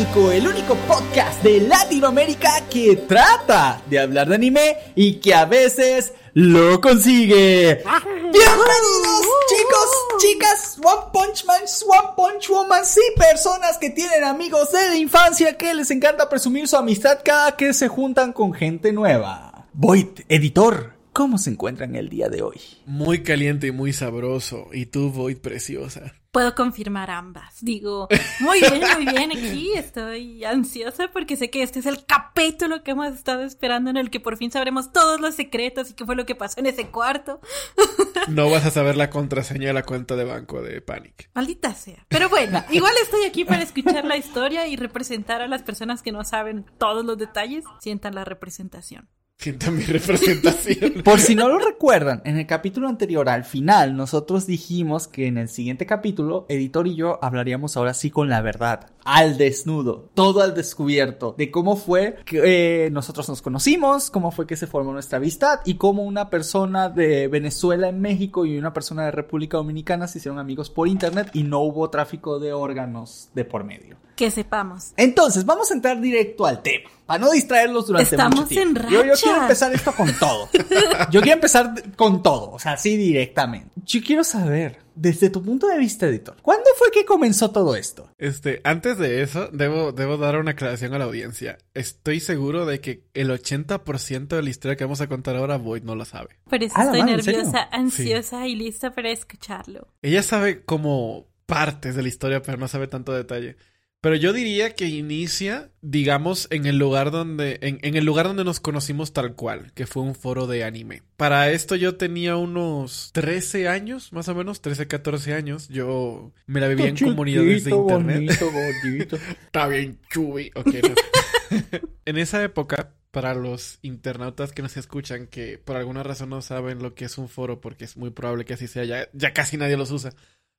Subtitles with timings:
[0.00, 6.14] El único podcast de Latinoamérica que trata de hablar de anime y que a veces
[6.32, 7.84] lo consigue.
[7.84, 14.88] Bienvenidos chicos, chicas, One Punch Man, One Punch Woman, sí, personas que tienen amigos de
[14.88, 19.66] la infancia que les encanta presumir su amistad cada que se juntan con gente nueva.
[19.74, 22.58] Void, editor, ¿cómo se encuentran el día de hoy?
[22.86, 24.68] Muy caliente y muy sabroso.
[24.72, 26.14] Y tú, Void, preciosa.
[26.32, 27.56] Puedo confirmar ambas.
[27.60, 28.06] Digo,
[28.38, 29.72] muy bien, muy bien aquí.
[29.74, 34.10] Estoy ansiosa porque sé que este es el capítulo que hemos estado esperando en el
[34.10, 36.88] que por fin sabremos todos los secretos y qué fue lo que pasó en ese
[36.88, 37.40] cuarto.
[38.28, 41.30] No vas a saber la contraseña de la cuenta de banco de Panic.
[41.34, 42.04] Maldita sea.
[42.08, 46.12] Pero bueno, igual estoy aquí para escuchar la historia y representar a las personas que
[46.12, 47.64] no saben todos los detalles.
[47.80, 49.08] Sientan la representación.
[49.40, 51.02] Sienta mi representación.
[51.02, 55.38] Por si no lo recuerdan, en el capítulo anterior, al final, nosotros dijimos que en
[55.38, 60.42] el siguiente capítulo, Editor y yo hablaríamos ahora sí con la verdad, al desnudo, todo
[60.42, 64.92] al descubierto, de cómo fue que eh, nosotros nos conocimos, cómo fue que se formó
[64.92, 69.56] nuestra amistad y cómo una persona de Venezuela en México y una persona de República
[69.56, 73.96] Dominicana se hicieron amigos por internet y no hubo tráfico de órganos de por medio.
[74.20, 74.92] Que sepamos.
[74.98, 76.90] Entonces, vamos a entrar directo al tema.
[77.06, 78.80] Para no distraerlos durante Estamos mucho tiempo.
[78.82, 79.22] en Yo, yo racha.
[79.22, 80.48] quiero empezar esto con todo.
[81.10, 83.70] Yo quiero empezar con todo, o sea, así directamente.
[83.84, 88.10] Yo quiero saber, desde tu punto de vista, editor, ¿cuándo fue que comenzó todo esto?
[88.18, 91.56] Este, antes de eso, debo, debo dar una aclaración a la audiencia.
[91.74, 95.82] Estoy seguro de que el 80% de la historia que vamos a contar ahora, Void
[95.82, 96.36] no la sabe.
[96.48, 99.88] Por eso Ah, estoy nerviosa, ansiosa y lista para escucharlo.
[100.02, 103.56] Ella sabe como partes de la historia, pero no sabe tanto detalle.
[104.02, 108.44] Pero yo diría que inicia, digamos, en el lugar donde, en, en el lugar donde
[108.44, 111.02] nos conocimos tal cual, que fue un foro de anime.
[111.18, 115.68] Para esto yo tenía unos 13 años, más o menos, 13, 14 años.
[115.68, 118.40] Yo me la vivía en comunidades de internet.
[118.82, 119.16] bonito.
[119.44, 120.50] Está bien, chubi.
[120.54, 121.80] Ok, no.
[122.06, 126.82] en esa época, para los internautas que nos escuchan, que por alguna razón no saben
[126.82, 129.58] lo que es un foro, porque es muy probable que así sea, ya, ya casi
[129.58, 130.14] nadie los usa.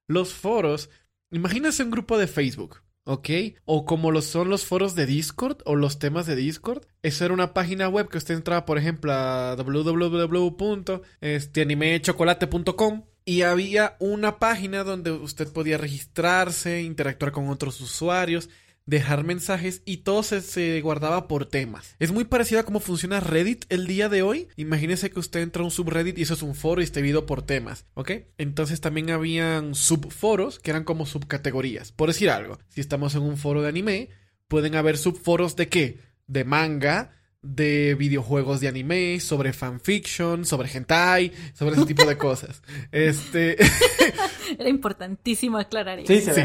[0.08, 0.92] Los foros,
[1.32, 2.84] imagínense un grupo de Facebook.
[3.04, 3.30] ¿Ok?
[3.66, 6.86] O como lo son los foros de Discord o los temas de Discord.
[7.02, 13.96] Eso era una página web que usted entraba, por ejemplo, a este, www.animechocolate.com y había
[14.00, 18.50] una página donde usted podía registrarse, interactuar con otros usuarios,
[18.92, 21.96] dejar mensajes y todo se, se guardaba por temas.
[21.98, 24.50] Es muy parecido a cómo funciona Reddit el día de hoy.
[24.58, 27.26] Imagínese que usted entra a un subreddit y eso es un foro y está dividido
[27.26, 28.12] por temas, ¿ok?
[28.38, 31.94] Entonces también habían subforos que eran como subcategorías.
[31.94, 34.10] Por decir algo, si estamos en un foro de anime,
[34.50, 36.00] pueden haber subforos de qué?
[36.28, 42.62] De manga, de videojuegos de anime, sobre fanfiction, sobre hentai, sobre ese tipo de cosas.
[42.92, 43.58] Este...
[44.60, 46.14] Era importantísimo aclarar eso.
[46.14, 46.42] Sí, se Sí.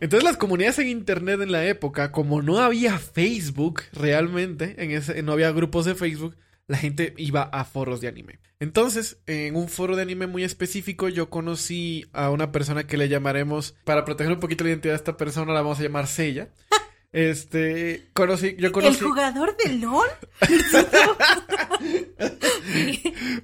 [0.00, 5.22] Entonces las comunidades en internet en la época, como no había Facebook realmente, en ese,
[5.22, 8.38] no había grupos de Facebook, la gente iba a foros de anime.
[8.60, 13.08] Entonces, en un foro de anime muy específico, yo conocí a una persona que le
[13.08, 16.48] llamaremos, para proteger un poquito la identidad de esta persona, la vamos a llamar Sella.
[17.12, 20.06] Este, conocí, yo ¿El conocí, jugador de LOL?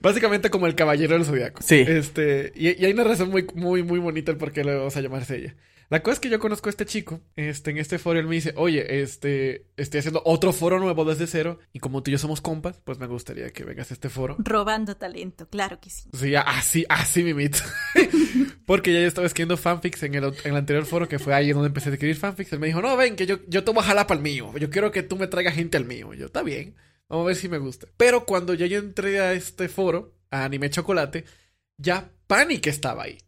[0.01, 1.63] básicamente como el caballero del zodiaco.
[1.63, 1.85] Sí.
[1.87, 4.97] Este, y, y hay una razón muy, muy, muy bonita el por qué le vamos
[4.97, 5.55] a llamar Sella.
[5.89, 8.35] La cosa es que yo conozco a este chico, este, en este foro, él me
[8.35, 12.19] dice, oye, este, estoy haciendo otro foro nuevo desde cero, y como tú y yo
[12.19, 14.35] somos compas, pues me gustaría que vengas a este foro.
[14.39, 16.11] Robando talento, claro que sí.
[16.13, 17.59] Sí, así, así mimito.
[18.67, 21.53] Porque ya yo estaba escribiendo fanfics en el, en el anterior foro, que fue ahí
[21.53, 22.53] donde empecé a escribir fanfics.
[22.53, 24.53] Él me dijo, no, ven, que yo, yo te voy a jalar para el mío.
[24.59, 26.13] Yo quiero que tú me traigas gente al mío.
[26.13, 26.75] Y yo, está bien,
[27.09, 27.87] vamos a ver si me gusta.
[27.97, 31.25] Pero cuando ya yo entré a este foro, a Anime Chocolate,
[31.79, 33.19] ya Panic estaba ahí.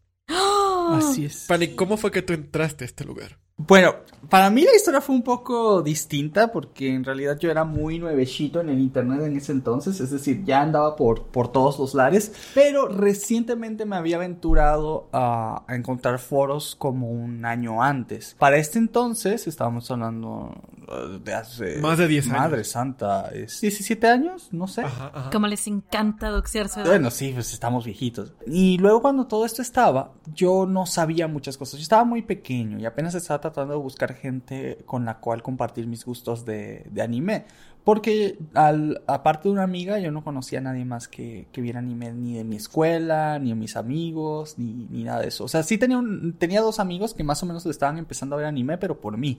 [0.95, 1.45] Así es.
[1.47, 3.37] Panic, ¿cómo fue que tú entraste a este lugar?
[3.59, 3.93] Bueno,
[4.29, 8.61] para mí la historia fue un poco distinta porque en realidad yo era muy nuevecito
[8.61, 12.31] en el internet en ese entonces, es decir, ya andaba por, por todos los lares,
[12.53, 18.35] pero recientemente me había aventurado a, a encontrar foros como un año antes.
[18.39, 20.55] Para este entonces, estábamos hablando
[20.87, 21.77] eh, de hace...
[21.79, 22.39] Más de 10 años.
[22.39, 24.49] Madre santa, ¿es 17 años?
[24.51, 24.81] No sé.
[24.81, 25.29] Ajá, ajá.
[25.31, 26.87] Como les encanta doxear su edad.
[26.87, 28.33] Bueno, sí, pues estamos viejitos.
[28.47, 31.79] Y luego cuando todo esto estaba, yo no sabía muchas cosas.
[31.79, 35.87] Yo estaba muy pequeño y apenas estaba tratando de buscar gente con la cual compartir
[35.87, 37.45] mis gustos de, de anime.
[37.83, 41.79] Porque al, aparte de una amiga, yo no conocía a nadie más que, que viera
[41.79, 45.45] anime ni de mi escuela, ni de mis amigos, ni, ni nada de eso.
[45.45, 48.39] O sea, sí tenía, un, tenía dos amigos que más o menos estaban empezando a
[48.39, 49.37] ver anime, pero por mí.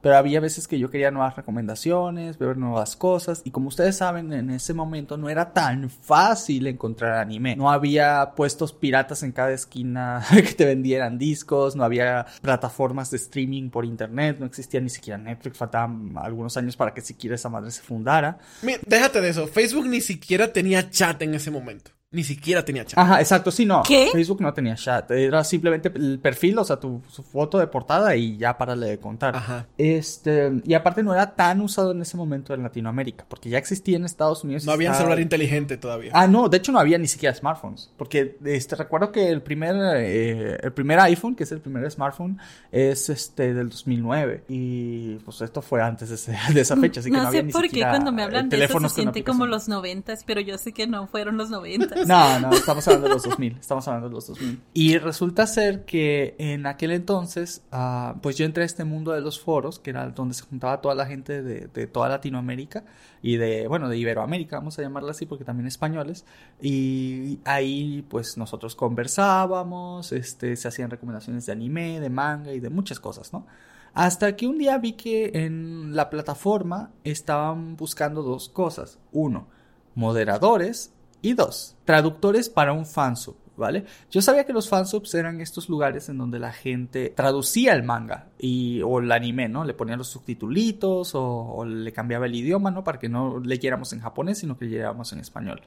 [0.00, 4.32] Pero había veces que yo quería nuevas recomendaciones, ver nuevas cosas, y como ustedes saben,
[4.32, 7.56] en ese momento no era tan fácil encontrar anime.
[7.56, 13.16] No había puestos piratas en cada esquina que te vendieran discos, no había plataformas de
[13.18, 17.48] streaming por internet, no existía ni siquiera Netflix, faltaban algunos años para que siquiera esa
[17.48, 18.38] madre se fundara.
[18.86, 21.90] déjate de eso, Facebook ni siquiera tenía chat en ese momento.
[22.12, 22.98] Ni siquiera tenía chat.
[22.98, 23.84] Ajá, exacto, sí, no.
[23.86, 24.08] ¿Qué?
[24.10, 25.08] Facebook no tenía chat.
[25.12, 29.36] Era simplemente el perfil, o sea, tu foto de portada y ya para de contar.
[29.36, 29.68] Ajá.
[29.78, 33.96] Este, y aparte no era tan usado en ese momento en Latinoamérica, porque ya existía
[33.96, 34.64] en Estados Unidos.
[34.66, 36.10] No había celular inteligente todavía.
[36.12, 37.92] Ah, no, de hecho no había ni siquiera smartphones.
[37.96, 42.40] Porque este, recuerdo que el primer, eh, el primer iPhone, que es el primer smartphone,
[42.72, 44.46] es este del 2009.
[44.48, 47.82] Y pues esto fue antes de, esa fecha, así que no, no sé por qué
[47.82, 51.06] cuando me hablan de eso se siente como los 90, pero yo sé que no
[51.06, 51.99] fueron los 90.
[52.06, 53.58] No, no, estamos hablando de los 2000.
[53.58, 54.60] Estamos hablando de los 2000.
[54.74, 59.20] Y resulta ser que en aquel entonces, uh, pues yo entré a este mundo de
[59.20, 62.84] los foros, que era donde se juntaba toda la gente de, de, toda Latinoamérica
[63.22, 66.24] y de, bueno, de Iberoamérica, vamos a llamarla así, porque también españoles.
[66.60, 72.70] Y ahí, pues nosotros conversábamos, este, se hacían recomendaciones de anime, de manga y de
[72.70, 73.46] muchas cosas, ¿no?
[73.92, 78.98] Hasta que un día vi que en la plataforma estaban buscando dos cosas.
[79.10, 79.48] Uno,
[79.94, 83.84] moderadores y dos, traductores para un fansub, ¿vale?
[84.10, 88.28] Yo sabía que los fansubs eran estos lugares en donde la gente traducía el manga
[88.38, 89.64] y, o el anime, ¿no?
[89.64, 92.84] Le ponía los subtitulitos o, le cambiaba el idioma, ¿no?
[92.84, 95.62] Para que no leyéramos en japonés, sino que leyéramos en español.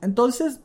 [0.00, 0.60] entonces,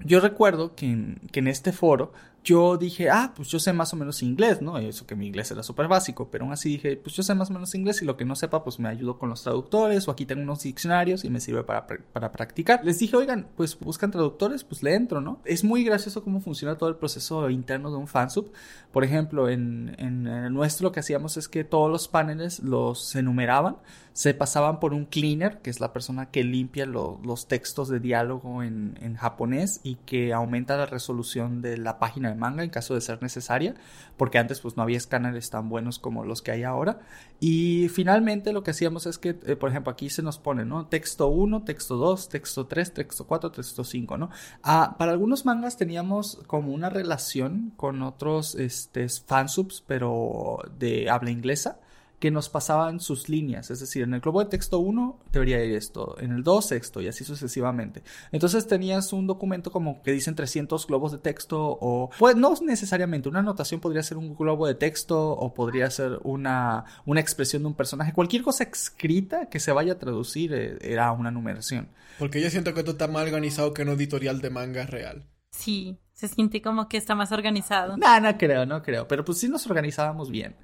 [0.00, 2.12] yo recuerdo que que en este foro
[2.48, 4.78] yo dije, ah, pues yo sé más o menos inglés, ¿no?
[4.78, 7.50] Eso que mi inglés era súper básico, pero aún así dije, pues yo sé más
[7.50, 10.10] o menos inglés y lo que no sepa, pues me ayudo con los traductores o
[10.10, 12.82] aquí tengo unos diccionarios y me sirve para, para practicar.
[12.84, 15.40] Les dije, oigan, pues buscan traductores, pues le entro, ¿no?
[15.44, 18.50] Es muy gracioso cómo funciona todo el proceso interno de un fansub.
[18.92, 23.14] Por ejemplo, en, en, en nuestro lo que hacíamos es que todos los paneles los
[23.14, 23.76] enumeraban
[24.18, 28.64] se pasaban por un cleaner, que es la persona que limpia los textos de diálogo
[28.64, 33.00] en, en, japonés y que aumenta la resolución de la página manga en caso de
[33.00, 33.74] ser necesaria,
[34.16, 37.00] porque antes pues no había escáneres tan buenos como los que hay ahora.
[37.40, 40.86] Y finalmente lo que hacíamos es que, eh, por ejemplo, aquí se nos pone, ¿no?
[40.86, 44.30] Texto 1, texto 2, texto 3, texto 4, texto 5, ¿no?
[44.62, 51.30] Ah, para algunos mangas teníamos como una relación con otros este, fansubs, pero de habla
[51.30, 51.80] inglesa
[52.18, 53.70] que nos pasaban sus líneas.
[53.70, 57.00] Es decir, en el globo de texto 1 debería ir esto, en el 2 esto
[57.00, 58.02] y así sucesivamente.
[58.32, 63.28] Entonces tenías un documento como que dicen 300 globos de texto o, pues no necesariamente,
[63.28, 67.68] una anotación podría ser un globo de texto o podría ser una, una expresión de
[67.68, 68.12] un personaje.
[68.12, 71.88] Cualquier cosa escrita que se vaya a traducir eh, era una numeración.
[72.18, 75.24] Porque yo siento que esto está más organizado que un editorial de manga real.
[75.50, 77.96] Sí, se siente como que está más organizado.
[77.96, 79.06] No, no creo, no creo.
[79.06, 80.56] Pero pues sí nos organizábamos bien.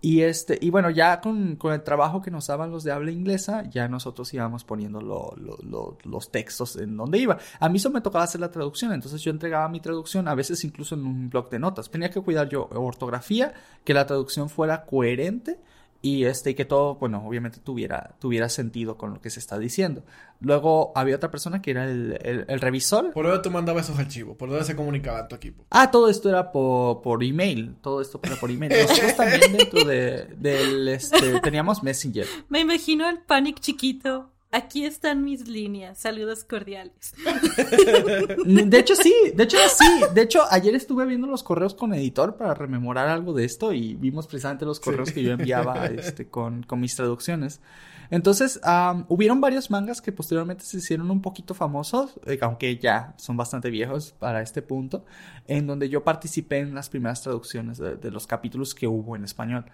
[0.00, 3.10] Y, este, y bueno, ya con, con, el trabajo que nos daban los de habla
[3.10, 7.38] inglesa, ya nosotros íbamos poniendo los textos en donde iba.
[7.58, 10.62] A mí solo me tocaba hacer la traducción, entonces yo entregaba mi traducción, a veces
[10.64, 11.90] incluso en un blog de notas.
[11.90, 13.54] Tenía que cuidar yo ortografía,
[13.84, 15.58] que la traducción fuera coherente
[16.02, 20.04] y este que todo, bueno, obviamente tuviera, tuviera sentido con lo que se está diciendo.
[20.40, 23.12] Luego había otra persona que era el, el, revisor.
[23.12, 24.36] ¿Por dónde tú mandabas esos archivos?
[24.36, 25.64] ¿Por dónde se comunicaba tu equipo?
[25.70, 27.76] Ah, todo esto era por, por email.
[27.80, 28.72] Todo esto era por email.
[28.82, 32.26] Nosotros también dentro de, del, este, teníamos Messenger.
[32.48, 35.98] Me imagino el Panic chiquito Aquí están mis líneas.
[35.98, 37.12] Saludos cordiales.
[38.46, 39.12] De hecho, sí.
[39.34, 39.84] De hecho, sí.
[40.14, 43.96] De hecho, ayer estuve viendo los correos con editor para rememorar algo de esto y
[43.96, 47.60] vimos precisamente los correos que yo enviaba este, con, con mis traducciones.
[48.08, 48.58] Entonces,
[49.08, 53.68] hubieron varios mangas que posteriormente se hicieron un poquito famosos, eh, aunque ya son bastante
[53.68, 55.04] viejos para este punto,
[55.48, 59.66] en donde yo participé en las primeras traducciones de los capítulos que hubo en español.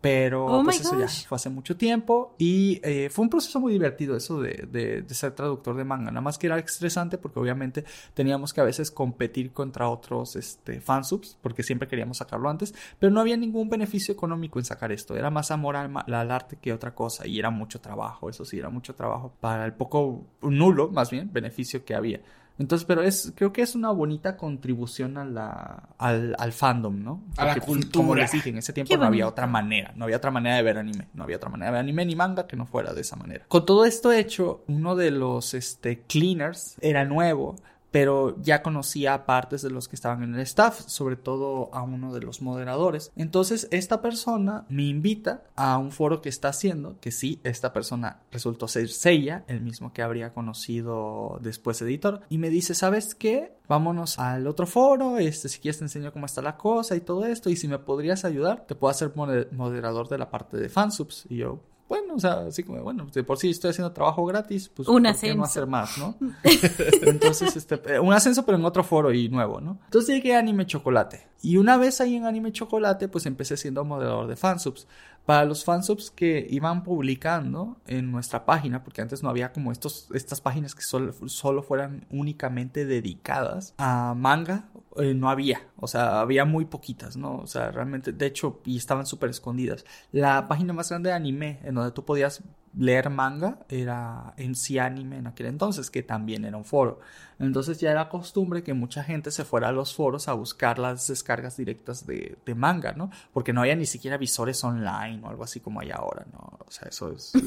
[0.00, 3.72] Pero oh pues eso ya fue hace mucho tiempo y eh, fue un proceso muy
[3.72, 6.10] divertido eso de, de, ser traductor de manga.
[6.10, 7.84] Nada más que era estresante porque obviamente
[8.14, 13.10] teníamos que a veces competir contra otros este, fansubs porque siempre queríamos sacarlo antes, pero
[13.10, 15.16] no había ningún beneficio económico en sacar esto.
[15.16, 18.58] Era más amor al, al arte que otra cosa y era mucho trabajo, eso sí,
[18.58, 22.20] era mucho trabajo para el poco nulo, más bien, beneficio que había.
[22.58, 27.22] Entonces, pero es, creo que es una bonita contribución a la, al, al fandom, ¿no?
[27.36, 27.92] a la cultura.
[27.92, 30.62] Como les dije, en ese tiempo no había otra manera, no había otra manera de
[30.62, 33.02] ver anime, no había otra manera de ver anime ni manga que no fuera de
[33.02, 33.44] esa manera.
[33.48, 37.56] Con todo esto hecho, uno de los, este, cleaners era nuevo,
[37.96, 41.80] pero ya conocía a partes de los que estaban en el staff, sobre todo a
[41.80, 43.10] uno de los moderadores.
[43.16, 48.20] Entonces esta persona me invita a un foro que está haciendo, que sí, esta persona
[48.30, 53.54] resultó ser Seiya, el mismo que habría conocido después editor, y me dice, ¿sabes qué?
[53.66, 57.24] Vámonos al otro foro, este, si quieres te enseño cómo está la cosa y todo
[57.24, 61.24] esto, y si me podrías ayudar, te puedo hacer moderador de la parte de fansubs.
[61.30, 64.68] Y yo, bueno, o sea, así como, bueno, de por sí estoy haciendo trabajo gratis,
[64.68, 66.16] pues un ¿por qué no hacer más, no?
[67.02, 69.78] Entonces, este, eh, un ascenso pero en otro foro y nuevo, ¿no?
[69.84, 71.28] Entonces llegué a Anime Chocolate.
[71.42, 74.88] Y una vez ahí en Anime Chocolate, pues empecé siendo moderador de fansubs.
[75.26, 80.08] Para los fansubs que iban publicando en nuestra página, porque antes no había como estos,
[80.14, 85.62] estas páginas que solo, solo fueran únicamente dedicadas a manga, eh, no había.
[85.76, 87.38] O sea, había muy poquitas, ¿no?
[87.38, 89.84] O sea, realmente, de hecho, y estaban súper escondidas.
[90.12, 92.42] La página más grande de anime, en donde tú podías
[92.78, 97.00] leer manga era en sí anime en aquel entonces, que también era un foro.
[97.38, 101.06] Entonces ya era costumbre que mucha gente se fuera a los foros a buscar las
[101.06, 103.10] descargas directas de, manga, ¿no?
[103.32, 106.58] Porque no había ni siquiera visores online o algo así como hay ahora, ¿no?
[106.66, 107.32] O sea, eso es...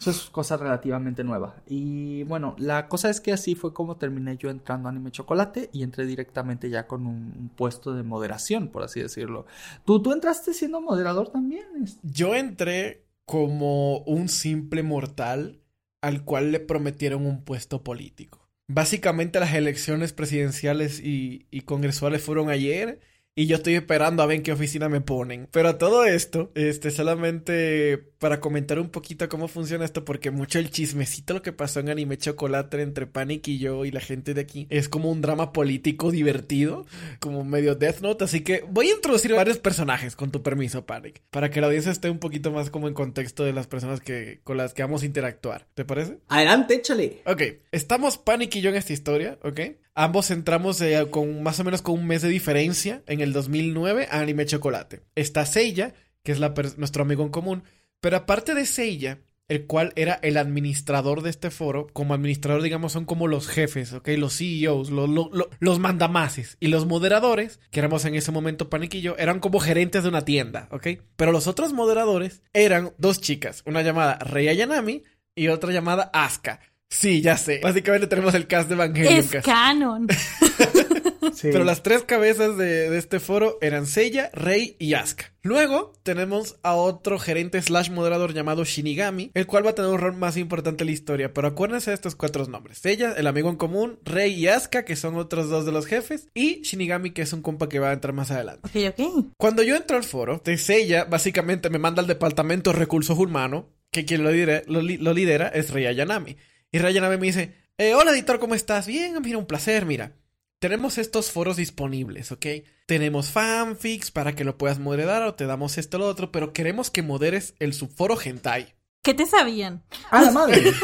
[0.00, 1.56] Eso es cosa relativamente nueva.
[1.66, 5.68] Y bueno, la cosa es que así fue como terminé yo entrando a Anime Chocolate
[5.74, 9.44] y entré directamente ya con un, puesto de moderación, por así decirlo.
[9.84, 11.66] ¿Tú, ¿Tú entraste siendo moderador también?
[12.02, 15.60] Yo entré como un simple mortal
[16.00, 18.50] al cual le prometieron un puesto político.
[18.66, 22.98] Básicamente las elecciones presidenciales y, y congresuales fueron ayer
[23.34, 25.48] y yo estoy esperando a ver en qué oficina me ponen.
[25.50, 30.58] Pero a todo esto, este, solamente para comentar un poquito cómo funciona esto, porque mucho
[30.58, 34.34] el chismecito lo que pasó en Anime Chocolate entre Panic y yo y la gente
[34.34, 36.86] de aquí es como un drama político divertido,
[37.18, 38.24] como medio Death Note.
[38.24, 41.92] Así que voy a introducir varios personajes, con tu permiso, Panic, para que la audiencia
[41.92, 45.02] esté un poquito más como en contexto de las personas que, con las que vamos
[45.02, 45.66] a interactuar.
[45.74, 46.18] ¿Te parece?
[46.28, 47.22] Adelante, échale.
[47.24, 49.60] Ok, estamos Panic y yo en esta historia, ¿ok?
[49.94, 54.08] Ambos entramos eh, con más o menos con un mes de diferencia en el 2009
[54.10, 55.02] a Anime Chocolate.
[55.14, 56.40] Está Seiya, que es
[56.78, 57.64] nuestro amigo en común,
[58.00, 59.20] pero aparte de Seiya,
[59.50, 63.92] el cual era el administrador de este foro, como administrador, digamos, son como los jefes,
[63.92, 64.10] ¿ok?
[64.16, 66.56] Los CEOs, los mandamases.
[66.60, 70.68] Y los moderadores, que éramos en ese momento Paniquillo, eran como gerentes de una tienda,
[70.70, 70.86] ¿ok?
[71.16, 75.02] Pero los otros moderadores eran dos chicas, una llamada Rei Ayanami
[75.34, 76.60] y otra llamada Asuka.
[76.90, 77.60] Sí, ya sé.
[77.62, 79.14] Básicamente tenemos el cast de Evangelion.
[79.14, 80.08] Es canon.
[81.42, 85.32] Pero las tres cabezas de, este foro eran Seiya, Rei y Asuka.
[85.42, 89.98] Luego tenemos a otro gerente slash moderador llamado Shinigami, el cual va a tener un
[89.98, 91.32] rol más importante en la historia.
[91.32, 92.78] Pero acuérdense de estos cuatro nombres.
[92.78, 96.28] Seiya, el amigo en común, Rei y Asuka, que son otros dos de los jefes,
[96.34, 98.68] y Shinigami, que es un compa que va a entrar más adelante.
[98.68, 99.26] Ok, ok.
[99.38, 103.64] Cuando yo entro al foro, de Seiya básicamente me manda al departamento de recursos humanos,
[103.90, 104.82] que quien lo lidera, lo,
[105.12, 106.36] lidera es Rei Ayanami.
[106.72, 108.86] Y Rei Ayanami me dice, eh, hola editor, ¿cómo estás?
[108.86, 110.14] Bien, mira, un placer, mira
[110.60, 112.46] tenemos estos foros disponibles, ¿ok?
[112.86, 116.52] Tenemos fanfics para que lo puedas moderar o te damos esto o lo otro, pero
[116.52, 118.74] queremos que moderes el subforo hentai.
[119.02, 119.82] ¿Qué te sabían?
[120.10, 120.60] ¡A la madre!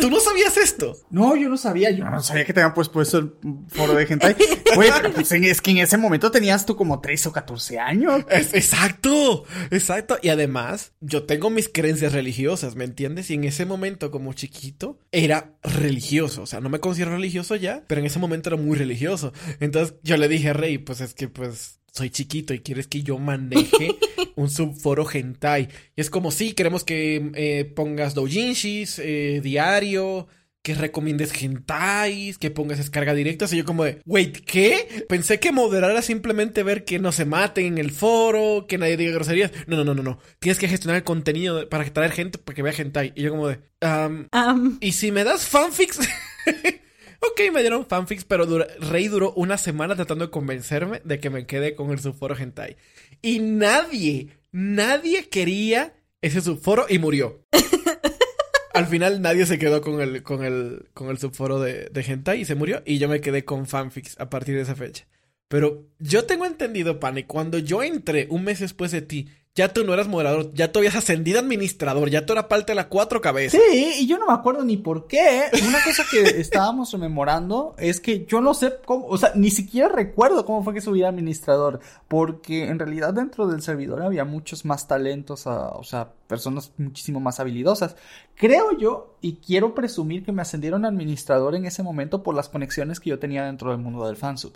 [0.00, 0.96] ¿Tú no sabías esto?
[1.10, 1.92] No, yo no sabía.
[1.92, 3.34] Yo no sabía que te habían pues, puesto el
[3.68, 4.34] foro de hentai.
[4.74, 8.24] Güey, pues, es que en ese momento tenías tú como 13 o 14 años.
[8.30, 10.18] exacto, exacto.
[10.20, 13.30] Y además, yo tengo mis creencias religiosas, ¿me entiendes?
[13.30, 16.42] Y en ese momento, como chiquito, era religioso.
[16.42, 19.32] O sea, no me considero religioso ya, pero en ese momento era muy religioso.
[19.60, 23.02] Entonces yo le dije a Rey, pues es que pues soy chiquito y quieres que
[23.02, 23.96] yo maneje
[24.36, 25.68] un subforo hentai.
[25.96, 30.28] Y es como, sí, queremos que eh, pongas doujinshis, eh, diario,
[30.62, 33.46] que recomiendes hentais, que pongas descarga directa.
[33.50, 35.06] Y yo como de, wait, ¿qué?
[35.08, 38.96] Pensé que moderar era simplemente ver que no se maten en el foro, que nadie
[38.96, 39.50] diga groserías.
[39.66, 40.18] No, no, no, no, no.
[40.38, 43.12] Tienes que gestionar el contenido para traer gente para que vea hentai.
[43.16, 46.00] Y yo como de, um, ¿y si me das fanfics?
[47.20, 48.46] Ok, me dieron fanfics, pero
[48.80, 52.76] Rey duró una semana tratando de convencerme de que me quede con el subforo hentai.
[53.22, 57.44] Y nadie, nadie quería ese subforo y murió.
[58.74, 62.40] Al final nadie se quedó con el, con el, con el subforo de, de hentai
[62.40, 62.82] y se murió.
[62.84, 65.06] Y yo me quedé con fanfics a partir de esa fecha.
[65.48, 69.82] Pero yo tengo entendido, Pane, cuando yo entré un mes después de ti ya tú
[69.82, 72.88] no eras moderador, ya tú habías ascendido a administrador, ya tú eras parte de la
[72.88, 73.60] cuatro cabezas.
[73.60, 75.46] Sí, y yo no me acuerdo ni por qué.
[75.66, 79.88] Una cosa que estábamos rememorando es que yo no sé cómo, o sea, ni siquiera
[79.88, 84.64] recuerdo cómo fue que subí a administrador, porque en realidad dentro del servidor había muchos
[84.64, 87.96] más talentos, ah, o sea, personas muchísimo más habilidosas.
[88.36, 92.48] Creo yo, y quiero presumir que me ascendieron a administrador en ese momento por las
[92.48, 94.52] conexiones que yo tenía dentro del mundo del fansub.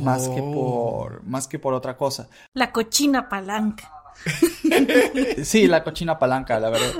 [0.00, 0.52] Más que oh.
[0.52, 2.28] por, más que por otra cosa.
[2.52, 4.03] La cochina palanca.
[5.44, 6.92] Sí, la cochina palanca, la verdad.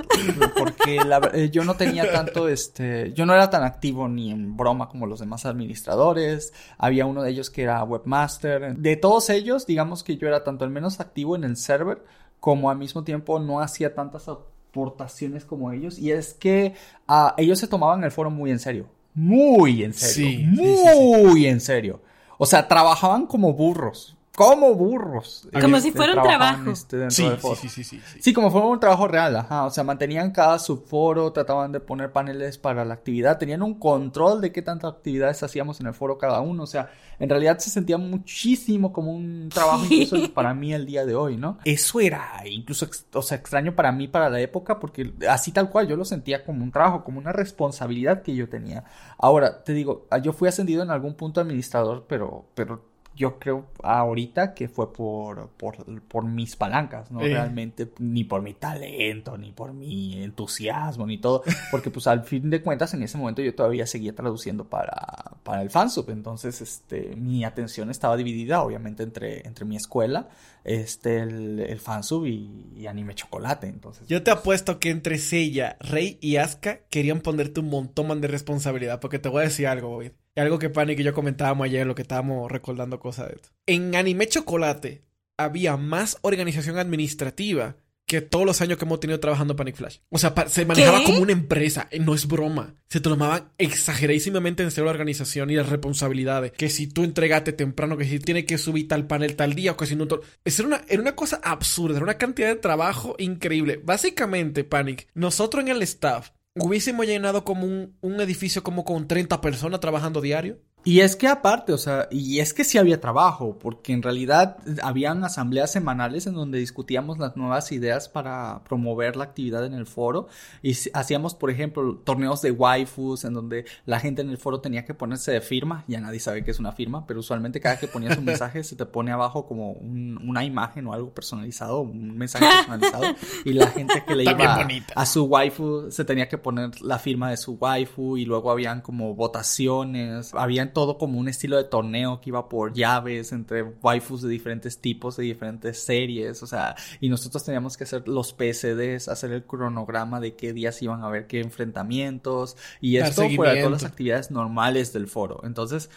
[0.57, 0.99] Porque
[1.33, 5.07] eh, yo no tenía tanto, este, yo no era tan activo ni en broma como
[5.07, 6.53] los demás administradores.
[6.77, 8.75] Había uno de ellos que era webmaster.
[8.77, 12.03] De todos ellos, digamos que yo era tanto el menos activo en el server
[12.39, 15.97] como al mismo tiempo no hacía tantas aportaciones como ellos.
[15.97, 16.75] Y es que
[17.09, 18.87] uh, ellos se tomaban el foro muy en serio.
[19.13, 20.39] Muy en serio.
[20.39, 22.01] Sí, muy en serio.
[22.37, 25.47] O sea, trabajaban como burros como burros.
[25.59, 26.71] Como si fuera un trabajo.
[26.71, 29.65] Este, sí, sí, sí, sí, sí, como fuera un trabajo real, ajá.
[29.65, 34.41] O sea, mantenían cada subforo, trataban de poner paneles para la actividad, tenían un control
[34.41, 36.63] de qué tantas actividades hacíamos en el foro cada uno.
[36.63, 36.89] O sea,
[37.19, 41.37] en realidad se sentía muchísimo como un trabajo incluso para mí el día de hoy,
[41.37, 41.57] ¿no?
[41.63, 45.87] Eso era incluso, o sea, extraño para mí para la época porque así tal cual
[45.87, 48.83] yo lo sentía como un trabajo, como una responsabilidad que yo tenía.
[49.17, 54.53] Ahora, te digo, yo fui ascendido en algún punto administrador, pero, pero yo creo ahorita
[54.53, 60.21] que fue por, por, mis palancas, no realmente ni por mi talento, ni por mi
[60.21, 64.13] entusiasmo, ni todo, porque pues al fin de cuentas en ese momento yo todavía seguía
[64.13, 69.77] traduciendo para, para el fansub, entonces este, mi atención estaba dividida obviamente entre, entre mi
[69.77, 70.27] escuela,
[70.63, 74.07] este, el, el fansub y, anime chocolate, entonces.
[74.07, 78.27] Yo te pues apuesto que entre Seiya, Rey y Asuka querían ponerte un montón de
[78.27, 80.11] responsabilidad, porque te voy a decir algo, Bobby.
[80.35, 83.49] Y algo que Pani y yo comentábamos ayer, lo que estábamos recordando cosas de esto.
[83.65, 85.03] En Anime Chocolate
[85.37, 89.97] había más organización administrativa que todos los años que hemos tenido trabajando Panic Flash.
[90.09, 92.75] O sea, se manejaba como una empresa, eh, no es broma.
[92.87, 96.51] Se tomaban exageradísimamente en serio la organización y las responsabilidades.
[96.51, 99.77] Que si tú entregaste temprano, que si tienes que subir tal panel tal día, o
[99.77, 100.05] que si no...
[100.05, 103.81] Era una, era una cosa absurda, era una cantidad de trabajo increíble.
[103.83, 109.41] Básicamente, Panic, nosotros en el staff hubiésemos llenado como un, un edificio como con 30
[109.41, 110.59] personas trabajando diario.
[110.85, 114.57] Y es que aparte, o sea, y es que sí había trabajo, porque en realidad
[114.83, 119.87] habían asambleas semanales en donde discutíamos las nuevas ideas para promover la actividad en el
[119.87, 120.27] foro.
[120.61, 124.85] Y hacíamos, por ejemplo, torneos de waifus en donde la gente en el foro tenía
[124.85, 127.87] que ponerse de firma, ya nadie sabe qué es una firma, pero usualmente cada que
[127.87, 132.45] ponías un mensaje se te pone abajo como una imagen o algo personalizado, un mensaje
[132.45, 136.99] personalizado y la gente que le iba a su waifu se tenía que poner la
[136.99, 141.63] firma de su waifu y luego habían como votaciones, habían todo como un estilo de
[141.63, 146.75] torneo que iba por llaves entre waifus de diferentes tipos, de diferentes series, o sea,
[146.99, 151.07] y nosotros teníamos que hacer los PCDs, hacer el cronograma de qué días iban a
[151.07, 155.41] haber qué enfrentamientos, y esto fuera todas las actividades normales del foro.
[155.45, 155.89] Entonces,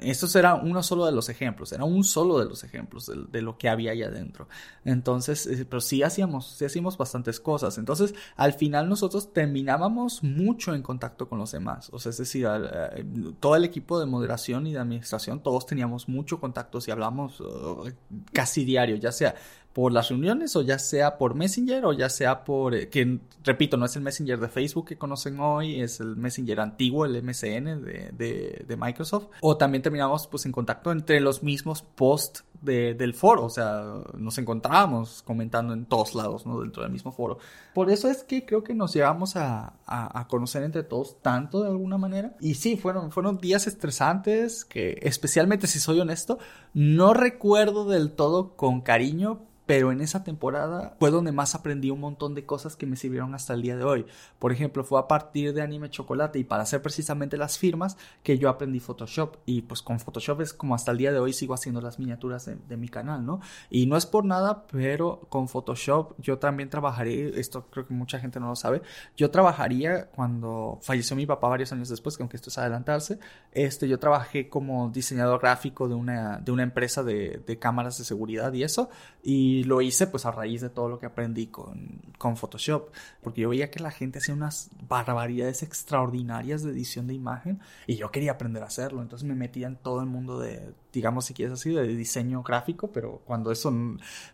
[0.00, 3.58] estos era uno solo de los ejemplos, era un solo de los ejemplos de, lo
[3.58, 4.48] que había ahí adentro.
[4.84, 7.78] Entonces, eh, pero sí hacíamos, sí hacíamos bastantes cosas.
[7.78, 11.90] Entonces, al final nosotros terminábamos mucho en contacto con los demás.
[11.92, 13.04] O sea, es decir, eh,
[13.38, 17.90] todo el equipo de moderación y de administración, todos teníamos mucho contacto y hablamos uh,
[18.32, 19.34] casi diario, ya sea
[19.78, 23.76] por las reuniones o ya sea por Messenger o ya sea por, eh, que repito,
[23.76, 27.84] no es el Messenger de Facebook que conocen hoy, es el Messenger antiguo, el MSN
[27.84, 29.28] de, de, Microsoft.
[29.40, 34.02] O también terminamos pues en contacto entre los mismos posts de, del foro, o sea,
[34.16, 36.60] nos encontrábamos comentando en todos lados, ¿no?
[36.60, 37.38] Dentro del mismo foro.
[37.72, 41.62] Por eso es que creo que nos llegamos a, a, a, conocer entre todos tanto
[41.62, 42.36] de alguna manera.
[42.40, 46.40] Y sí, fueron, fueron días estresantes que, especialmente si soy honesto,
[46.74, 52.00] no recuerdo del todo con cariño, pero en esa temporada fue donde más aprendí un
[52.00, 54.06] montón de cosas que me sirvieron hasta el día de hoy.
[54.38, 58.38] Por ejemplo, fue a partir de Anime Chocolate y para hacer precisamente las firmas que
[58.38, 61.52] yo aprendí Photoshop y pues con Photoshop es como hasta el día de hoy sigo
[61.52, 63.40] haciendo las miniaturas de, mi canal, ¿no?
[63.68, 68.18] Y no es por nada, pero con Photoshop yo también trabajaré, esto creo que mucha
[68.18, 68.80] gente no lo sabe,
[69.18, 73.18] yo trabajaría cuando falleció mi papá varios años después, que aunque esto es adelantarse,
[73.52, 78.04] este, yo trabajé como diseñador gráfico de una, de una empresa de, de cámaras de
[78.04, 78.88] seguridad y eso,
[79.22, 82.90] y lo hice pues a raíz de todo lo que aprendí con, con Photoshop,
[83.22, 87.96] porque yo veía que la gente hacía unas barbaridades extraordinarias de edición de imagen y
[87.96, 91.34] yo quería aprender a hacerlo, entonces me metía en todo el mundo de, digamos si
[91.34, 93.72] quieres así, de diseño gráfico, pero cuando eso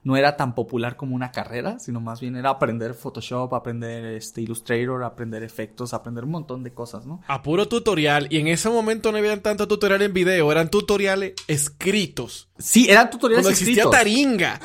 [0.02, 4.40] no era tan popular como una carrera, sino más bien era aprender Photoshop, aprender este
[4.40, 7.20] Illustrator, aprender efectos, aprender un montón de cosas, ¿no?
[7.26, 11.34] A puro tutorial, y en ese momento no había tanto tutorial en video, eran tutoriales
[11.46, 12.48] escritos.
[12.58, 14.60] Sí, eran tutoriales Cuando existía Taringa.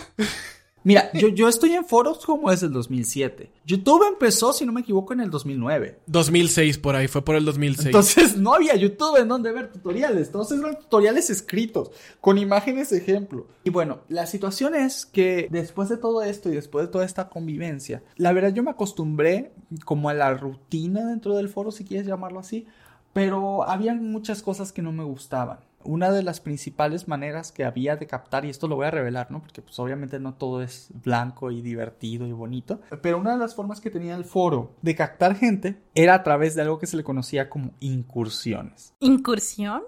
[0.84, 3.52] Mira, yo, yo estoy en foros como desde el 2007.
[3.66, 6.00] YouTube empezó, si no me equivoco, en el 2009.
[6.08, 7.88] 2006 por ahí, fue por el 2006.
[7.88, 10.32] Entonces no había YouTube en donde ver tutoriales.
[10.32, 13.48] Todos eran tutoriales escritos, con imágenes de ejemplo.
[13.64, 17.30] Y bueno, la situación es que después de todo esto y después de toda esta
[17.30, 19.52] convivencia, la verdad yo me acostumbré
[19.86, 22.68] como a la rutina dentro del foro, si quieres llamarlo así.
[23.12, 25.60] Pero había muchas cosas que no me gustaban.
[25.84, 29.32] Una de las principales maneras que había de captar, y esto lo voy a revelar,
[29.32, 29.42] ¿no?
[29.42, 33.56] Porque pues obviamente no todo es blanco y divertido y bonito, pero una de las
[33.56, 36.98] formas que tenía el foro de captar gente era a través de algo que se
[36.98, 38.94] le conocía como incursiones.
[39.00, 39.84] ¿Incursión?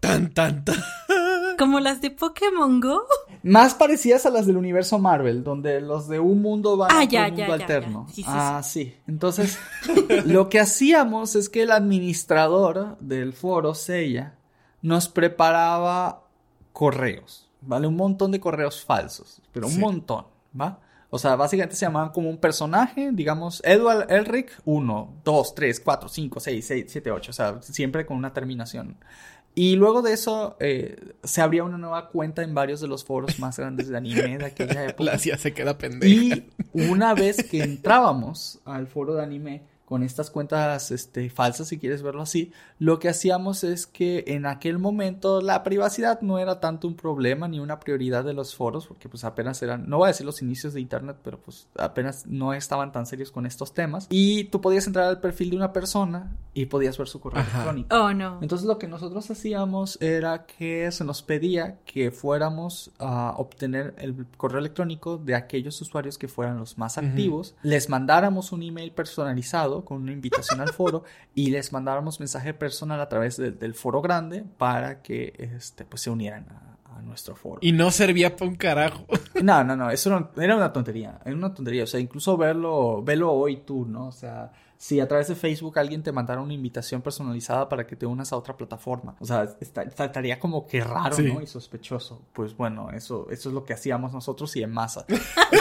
[0.00, 0.76] Tan, tan, tan.
[1.58, 3.02] ¿Como las de Pokémon Go?
[3.42, 7.04] Más parecidas a las del universo Marvel, donde los de un mundo van Ah, a
[7.04, 8.04] ya, un mundo ya, ya, alterno.
[8.08, 8.14] ya.
[8.14, 8.94] Sí, sí, ah, sí.
[9.06, 9.58] Entonces,
[10.26, 14.34] lo que hacíamos es que el administrador del foro, Seiya,
[14.82, 16.22] nos preparaba
[16.72, 17.86] correos, ¿vale?
[17.86, 19.78] Un montón de correos falsos, pero un Sí.
[19.80, 20.26] montón,
[20.58, 20.80] ¿va?
[21.10, 26.08] O sea, básicamente se llamaban como un personaje, digamos, Edward Elric 1, 2, 3, 4,
[26.08, 28.96] 5, 6, 6, 7, 8, o sea, siempre con una terminación.
[29.54, 33.38] Y luego de eso eh, se abría una nueva cuenta en varios de los foros
[33.38, 35.12] más grandes de anime de aquella época.
[35.12, 36.12] La se queda pendeja.
[36.36, 41.78] Y una vez que entrábamos al foro de anime con estas cuentas este, falsas, si
[41.78, 46.58] quieres verlo así, lo que hacíamos es que en aquel momento la privacidad no era
[46.58, 50.06] tanto un problema ni una prioridad de los foros, porque pues apenas eran, no voy
[50.06, 53.74] a decir los inicios de Internet, pero pues apenas no estaban tan serios con estos
[53.74, 54.08] temas.
[54.10, 57.52] Y tú podías entrar al perfil de una persona y podías ver su correo Ajá.
[57.52, 57.96] electrónico.
[57.96, 58.40] Oh, no.
[58.42, 64.26] Entonces lo que nosotros hacíamos era que se nos pedía que fuéramos a obtener el
[64.36, 69.75] correo electrónico de aquellos usuarios que fueran los más activos, les mandáramos un email personalizado
[69.84, 74.00] con una invitación al foro y les mandáramos mensaje personal a través del- del foro
[74.02, 77.58] grande para que este, pues, se unieran a, a nuestro foro.
[77.60, 79.04] Y no servía para un carajo.
[79.42, 83.02] No, no, no, eso no- era una tontería, era una tontería, o sea, incluso verlo,
[83.02, 84.08] verlo hoy tú, ¿no?
[84.08, 87.96] O sea, si a través de Facebook alguien te mandara una invitación personalizada para que
[87.96, 91.32] te unas a otra plataforma, o sea, está- estaría como que raro, Sí.
[91.32, 91.40] ¿no?
[91.40, 92.22] Y sospechoso.
[92.34, 95.06] Pues bueno, eso, eso es lo que hacíamos nosotros y en masa.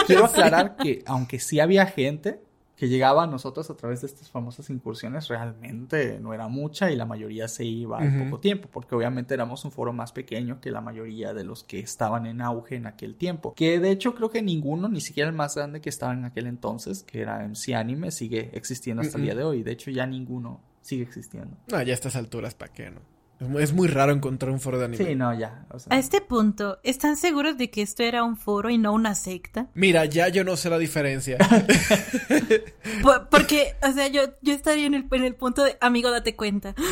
[0.06, 2.42] Quiero aclarar que aunque sí había gente
[2.76, 6.96] que llegaba a nosotros a través de estas famosas incursiones, realmente no era mucha y
[6.96, 8.26] la mayoría se iba al Ujú.
[8.26, 11.80] poco tiempo, porque obviamente éramos un foro más pequeño que la mayoría de los que
[11.80, 13.54] estaban en auge en aquel tiempo.
[13.56, 16.48] Que de hecho creo que ninguno, ni siquiera el más grande que estaba en aquel
[16.48, 19.64] entonces, que era MC Anime, sigue existiendo hasta el día de hoy.
[19.64, 21.58] De hecho ya ninguno sigue existiendo.
[21.72, 23.15] No, ya a estas alturas, ¿para qué no?
[23.38, 25.06] Es muy, es muy raro encontrar un foro de anime.
[25.06, 25.66] Sí, no, ya.
[25.70, 28.94] o sea, A este punto, ¿están seguros de que esto era un foro y no
[28.94, 29.68] una secta?
[29.74, 31.38] Mira, ya yo no sé la diferencia.
[33.04, 36.36] Por- porque, o sea, yo, yo estaría en el, en el punto de, amigo, date
[36.36, 36.74] cuenta.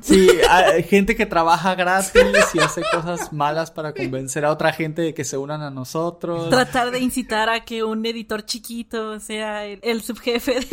[0.00, 2.22] Sí, hay gente que trabaja gratis
[2.54, 6.48] y hace cosas malas para convencer a otra gente de que se unan a nosotros.
[6.50, 10.66] Tratar de incitar a que un editor chiquito sea el, el subjefe de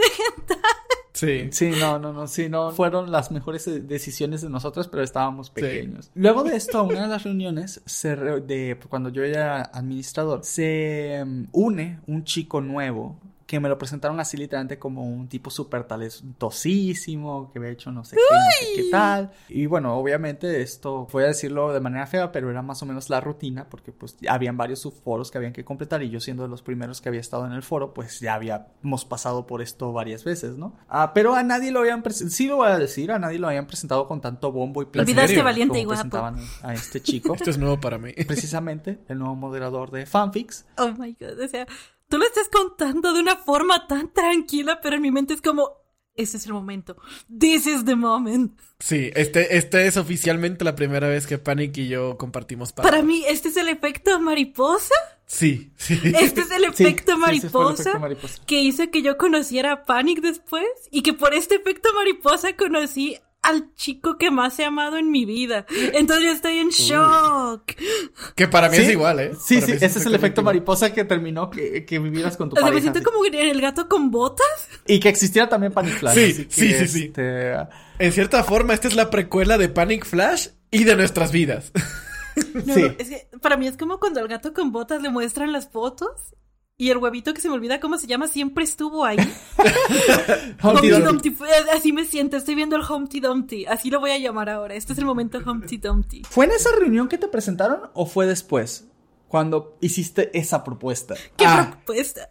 [1.16, 1.48] Sí.
[1.52, 6.12] Sí, no, no, no, sí, no fueron las mejores decisiones de nosotros, pero estábamos pequeños.
[6.14, 11.24] Luego de esto, una de las reuniones, se re- de cuando yo era administrador, se
[11.26, 15.84] mm, une un chico nuevo que me lo presentaron así literalmente como un tipo súper
[15.84, 19.32] talentosísimo, que había hecho no sé qué, no sé qué tal.
[19.50, 23.10] Y bueno, obviamente esto, voy a decirlo de manera fea, pero era más o menos
[23.10, 26.50] la rutina, porque pues habían varios subforos que habían que completar y yo siendo de
[26.50, 30.24] los primeros que había estado en el foro, pues ya habíamos pasado por esto varias
[30.24, 30.76] veces, ¿no?
[30.90, 33.48] Ah, pero a nadie lo habían presentado, sí lo voy a decir, a nadie lo
[33.48, 35.14] habían presentado con tanto bombo y placer.
[35.14, 36.10] Olvidaste valiente y guapo.
[36.10, 37.34] presentaban a este chico.
[37.36, 38.12] Esto es nuevo para mí.
[38.28, 40.66] Precisamente, el nuevo moderador de fanfics.
[40.78, 41.68] Oh my god, o sea,
[42.16, 45.82] tú lo estás contando de una forma tan tranquila, pero en mi mente es como,
[46.16, 46.96] ese es el momento.
[47.28, 48.58] This is the moment.
[48.80, 52.86] Sí, este, este es oficialmente la primera vez que Panic y yo compartimos paz.
[52.86, 54.96] Para mí, este es el efecto mariposa.
[55.26, 56.00] Sí, sí.
[56.06, 58.46] Este es el efecto sí, el mariposa efecto mariposa.
[58.46, 63.18] que hizo que yo conociera a Panic después y que por este efecto mariposa conocí
[63.46, 65.66] al chico que más he amado en mi vida.
[65.94, 67.64] Entonces yo estoy en shock.
[68.36, 68.84] Que para mí ¿Sí?
[68.84, 69.32] es igual, ¿eh?
[69.40, 72.56] Sí, Para sí, ese es el efecto mariposa que terminó que, que vivieras con tu
[72.56, 74.46] O sea, me siento como en el gato con botas.
[74.88, 76.16] Y que existiera también Panic Flash.
[76.16, 77.04] Sí, así sí, sí, sí.
[77.06, 77.54] este,
[78.00, 81.72] En cierta forma, esta es la precuela de Panic Flash y de nuestras vidas.
[82.66, 82.82] No, Sí.
[82.82, 85.70] no, es que para mí es como cuando al gato con botas le muestran las
[85.70, 86.12] fotos
[86.78, 89.18] y el huevito que se me olvida cómo se llama siempre estuvo ahí.
[90.64, 91.30] Humpty Humpty Dumpty.
[91.30, 91.44] Dumpty.
[91.46, 93.66] Eh, Así me siento, estoy viendo el Humpty Dumpty.
[93.66, 94.76] Así lo voy a llamar ahora.
[94.76, 96.24] Este es el momento Humpty Dumpty.
[96.30, 98.88] ¿Fue en esa reunión que te presentaron o fue después?
[99.28, 101.16] Cuando hiciste esa propuesta.
[101.38, 101.70] ¿Qué Ah.
[101.72, 102.30] propuesta?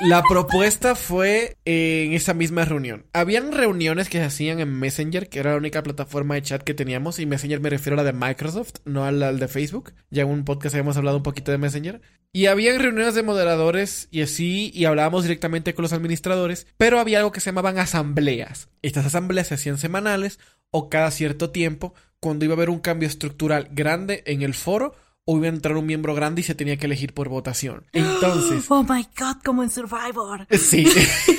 [0.00, 3.04] La propuesta fue en esa misma reunión.
[3.12, 6.72] Habían reuniones que se hacían en Messenger, que era la única plataforma de chat que
[6.72, 9.92] teníamos, y Messenger me refiero a la de Microsoft, no a la de Facebook.
[10.08, 12.00] Ya en un podcast habíamos hablado un poquito de Messenger.
[12.32, 17.18] Y habían reuniones de moderadores y así, y hablábamos directamente con los administradores, pero había
[17.18, 18.70] algo que se llamaban asambleas.
[18.80, 23.06] Estas asambleas se hacían semanales o cada cierto tiempo, cuando iba a haber un cambio
[23.06, 24.94] estructural grande en el foro
[25.30, 27.84] o iba a entrar un miembro grande y se tenía que elegir por votación.
[27.92, 30.46] Entonces, Oh my god, como en Survivor.
[30.50, 30.86] Sí.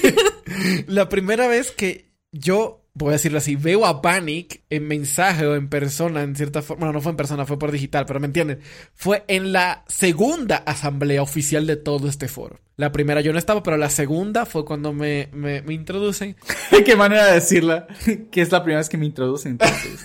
[0.88, 5.56] la primera vez que yo voy a decirlo así, veo a Panic en mensaje o
[5.56, 8.28] en persona, en cierta forma, bueno, no fue en persona, fue por digital, pero me
[8.28, 8.60] entienden,
[8.94, 12.60] fue en la segunda asamblea oficial de todo este foro.
[12.78, 16.36] La primera yo no estaba, pero la segunda fue cuando me, me, me introducen.
[16.86, 17.88] ¿Qué manera de decirla?
[18.32, 20.02] que es la primera vez que me introducen, entonces.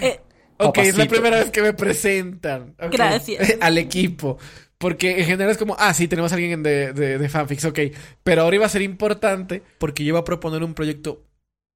[0.00, 0.20] Eh,
[0.58, 2.74] Ok, es la primera vez que me presentan.
[2.90, 3.54] Gracias.
[3.60, 4.38] Al equipo.
[4.78, 7.78] Porque en general es como, ah, sí, tenemos a alguien de, de, de fanfics, ok.
[8.22, 11.24] Pero ahora iba a ser importante porque yo iba a proponer un proyecto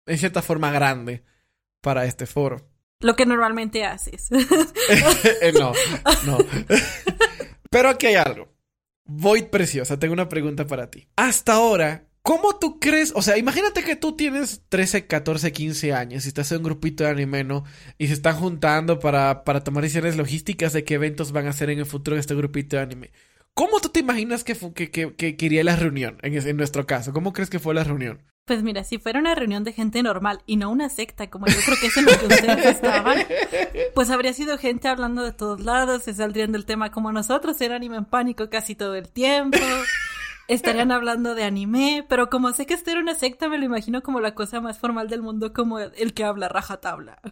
[0.06, 1.24] en cierta forma grande
[1.80, 2.68] para este foro.
[3.00, 4.28] lo que normalmente haces.
[5.40, 5.72] Eh, no,
[6.26, 6.38] no.
[7.70, 8.48] Pero aquí hay algo.
[9.04, 11.08] Void Preciosa, tengo una pregunta para ti.
[11.16, 13.12] Hasta ahora, ¿cómo tú crees?
[13.14, 17.04] O sea, imagínate que tú tienes 13, 14, 15 años y estás en un grupito
[17.04, 17.64] de anime, ¿no?
[17.98, 21.70] Y se están juntando para, para tomar decisiones logísticas de qué eventos van a hacer
[21.70, 23.10] en el futuro en este grupito de anime.
[23.54, 27.12] ¿Cómo tú te imaginas que, que, que, que, iría la reunión en, en nuestro caso?
[27.12, 28.22] ¿Cómo crees que fue la reunión?
[28.46, 31.58] Pues mira, si fuera una reunión de gente normal y no una secta, como yo
[31.64, 33.18] creo que es en lo que ustedes estaban,
[33.94, 37.76] pues habría sido gente hablando de todos lados, se saldrían del tema como nosotros, era
[37.76, 39.58] anime en pánico casi todo el tiempo,
[40.54, 44.02] estarían hablando de anime, pero como sé que esto era una secta, me lo imagino
[44.02, 47.20] como la cosa más formal del mundo, como el que habla rajatabla.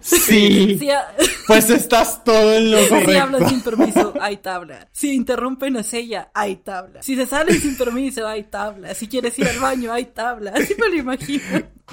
[0.00, 0.76] Sí.
[0.78, 1.08] Si, ha-
[1.46, 3.20] Pues estás todo en lo si correcto.
[3.22, 4.88] hablan sin permiso, hay tabla.
[4.92, 7.02] Si interrumpen a Sella, hay tabla.
[7.02, 8.94] Si se salen sin permiso, hay tabla.
[8.94, 10.52] Si quieres ir al baño, hay tabla.
[10.54, 11.42] Así me lo imagino.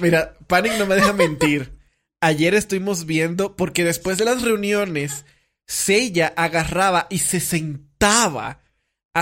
[0.00, 1.76] Mira, Panic no me deja mentir.
[2.20, 5.24] Ayer estuvimos viendo, porque después de las reuniones,
[5.66, 8.60] Seiya agarraba y se sentaba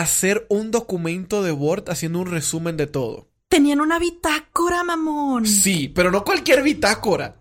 [0.00, 3.28] hacer un documento de Word haciendo un resumen de todo.
[3.48, 5.46] Tenían una bitácora, mamón.
[5.46, 7.36] Sí, pero no cualquier bitácora.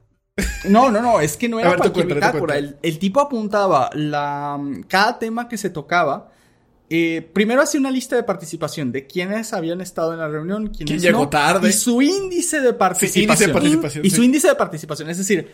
[0.66, 2.58] No, no, no, es que no era ver, cualquier bitácora.
[2.58, 6.32] El, tipo apuntaba la, cada tema que se tocaba.
[6.90, 10.88] eh, primero hacía una lista de participación de quiénes habían estado en la reunión, quiénes
[10.90, 11.70] ¿Quién llegó no, tarde?
[11.70, 13.24] y su índice de participación.
[13.24, 14.16] índice de participación, Y sí.
[14.16, 15.52] su índice de participación, es decir,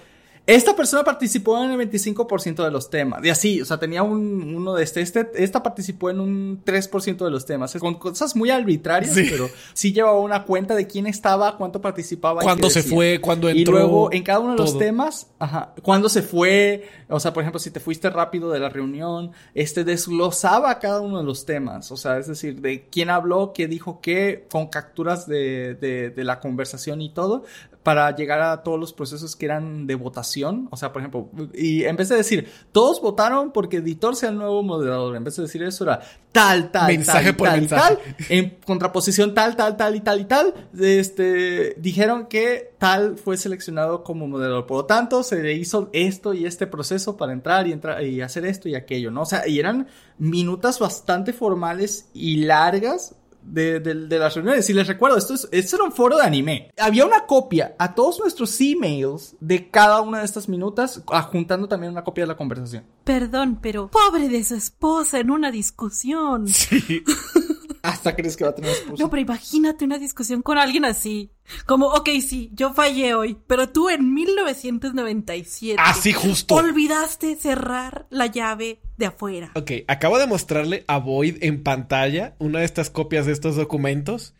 [0.55, 3.23] esta persona participó en el 25% de los temas.
[3.23, 7.17] Y así, o sea, tenía un, uno de este, este, esta participó en un 3%
[7.25, 7.75] de los temas.
[7.79, 9.27] Con cosas muy arbitrarias, Sí.
[9.29, 12.41] pero sí llevaba una cuenta de quién estaba, cuánto participaba.
[12.41, 12.95] y Cuándo se decía.
[12.95, 13.73] fue, cuándo Y entró.
[13.73, 17.59] luego, en cada uno de los temas, ajá, cuándo se fue, o sea, por ejemplo,
[17.59, 21.97] si te fuiste rápido de la reunión, este desglosaba cada uno de los temas, o
[21.97, 26.39] sea, es decir, de quién habló, qué dijo qué, con capturas de, de, de la
[26.39, 27.43] conversación y todo,
[27.89, 31.85] para llegar a todos los procesos que eran de votación, o sea, por ejemplo, y
[31.85, 35.41] en vez de decir, todos votaron porque editor sea el nuevo moderador, en vez de
[35.41, 35.99] decir eso era
[36.31, 37.95] tal, tal, Mensaje tal, por tal, mensaje.
[37.95, 43.37] tal, en contraposición tal, tal, tal y tal y tal, este, dijeron que tal fue
[43.37, 44.67] seleccionado como moderador.
[44.67, 48.21] Por lo tanto, se le hizo esto y este proceso para entrar y entrar y
[48.21, 49.23] hacer esto y aquello, ¿no?
[49.23, 49.87] O sea, y eran
[50.19, 53.15] minutas bastante formales y largas
[53.51, 54.69] de, de- de las reuniones.
[54.69, 56.71] Y les recuerdo, esto, es, esto era un foro de anime.
[56.77, 61.91] Había una copia a todos nuestros emails de cada una de estas minutas, adjuntando también
[61.91, 62.85] una copia de la conversación.
[63.03, 66.47] Perdón, pero pobre de su esposa en una discusión.
[66.47, 67.03] Sí.
[67.81, 69.01] Hasta crees que va a tener esposa.
[69.01, 71.31] No, pero imagínate una discusión con alguien así.
[71.65, 76.55] Como, ok, sí, yo fallé hoy, pero tú en 1997 Así justo.
[76.55, 79.51] olvidaste cerrar la llave de afuera.
[79.55, 84.35] Ok, acabo de mostrarle a Void en pantalla una de estas copias de estos documentos.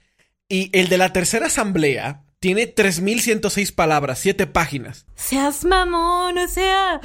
[0.47, 5.05] Y el de la tercera asamblea tiene 3106 palabras, 7 páginas.
[5.15, 7.01] Seas mamón, o sea,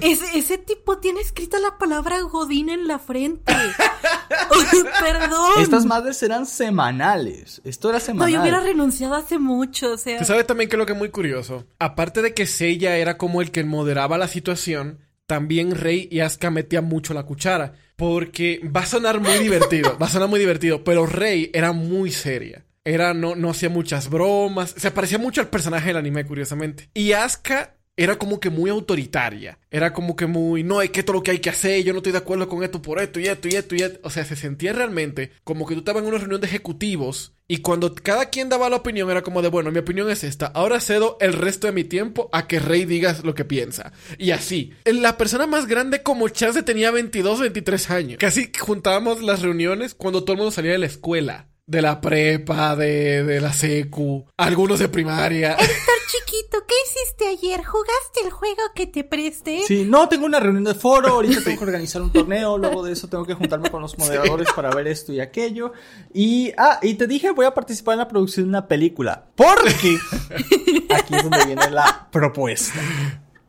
[0.00, 3.52] ese, ese tipo tiene escrita la palabra Godín en la frente.
[5.00, 5.60] Perdón.
[5.62, 7.60] Estas madres eran semanales.
[7.64, 8.32] Esto era No, semanal.
[8.32, 10.18] yo hubiera renunciado hace mucho, o sea.
[10.18, 11.64] ¿Tú sabes también que lo que es muy curioso?
[11.78, 16.50] Aparte de que Seiya era como el que moderaba la situación, también Rey y Asuka
[16.50, 17.74] metían mucho la cuchara.
[17.94, 22.10] Porque va a sonar muy divertido, va a sonar muy divertido, pero Rey era muy
[22.10, 22.64] seria.
[22.84, 26.88] Era, no, no hacía muchas bromas, se parecía mucho al personaje del anime, curiosamente.
[26.94, 29.58] Y Asuka era como que muy autoritaria.
[29.72, 31.92] Era como que muy, no, es que esto es lo que hay que hacer, yo
[31.92, 33.98] no estoy de acuerdo con esto por esto y esto y esto y esto.
[34.04, 37.58] O sea, se sentía realmente como que tú estabas en una reunión de ejecutivos y
[37.58, 40.78] cuando cada quien daba la opinión era como de, bueno, mi opinión es esta, ahora
[40.78, 43.92] cedo el resto de mi tiempo a que Rey diga lo que piensa.
[44.16, 44.74] Y así.
[44.84, 48.18] La persona más grande como Chance tenía 22, 23 años.
[48.20, 51.48] Casi juntábamos las reuniones cuando todo el mundo salía de la escuela.
[51.68, 55.54] De la prepa, de, de la secu, algunos de primaria.
[56.08, 57.64] chiquito, ¿qué hiciste ayer?
[57.64, 59.62] ¿Jugaste el juego que te presté?
[59.66, 62.92] Sí, no, tengo una reunión de foro, ahorita tengo que organizar un torneo, luego de
[62.92, 65.72] eso tengo que juntarme con los moderadores para ver esto y aquello.
[66.14, 69.26] Y, ah, y te dije, voy a participar en la producción de una película.
[69.34, 69.98] Porque
[70.94, 72.80] aquí es donde viene la propuesta.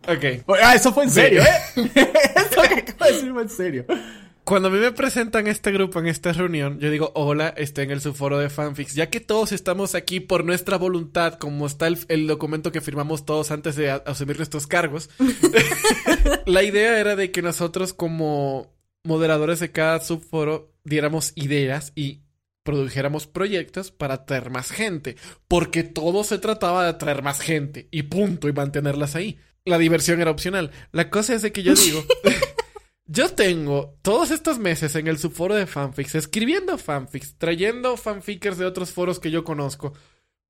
[0.08, 0.44] Ok.
[0.62, 1.48] Ah, eso fue en serio, ¿eh?
[2.36, 3.86] Eso que acabo de decir fue en serio.
[4.50, 7.92] Cuando a mí me presentan este grupo en esta reunión, yo digo, hola, estoy en
[7.92, 8.96] el subforo de fanfics.
[8.96, 13.26] Ya que todos estamos aquí por nuestra voluntad, como está el, el documento que firmamos
[13.26, 15.12] todos antes de asumir nuestros cargos,
[16.48, 22.24] la idea era de que nosotros como moderadores de cada subforo diéramos ideas y
[22.64, 25.16] produjéramos proyectos para atraer más gente.
[25.48, 27.88] Porque todo se trataba de atraer más gente.
[27.92, 29.38] Y punto, y mantenerlas ahí.
[29.64, 30.72] La diversión era opcional.
[30.92, 32.04] La cosa es de que yo digo...
[33.12, 38.68] Yo tengo todos estos meses en el subforo de fanfics, escribiendo fanfics, trayendo fanfickers de
[38.68, 39.94] otros foros que yo conozco,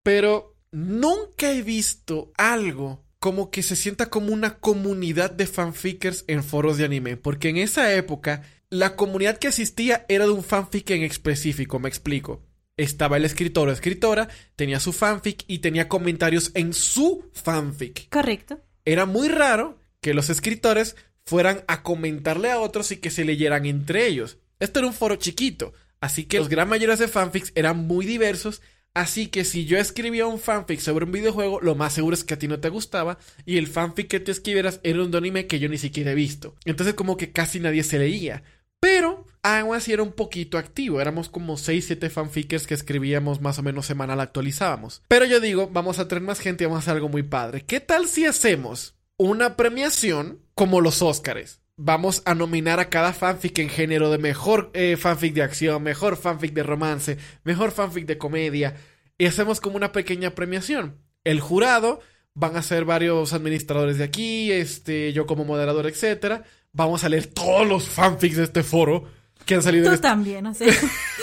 [0.03, 6.43] pero nunca he visto algo como que se sienta como una comunidad de fanfickers en
[6.43, 10.89] foros de anime, porque en esa época la comunidad que asistía era de un fanfic
[10.89, 12.43] en específico, me explico.
[12.75, 18.59] Estaba el escritor o escritora, tenía su fanfic y tenía comentarios en su fanfic Correcto.
[18.83, 20.95] era muy raro que los escritores
[21.29, 24.39] fueran a comentarle a otros y que se leyeran entre ellos.
[24.59, 28.63] Esto era un foro chiquito, así que los gran mayores de fanfics eran muy diversos,
[28.95, 32.33] así que si yo escribía un fanfic sobre un videojuego, lo más seguro es que
[32.33, 35.59] a ti no te gustaba y el fanfic que tú escribieras era un anime que
[35.59, 36.55] yo ni siquiera he visto.
[36.65, 38.41] Entonces como que casi nadie se leía.
[38.79, 40.99] Pero aún así era un poquito activo.
[40.99, 45.03] Éramos como 6, 7 fanfickers que escribíamos más o menos semanal, actualizábamos.
[45.07, 47.65] Pero yo digo, vamos a traer más gente y vamos a hacer algo muy padre.
[47.65, 51.61] ¿Qué tal si hacemos una premiación como los Óscares?
[51.75, 56.17] Vamos a nominar a cada fanfic en género de mejor eh, fanfic de acción, mejor
[56.17, 58.75] fanfic de romance, mejor fanfic de comedia.
[59.17, 60.97] Y hacemos como una pequeña premiación.
[61.23, 61.99] El jurado
[62.33, 66.43] van a ser varios administradores de aquí, este, yo como moderador, etcétera.
[66.71, 69.05] Vamos a leer todos los fanfics de este foro
[69.49, 70.07] que han salido Tú este...
[70.07, 70.67] también, o sea.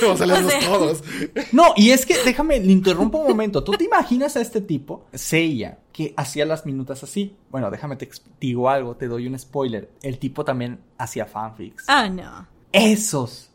[0.03, 1.05] Vamos a leerlos O sea- todos.
[1.53, 3.63] No, y es que, déjame, le interrumpo un momento.
[3.63, 7.37] ¿Tú te imaginas a este tipo, Seiya, que hacía las minutas así?
[7.51, 8.11] Bueno, déjame te
[8.41, 9.91] digo algo, te doy un spoiler.
[10.03, 11.85] El tipo también hacía fanfics.
[11.87, 12.49] Ah, no.
[12.73, 13.51] Esos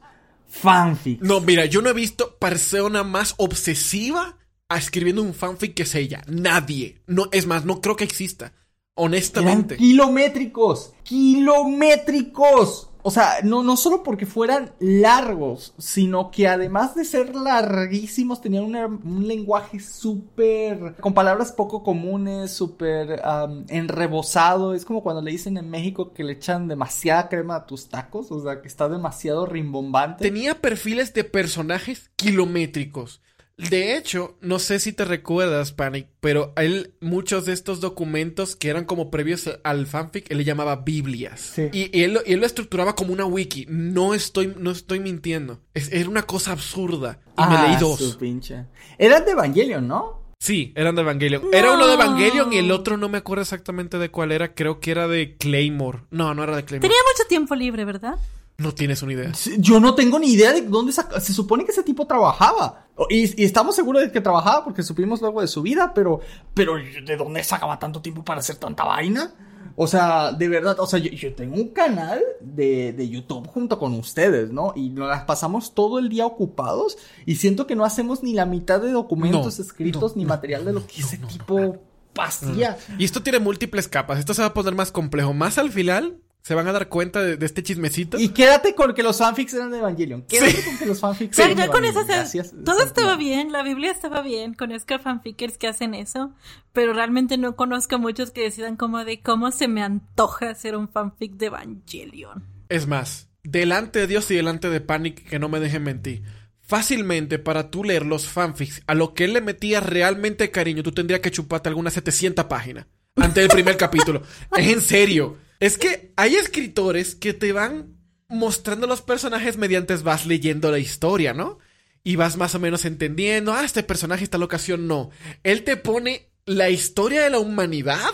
[0.47, 1.21] fanfics.
[1.21, 4.38] No, mira, yo no he visto persona más obsesiva
[4.69, 6.23] a escribiendo un fanfic que es ella.
[6.27, 7.01] Nadie.
[7.07, 8.45] No, es más, no creo que exista.
[8.45, 8.55] Eran
[8.95, 9.77] Honestamente.
[9.77, 12.90] kilométricos, kilométricos.
[13.04, 18.64] O sea, no, no solo porque fueran largos, sino que además de ser larguísimos, tenían
[18.64, 24.74] un lenguaje súper, con palabras poco comunes, súper am, enrebosado.
[24.74, 28.32] Es como cuando le dicen en México que le echan demasiada crema a tus tacos,
[28.32, 30.24] o sea, que está demasiado rimbombante.
[30.24, 33.22] Tenía perfiles de personajes kilométricos.
[33.69, 38.69] De hecho, no sé si te recuerdas, Panic, pero él, muchos de estos documentos que
[38.69, 41.39] eran como previos al fanfic, él le llamaba Biblias.
[41.56, 41.69] Sí.
[41.71, 43.65] Y, y él, lo- y él lo estructuraba como una wiki.
[43.69, 45.60] No estoy, no estoy mintiendo.
[45.74, 47.19] Es- era una cosa absurda.
[47.38, 48.15] Y me Ah, leí su dos.
[48.17, 48.65] pinche.
[48.97, 50.21] Eran de Evangelion, ¿no?
[50.39, 51.43] Sí, eran de Evangelion.
[51.54, 51.93] Era uno de.
[51.93, 54.56] Evangelion y el otro no me acuerdo exactamente de cuál era.
[54.56, 56.00] Creo que era de Claymore.
[56.10, 56.88] No, no era de Claymore.
[56.89, 58.15] Tenía mucho tiempo libre, ¿verdad?
[58.62, 59.32] No tienes una idea.
[59.58, 61.19] Yo no tengo ni idea de dónde saca.
[61.19, 62.86] Se supone que ese tipo trabajaba.
[63.10, 66.19] Y, y estamos seguros de que trabajaba porque supimos luego de su vida, pero.
[66.54, 69.34] Pero ¿de dónde sacaba tanto tiempo para hacer tanta vaina?
[69.76, 73.80] O sea, de verdad, o sea, yo, yo tengo un canal de, de YouTube junto
[73.80, 74.74] con ustedes, ¿no?
[74.76, 78.45] Y nos las pasamos todo el día ocupados y siento que no hacemos ni la
[78.45, 81.80] mitad de documentos No, escritos no, ni no, material de lo que ese tipo
[82.19, 82.78] hacía.
[82.97, 84.19] Y esto tiene múltiples capas.
[84.19, 85.34] Esto se va a poner más complejo.
[85.34, 88.19] Más al final se van a dar cuenta de, de este chismecito.
[88.19, 90.23] Y quédate con que los fanfics eran de Evangelion.
[90.23, 92.08] Quédate con que los fanfics Ya, eran de ya con Evangelion.
[92.27, 92.54] se- Gracias.
[92.65, 96.34] todo estaba bien, la Biblia estaba bien, conozco a fanfickers que hacen eso,
[96.73, 100.75] pero realmente no conozco a muchos que decidan como de cómo se me antoja hacer
[100.75, 102.43] un fanfic de Evangelion.
[102.69, 106.23] Es más, delante de Dios y delante de Panic, que no me dejen mentir.
[106.62, 110.93] Fácilmente para tú leer los fanfics, a lo que él le metía realmente cariño, tú
[110.93, 114.21] tendrías que chuparte algunas 700 páginas antes del primer capítulo.
[114.58, 115.38] Es en serio.
[115.62, 117.95] Es que hay escritores que te van
[118.28, 121.60] mostrando los personajes mediante vas leyendo la historia, ¿no?
[122.04, 125.12] Y vas más o menos entendiendo, ah, este personaje, esta locación, no.
[125.43, 128.10] Él te pone la historia de la humanidad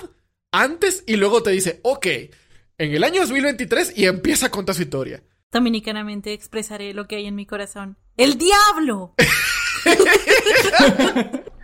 [0.52, 2.06] antes y luego te dice, ok,
[2.80, 5.24] en el año 2023 y empieza a contar su historia.
[5.50, 7.98] Dominicanamente expresaré lo que hay en mi corazón.
[8.18, 9.16] ¡El diablo!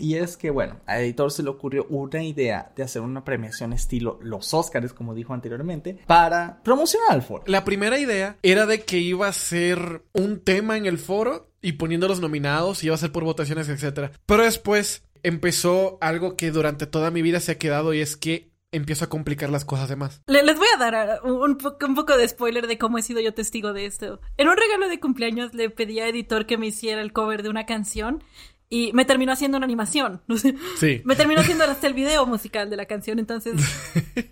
[0.00, 3.72] Y es que, bueno, al editor se le ocurrió una idea de hacer una premiación
[3.72, 7.44] estilo los Oscars, como dijo anteriormente, para promocionar al foro.
[7.46, 11.72] La primera idea era de que iba a ser un tema en el foro y
[11.72, 14.12] poniendo los nominados, iba a ser por votaciones, etcétera.
[14.26, 18.52] Pero después empezó algo que durante toda mi vida se ha quedado y es que
[18.72, 20.20] empiezo a complicar las cosas de más.
[20.26, 23.02] Le- les voy a dar uh, un, po- un poco de spoiler de cómo he
[23.02, 24.20] sido yo testigo de esto.
[24.36, 27.48] En un regalo de cumpleaños le pedí a editor que me hiciera el cover de
[27.48, 28.22] una canción
[28.68, 30.22] y me terminó haciendo una animación.
[30.78, 31.00] Sí.
[31.04, 33.54] Me terminó haciendo hasta el video musical de la canción, entonces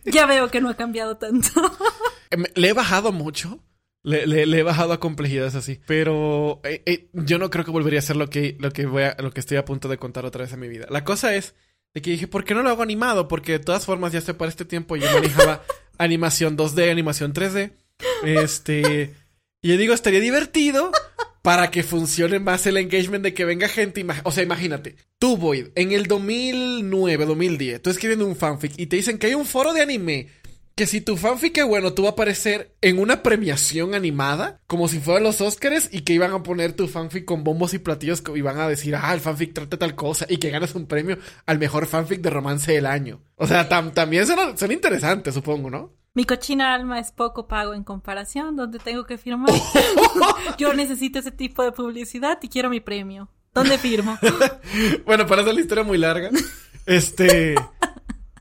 [0.04, 1.48] ya veo que no ha cambiado tanto.
[2.30, 3.60] Em, Le he bajado mucho,
[4.02, 5.80] Le, le- le he bajado a complejidades así.
[5.86, 9.04] Pero eh, eh, yo no creo que volvería a hacer lo que, lo que voy
[9.04, 10.86] a, lo que estoy a punto de contar otra vez en mi vida.
[10.90, 11.54] La cosa es
[11.94, 13.28] de que dije, ¿por qué no lo hago animado?
[13.28, 15.62] Porque de todas formas, ya sé para este tiempo yo manejaba
[15.98, 17.72] animación 2D, animación 3D.
[18.24, 19.14] Este.
[19.62, 20.90] Y yo digo, estaría divertido
[21.44, 24.02] para que funcione más el engagement de que venga gente.
[24.22, 28.96] O sea, imagínate, tú, Boyd, en el 2009, 2010, tú escribiendo un fanfic y te
[28.96, 30.28] dicen que hay un foro de anime.
[30.74, 34.88] Que si tu fanfic es bueno, tú vas a aparecer en una premiación animada, como
[34.88, 38.22] si fueran los Oscars, y que iban a poner tu fanfic con bombos y platillos
[38.34, 41.18] y van a decir, ah, el fanfic trata tal cosa, y que ganas un premio
[41.46, 43.22] al mejor fanfic de romance del año.
[43.36, 45.92] O sea, tam- también son interesantes, supongo, ¿no?
[46.16, 49.50] Mi cochina alma es poco pago en comparación, donde tengo que firmar.
[50.58, 53.28] Yo necesito ese tipo de publicidad y quiero mi premio.
[53.52, 54.16] ¿Dónde firmo?
[55.06, 56.30] bueno, para hacer la historia muy larga,
[56.86, 57.54] este,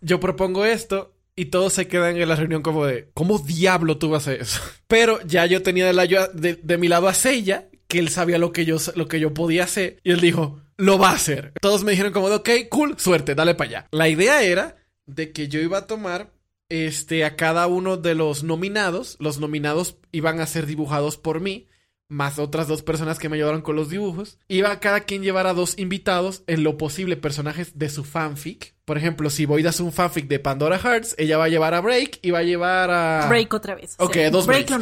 [0.01, 4.09] yo propongo esto y todos se quedan en la reunión como de, ¿cómo diablo tú
[4.09, 4.59] vas a hacer eso?
[4.88, 8.39] Pero ya yo tenía de, la- de, de mi lado a Seiya, que él sabía
[8.39, 11.53] lo que yo, lo que yo podía hacer, y él dijo, lo va a hacer.
[11.61, 13.88] Todos me dijeron como de, ok, cool, suerte, dale para allá.
[13.91, 16.32] La idea era de que yo iba a tomar
[16.70, 21.68] este, a cada uno de los nominados, los nominados iban a ser dibujados por mí,
[22.07, 24.38] más otras dos personas que me ayudaron con los dibujos.
[24.47, 28.76] Iba cada quien llevar a dos invitados, en lo posible personajes de su fanfic.
[28.86, 31.82] Por ejemplo, si Void hace un fanfic de Pandora Hearts, ella va a llevar a
[31.82, 33.28] Break y va a llevar a...
[33.30, 33.95] Break otra vez.
[33.97, 34.70] Ok, dos Break.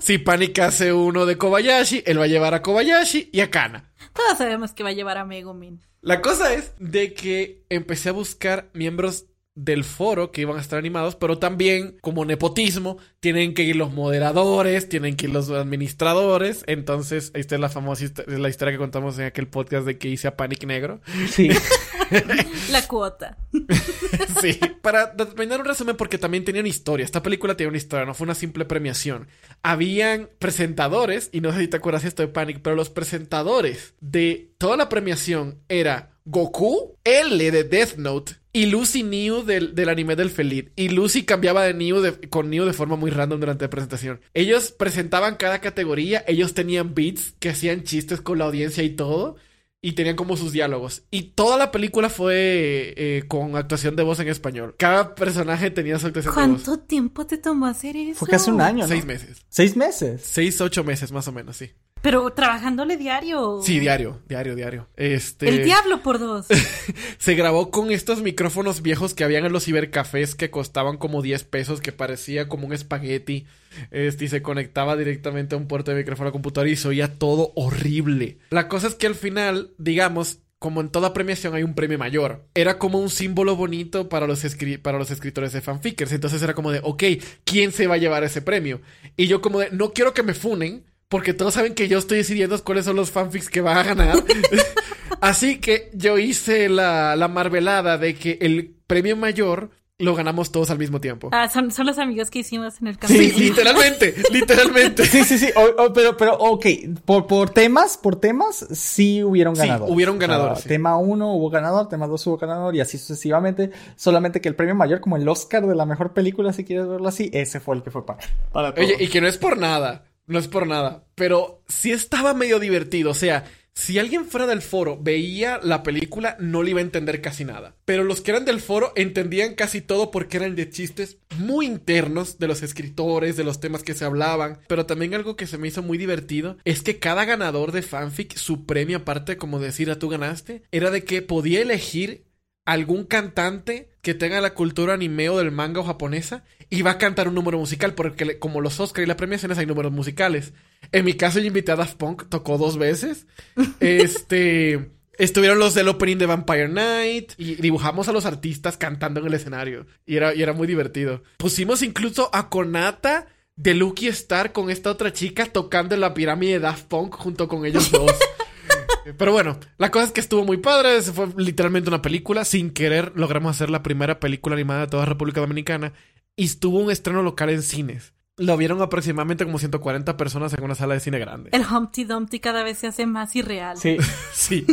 [0.00, 3.92] Si Panic hace uno de Kobayashi, él va a llevar a Kobayashi y a Kana.
[4.14, 5.80] Todos sabemos que va a llevar a Megumin.
[6.00, 9.26] La cosa es de que empecé a buscar miembros
[9.58, 13.92] del foro que iban a estar animados, pero también como nepotismo tienen que ir los
[13.92, 19.18] moderadores, tienen que ir los administradores, entonces esta es la famosa la historia que contamos
[19.18, 21.00] en aquel podcast de que hice a Panic Negro.
[21.30, 21.50] Sí.
[22.70, 23.36] La cuota.
[24.40, 28.06] sí, para terminar un resumen porque también tenía una historia, esta película tenía una historia,
[28.06, 29.26] no fue una simple premiación.
[29.62, 34.52] Habían presentadores, y no sé si te acuerdas esto de Panic, pero los presentadores de
[34.56, 40.16] toda la premiación era Goku, L de Death Note y Lucy New del, del anime
[40.16, 40.66] del Feliz.
[40.76, 44.20] Y Lucy cambiaba de New de- con New de forma muy random durante la presentación.
[44.34, 49.36] Ellos presentaban cada categoría, ellos tenían beats que hacían chistes con la audiencia y todo.
[49.80, 51.04] Y tenían como sus diálogos.
[51.08, 54.74] Y toda la película fue eh, con actuación de voz en español.
[54.76, 56.62] Cada personaje tenía su actuación de voz.
[56.64, 58.18] ¿Cuánto tiempo te tomó hacer eso?
[58.18, 58.88] Fue casi un año, ¿no?
[58.88, 59.38] Seis meses.
[59.48, 60.20] Seis meses.
[60.24, 61.70] Seis, ocho meses más o menos, sí.
[62.02, 63.60] Pero trabajándole diario.
[63.62, 64.88] Sí, diario, diario, diario.
[64.96, 65.48] Este...
[65.48, 66.46] El diablo por dos.
[67.18, 71.44] Se grabó con estos micrófonos viejos que habían en los cibercafés que costaban como 10
[71.44, 73.46] pesos, que parecía como un espagueti.
[73.90, 77.18] Este, y se conectaba directamente a un puerto de micrófono a computadora y se oía
[77.18, 78.38] todo horrible.
[78.50, 82.46] La cosa es que al final, digamos, como en toda premiación hay un premio mayor.
[82.54, 86.12] Era como un símbolo bonito para los, escri- para los escritores de fanfickers.
[86.12, 87.02] Entonces era como de, ok,
[87.44, 88.80] ¿quién se va a llevar ese premio?
[89.16, 92.18] Y yo como de, no quiero que me funen, porque todos saben que yo estoy
[92.18, 94.16] decidiendo cuáles son los fanfics que van a ganar.
[95.20, 100.70] Así que yo hice la, la marvelada de que el premio mayor lo ganamos todos
[100.70, 101.30] al mismo tiempo.
[101.32, 103.34] Ah, son, son los amigos que hicimos en el Sí, camino.
[103.38, 105.04] literalmente, literalmente.
[105.06, 105.48] Sí, sí, sí.
[105.56, 106.66] O- o- pero, pero, ok.
[107.04, 109.92] Por, por temas, por temas, sí hubieron Sí, ganadores.
[109.92, 110.68] hubieron O sea, ganadores, sí.
[110.68, 113.70] Tema 1 hubo ganador, tema 2 hubo ganador y así sucesivamente.
[113.96, 117.08] Solamente que el premio mayor, como el Oscar de la mejor película, si quieres verlo
[117.08, 118.20] así, ese fue el que fue para,
[118.52, 118.86] para todos.
[118.86, 122.60] Oye, y que no es por nada, no es por nada, pero sí estaba medio
[122.60, 123.44] divertido, o sea,
[123.78, 127.76] si alguien fuera del foro veía la película, no le iba a entender casi nada.
[127.84, 132.40] Pero los que eran del foro entendían casi todo porque eran de chistes muy internos
[132.40, 134.58] de los escritores, de los temas que se hablaban.
[134.66, 138.34] Pero también algo que se me hizo muy divertido es que cada ganador de fanfic,
[138.36, 142.24] su premio, aparte como decir a tú ganaste, era de que podía elegir
[142.64, 146.98] algún cantante que tenga la cultura anime o del manga o japonesa y va a
[146.98, 150.52] cantar un número musical, porque le- como los Oscar y las premiaciones hay números musicales.
[150.92, 153.26] En mi caso, yo invité a Daft Punk, tocó dos veces.
[153.80, 154.90] Este.
[155.18, 159.34] Estuvieron los del opening de Vampire Night y dibujamos a los artistas cantando en el
[159.34, 159.84] escenario.
[160.06, 161.24] Y era, y era muy divertido.
[161.38, 166.52] Pusimos incluso a Konata de Lucky Star con esta otra chica tocando en la pirámide
[166.52, 168.12] de Daft Punk junto con ellos dos.
[169.16, 171.00] Pero bueno, la cosa es que estuvo muy padre.
[171.02, 172.44] Se fue literalmente una película.
[172.44, 175.92] Sin querer, logramos hacer la primera película animada de toda República Dominicana.
[176.36, 178.12] Y estuvo un estreno local en cines.
[178.38, 181.50] Lo vieron aproximadamente como 140 personas en una sala de cine grande.
[181.52, 183.76] El Humpty Dumpty cada vez se hace más irreal.
[183.76, 183.96] Sí.
[184.38, 184.64] Sí.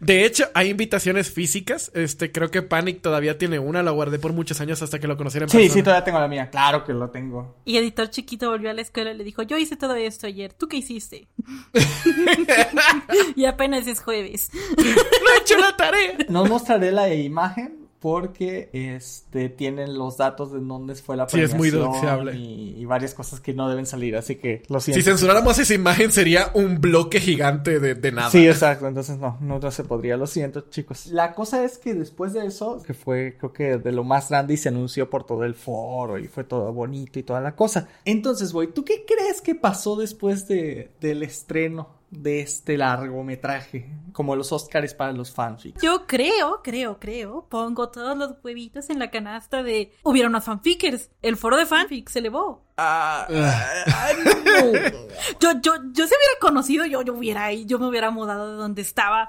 [0.00, 1.90] De hecho, hay invitaciones físicas.
[1.94, 3.82] Este, creo que Panic todavía tiene una.
[3.82, 5.74] La guardé por muchos años hasta que lo conociera en Sí, persona.
[5.74, 6.50] sí, todavía tengo la mía.
[6.50, 7.56] Claro que lo tengo.
[7.64, 10.52] Y editor chiquito volvió a la escuela y le dijo, yo hice todo esto ayer,
[10.52, 11.28] ¿tú qué hiciste?
[13.36, 14.50] y apenas es jueves.
[14.76, 16.16] ¡No he hecho la tarea!
[16.28, 21.54] No mostraré la imagen porque este tienen los datos de dónde fue la Sí, es
[21.54, 22.36] muy premiación doxeable.
[22.36, 25.00] y, y varias cosas que no deben salir, así que lo siento.
[25.00, 28.28] Si censuráramos esa imagen sería un bloque gigante de, de nada.
[28.28, 31.06] Sí, exacto, entonces no, no, no se podría, lo siento chicos.
[31.06, 34.52] La cosa es que después de eso, que fue creo que de lo más grande
[34.52, 37.88] y se anunció por todo el foro y fue todo bonito y toda la cosa.
[38.04, 43.90] Entonces, voy, ¿tú qué crees que pasó después de, del estreno de este largometraje?
[44.12, 45.82] Como los Oscars para los fanfics.
[45.82, 51.10] Yo creo, creo, creo, pongo todos los huevitos en la canasta de hubieron unos fanfickers.
[51.20, 52.64] El foro de fanfics se elevó.
[52.76, 54.12] Ah, Ah.
[54.44, 54.72] no.
[55.40, 58.56] Yo, yo, yo se hubiera conocido, yo, yo hubiera ahí, yo me hubiera mudado de
[58.56, 59.28] donde estaba.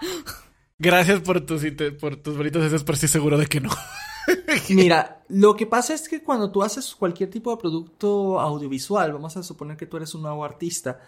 [0.78, 1.64] Gracias por tus,
[2.00, 3.70] por tus bonitos deseos, pero estoy seguro de que no.
[4.70, 9.38] Mira, lo que pasa es que cuando tú haces cualquier tipo de producto audiovisual, vamos
[9.38, 11.00] a suponer que tú eres un nuevo artista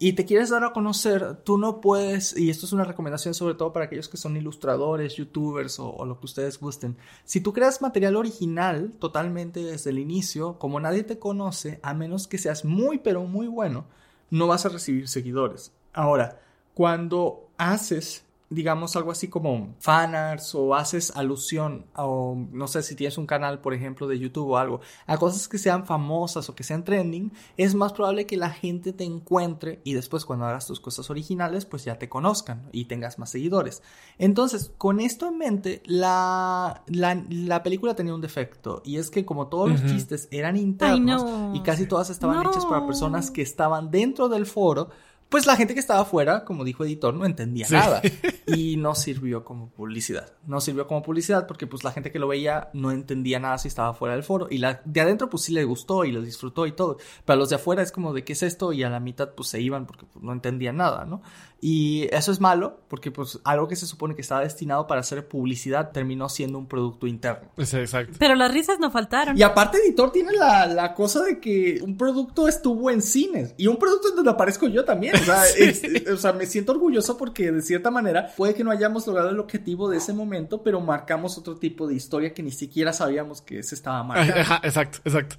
[0.00, 3.54] y te quieres dar a conocer, tú no puedes, y esto es una recomendación sobre
[3.54, 7.82] todo para aquellos que son ilustradores, youtubers o, lo que ustedes gusten, si tú creas
[7.82, 12.98] material original totalmente desde el inicio, como nadie te conoce, a menos que seas muy
[12.98, 13.86] pero muy bueno,
[14.30, 15.72] no vas a recibir seguidores.
[15.92, 16.40] Ahora,
[16.74, 23.18] cuando haces digamos algo así como fanarts o haces alusión o no sé si tienes
[23.18, 26.64] un canal por ejemplo de YouTube o algo a cosas que sean famosas o que
[26.64, 30.80] sean trending es más probable que la gente te encuentre y después cuando hagas tus
[30.80, 33.82] cosas originales pues ya te conozcan y tengas más seguidores
[34.16, 39.26] entonces con esto en mente la, la, la película tenía un defecto y es que
[39.26, 41.54] como todos los chistes eran internos no.
[41.54, 42.50] y casi todas estaban No.
[42.50, 44.88] hechas para personas que estaban dentro del foro
[45.28, 47.74] pues la gente que estaba afuera, como dijo editor, no entendía Sí.
[47.74, 48.00] nada.
[48.46, 50.32] Y no sirvió como publicidad.
[50.46, 53.68] No sirvió como publicidad porque pues la gente que lo veía no entendía nada si
[53.68, 54.46] estaba fuera del foro.
[54.50, 56.96] Y la de adentro pues sí le gustó y lo disfrutó y todo.
[57.26, 59.34] Pero a los de afuera es como de qué es esto y a la mitad
[59.34, 61.20] pues se iban porque pues, no entendían nada, ¿no?
[61.60, 65.26] Y eso es malo porque pues algo que se supone que estaba destinado para hacer
[65.26, 67.48] publicidad terminó siendo un producto interno.
[67.58, 68.14] Sí, exacto.
[68.18, 69.36] Pero las risas no faltaron.
[69.36, 73.66] Y aparte, editor tiene la, la cosa de que un producto estuvo en cines y
[73.66, 75.16] un producto en donde aparezco yo también.
[75.16, 78.70] O sea, es- o sea, me siento orgulloso porque de cierta manera puede que no
[78.70, 82.52] hayamos logrado el objetivo de ese momento, pero marcamos otro tipo de historia que ni
[82.52, 84.40] siquiera sabíamos que se estaba marcando.
[84.40, 85.34] Ajá, exacto, exacto.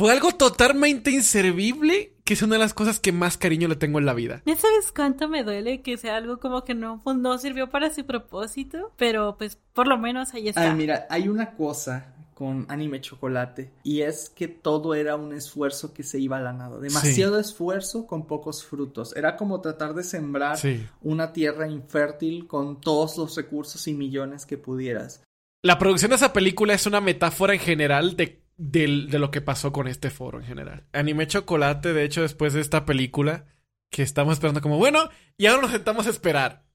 [0.00, 3.98] Fue algo totalmente inservible, que es una de las cosas que más cariño le tengo
[3.98, 4.40] en la vida.
[4.46, 7.92] ¿Ya sabes cuánto me duele que sea algo como que no, pues, no sirvió para
[7.92, 8.92] su propósito?
[8.96, 10.70] Pero pues por lo menos ahí está.
[10.70, 15.92] Ay, mira, hay una cosa con anime chocolate y es que todo era un esfuerzo
[15.92, 16.80] que se iba a la nada.
[16.80, 19.14] Demasiado esfuerzo con pocos frutos.
[19.14, 20.86] Era como tratar de sembrar Sí.
[21.02, 25.22] una tierra infértil con todos los recursos y millones que pudieras.
[25.62, 29.72] La producción de esa película es una metáfora en general de, de lo que pasó
[29.72, 30.84] con este foro en general.
[30.92, 33.46] Anime Chocolate, de hecho, después de esta película,
[33.90, 35.08] que estamos esperando como, bueno,
[35.38, 36.66] y ahora nos sentamos a esperar.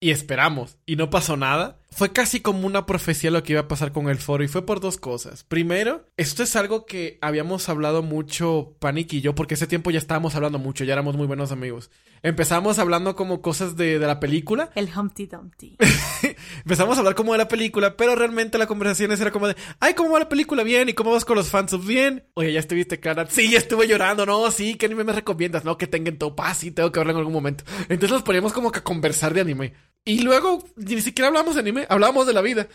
[0.00, 1.78] Y esperamos, y no pasó nada.
[1.90, 4.66] Fue casi como una profecía lo que iba a pasar con el foro, y fue
[4.66, 5.44] por dos cosas.
[5.44, 9.98] Primero, esto es algo que habíamos hablado mucho Panic y yo, porque ese tiempo ya
[9.98, 11.90] estábamos hablando mucho, ya éramos muy buenos amigos.
[12.22, 15.76] Empezamos hablando como cosas de, de la película, El Humpty Dumpty.
[16.58, 19.94] Empezamos a hablar como de la película, pero realmente la conversación era como de, ay,
[19.94, 20.64] ¿cómo va la película?
[20.64, 21.86] Bien, ¿y cómo vas con los fansubs?
[21.86, 22.24] Bien.
[22.34, 23.26] Oye, ¿ya estuviste Clara?
[23.28, 25.64] Sí, ya estuve llorando, no, sí, ¿qué anime me recomiendas?
[25.64, 27.64] No, que tengan top, ah, sí, tengo que verlo en algún momento.
[27.88, 29.74] Entonces nos poníamos como que a conversar de anime.
[30.06, 32.68] Y luego, ni siquiera hablamos de anime, hablábamos de la vida.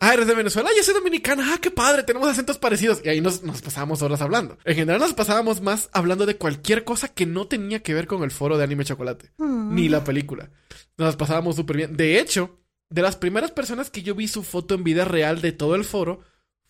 [0.00, 3.00] Ah, eres de Venezuela, yo soy dominicana, ah, qué padre, tenemos acentos parecidos.
[3.02, 4.58] Y ahí nos, nos pasábamos horas hablando.
[4.66, 8.22] En general nos pasábamos más hablando de cualquier cosa que no tenía que ver con
[8.22, 9.74] el foro de anime chocolate Mm.
[9.74, 10.50] ni la película.
[10.98, 11.96] Nos pasábamos súper bien.
[11.96, 12.60] De hecho,
[12.90, 15.84] de las primeras personas que yo vi su foto en vida real de todo el
[15.84, 16.20] foro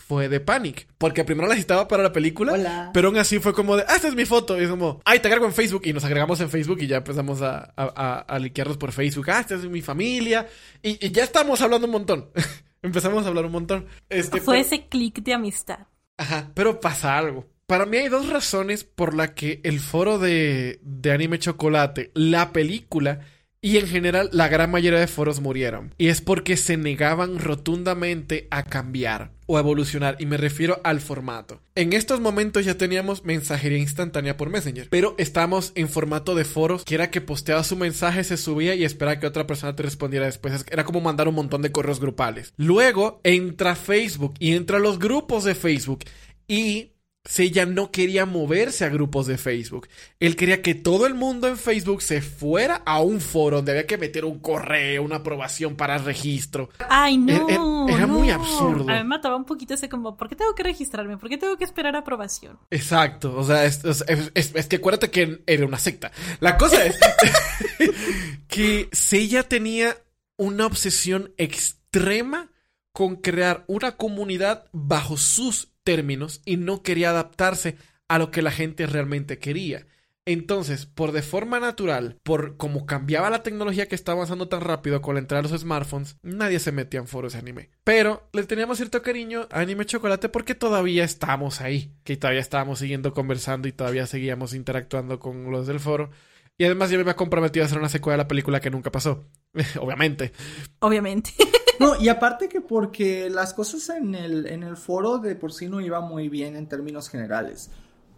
[0.07, 0.87] fue de Panic.
[0.99, 2.53] Porque primero la necesitaba para la película.
[2.53, 2.91] Hola.
[2.93, 4.61] Pero aún así fue como de, ah, esta es mi foto.
[4.61, 5.83] Y es como, ay, te agrego en Facebook.
[5.85, 9.31] Y nos agregamos en Facebook y ya empezamos a, a, a, a liquearnos por Facebook.
[9.31, 10.47] Ah, esta es mi familia.
[10.83, 12.31] Y, y ya estamos hablando un montón.
[12.83, 13.87] Empezamos a hablar un montón.
[14.11, 15.79] Este, Fue pero- ese clic de amistad.
[16.19, 17.49] Ajá, pero pasa algo.
[17.67, 22.53] Para mí hay dos razones por la que el foro de, de anime chocolate, la
[22.53, 23.21] película
[23.65, 25.95] y en general la gran mayoría de foros murieron.
[25.97, 30.17] Y es porque se negaban rotundamente a cambiar o a evolucionar.
[30.19, 31.61] Y me refiero al formato.
[31.75, 34.89] En estos momentos ya teníamos mensajería instantánea por Messenger.
[34.91, 38.85] Pero estamos en formato de foros que era que posteaba su mensaje, se subía y
[38.85, 40.53] esperaba que otra persona te respondiera después.
[40.55, 42.53] Es- Era como mandar un montón de correos grupales.
[42.57, 46.01] Luego entra Facebook y entra los grupos de Facebook.
[46.47, 46.91] Y
[47.27, 49.89] Seiya no quería moverse a grupos de Facebook.
[50.21, 53.87] Él quería que todo el mundo en Facebook se fuera a un foro donde había
[53.87, 56.69] que meter un correo, una aprobación para registro.
[56.91, 57.33] Ay, no.
[57.33, 57.45] Era-
[57.89, 58.35] era- era muy no.
[58.35, 58.83] absurdo.
[58.91, 61.17] A mí me mataba un poquito ese como, ¿por qué tengo que registrarme?
[61.17, 62.59] ¿Por qué tengo que esperar aprobación?
[62.71, 64.05] Exacto, o sea, es, es-
[64.35, 66.13] es- es que acuérdate que era una secta.
[66.41, 66.99] La cosa es
[68.49, 69.97] que Seiya tenía
[70.37, 72.51] una obsesión extrema
[72.93, 77.77] con crear una comunidad bajo sus términos y no quería adaptarse
[78.09, 79.87] a lo que la gente realmente quería.
[80.27, 85.03] Entonces, por de forma natural, por como cambiaba la tecnología que estaba avanzando tan rápido
[85.03, 87.69] con la entrada de los smartphones, nadie se metía en foros de anime.
[87.85, 92.79] Pero le teníamos cierto cariño a Anime Chocolate porque todavía estamos ahí, que todavía estábamos
[92.79, 96.11] siguiendo conversando y todavía seguíamos interactuando con los del foro.
[96.57, 98.91] Y además yo me había comprometido a hacer una secuela de la película que nunca
[98.91, 99.27] pasó.
[99.79, 100.33] Obviamente.
[100.79, 101.33] Obviamente.
[101.81, 105.69] no, y aparte que porque las cosas en el, en el foro de por sí
[105.69, 107.71] no iban muy bien en términos generales.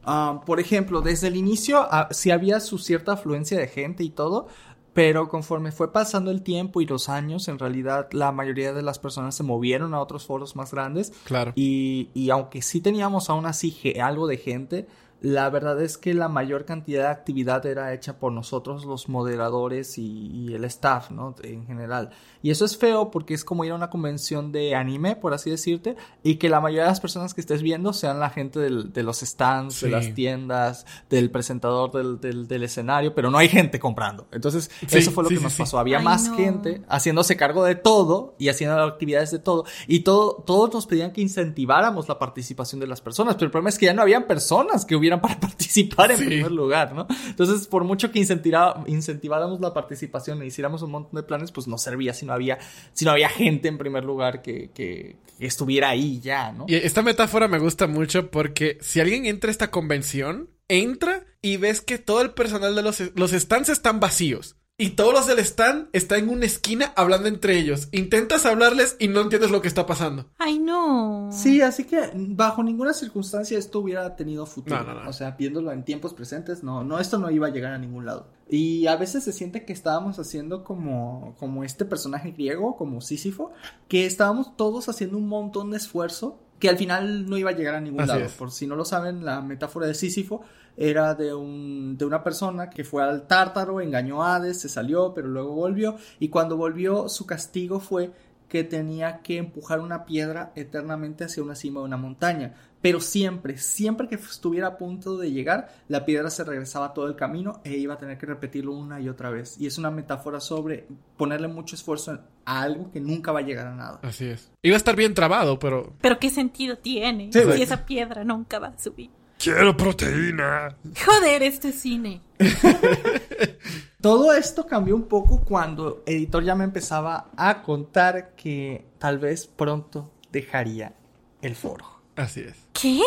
[0.05, 4.11] Ah, por ejemplo, desde el inicio ah, sí había su cierta afluencia de gente y
[4.11, 4.47] todo,
[4.93, 8.99] pero conforme fue pasando el tiempo y los años, en realidad la mayoría de las
[8.99, 11.13] personas se movieron a otros foros más grandes.
[11.25, 11.53] Claro.
[11.55, 14.87] Y, y aunque sí teníamos aún así algo de gente,
[15.23, 19.97] la verdad es que la mayor cantidad de actividad era hecha por nosotros, los moderadores
[19.99, 21.35] y, el staff, ¿no?
[21.43, 22.11] En general.
[22.43, 25.51] Y eso es feo porque es como ir a una convención de anime, por así
[25.51, 29.03] decirte, y que la mayoría de las personas que estés viendo sean la gente de
[29.03, 34.27] los stands, de las tiendas, del presentador del, del, escenario, pero no hay gente comprando.
[34.33, 35.79] Entonces, eso fue lo que nos pasó.
[35.79, 39.65] Había más gente haciéndose cargo de todo y haciendo actividades de todo.
[39.87, 43.71] Y todo, todos nos pedían que incentiváramos la participación de las personas, pero el problema
[43.71, 47.07] es que ya no habían personas que hubieran para participar en primer lugar, ¿no?
[47.27, 51.79] Entonces, por mucho que incentiváramos la participación e hiciéramos un montón de planes, pues no
[51.79, 52.59] servía si no había,
[52.93, 56.65] si no había gente en primer lugar que, que, estuviera ahí ya, ¿no?
[56.67, 61.59] Y esta metáfora me gusta mucho porque si alguien entra a esta convención, entra y
[61.59, 64.57] ves que todo el personal de los, los stands están vacíos.
[64.79, 67.89] Y todos los del stand están en una esquina hablando entre ellos.
[67.93, 70.27] Intentas hablarles y no entiendes lo que está pasando.
[70.37, 71.31] Ay, no.
[71.33, 74.85] Sí, así que bajo ninguna circunstancia esto hubiera tenido futuro.
[75.09, 78.05] O sea, viéndolo en tiempos presentes, no, no, esto no iba a llegar a ningún
[78.05, 78.29] lado.
[78.51, 83.53] Y a veces se siente que estábamos haciendo como, como este personaje griego, como Sísifo,
[83.89, 87.75] que estábamos todos haciendo un montón de esfuerzo que al final no iba a llegar
[87.75, 88.27] a ningún lado.
[88.39, 90.43] Por si no lo saben, la metáfora de Sísifo
[90.77, 95.13] era de, un, de una persona que fue al tártaro, engañó a Hades, se salió,
[95.15, 95.97] pero luego volvió.
[96.19, 98.11] Y cuando volvió, su castigo fue
[98.49, 102.55] que tenía que empujar una piedra eternamente hacia una cima de una montaña.
[102.81, 107.17] Pero siempre, siempre que estuviera a punto de llegar, la piedra se regresaba todo el
[107.17, 109.61] camino e iba a tener que repetirlo una y otra vez.
[109.61, 113.67] Y es una metáfora sobre ponerle mucho esfuerzo a algo que nunca va a llegar
[113.67, 113.99] a nada.
[114.03, 114.53] Así es.
[114.63, 115.95] Iba a estar bien trabado, pero...
[116.01, 119.11] Pero ¿qué sentido tiene si esa piedra nunca va a subir?
[119.39, 120.77] Quiero proteína.
[121.05, 122.23] Joder, este cine.
[124.01, 129.47] Todo esto cambió un poco cuando Editor ya me empezaba a contar que tal vez
[129.47, 130.95] pronto dejaría
[131.43, 131.87] el foro.
[132.15, 132.66] Así es.
[132.81, 133.01] ¿Qué?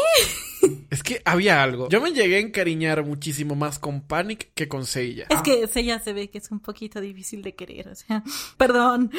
[0.90, 1.88] Es que había algo.
[1.90, 5.28] Yo me llegué a encariñar muchísimo más con Panic que con Seiya.
[5.30, 8.24] Es que Seiya se ve que es un poquito difícil de querer, o sea,
[8.58, 9.12] perdón.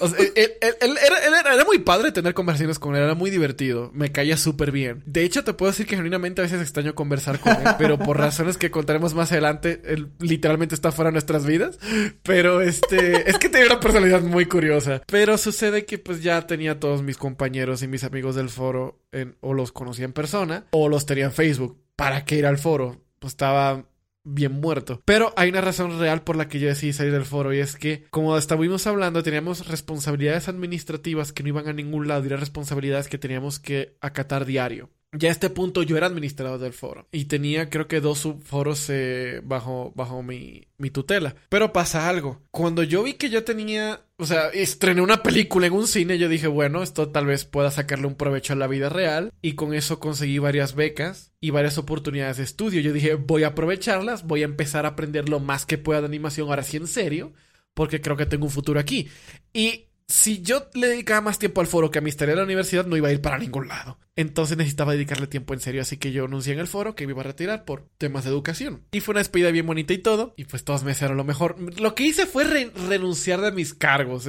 [0.00, 4.36] O sea, él, era, muy padre tener conversaciones con él, era muy divertido, me caía
[4.36, 5.02] súper bien.
[5.06, 8.18] De hecho, te puedo decir que genuinamente a veces extraño conversar con él, pero por
[8.18, 11.78] razones que contaremos más adelante, él literalmente está fuera de nuestras vidas.
[12.22, 15.02] Pero este, es que tenía una personalidad muy curiosa.
[15.06, 19.36] Pero sucede que pues ya tenía todos mis compañeros y mis amigos del foro en,
[19.40, 21.80] o los conocía en persona o los tenía en Facebook.
[21.96, 23.00] ¿Para qué ir al foro?
[23.18, 23.86] Pues estaba
[24.24, 25.00] bien muerto.
[25.04, 27.76] Pero hay una razón real por la que yo decidí salir del foro y es
[27.76, 32.40] que, como estábamos hablando, teníamos responsabilidades administrativas que no iban a ningún lado y eran
[32.40, 34.90] responsabilidades que teníamos que acatar diario.
[35.18, 38.88] Ya a este punto yo era administrador del foro y tenía creo que dos subforos
[38.90, 41.34] eh, bajo, bajo mi, mi tutela.
[41.48, 42.42] Pero pasa algo.
[42.50, 46.28] Cuando yo vi que yo tenía, o sea, estrené una película en un cine, yo
[46.28, 49.74] dije, bueno, esto tal vez pueda sacarle un provecho a la vida real y con
[49.74, 52.80] eso conseguí varias becas y varias oportunidades de estudio.
[52.80, 56.06] Yo dije, voy a aprovecharlas, voy a empezar a aprender lo más que pueda de
[56.06, 57.32] animación, ahora sí en serio,
[57.74, 59.08] porque creo que tengo un futuro aquí.
[59.52, 62.44] Y si yo le dedicaba más tiempo al foro que a mi historia de la
[62.44, 63.98] universidad, no iba a ir para ningún lado.
[64.14, 67.12] Entonces necesitaba dedicarle tiempo en serio, así que yo anuncié en el foro que me
[67.12, 68.84] iba a retirar por temas de educación.
[68.92, 71.56] Y fue una despedida bien bonita y todo, y pues todos me hicieron lo mejor.
[71.80, 74.28] Lo que hice fue renunciar de mis cargos.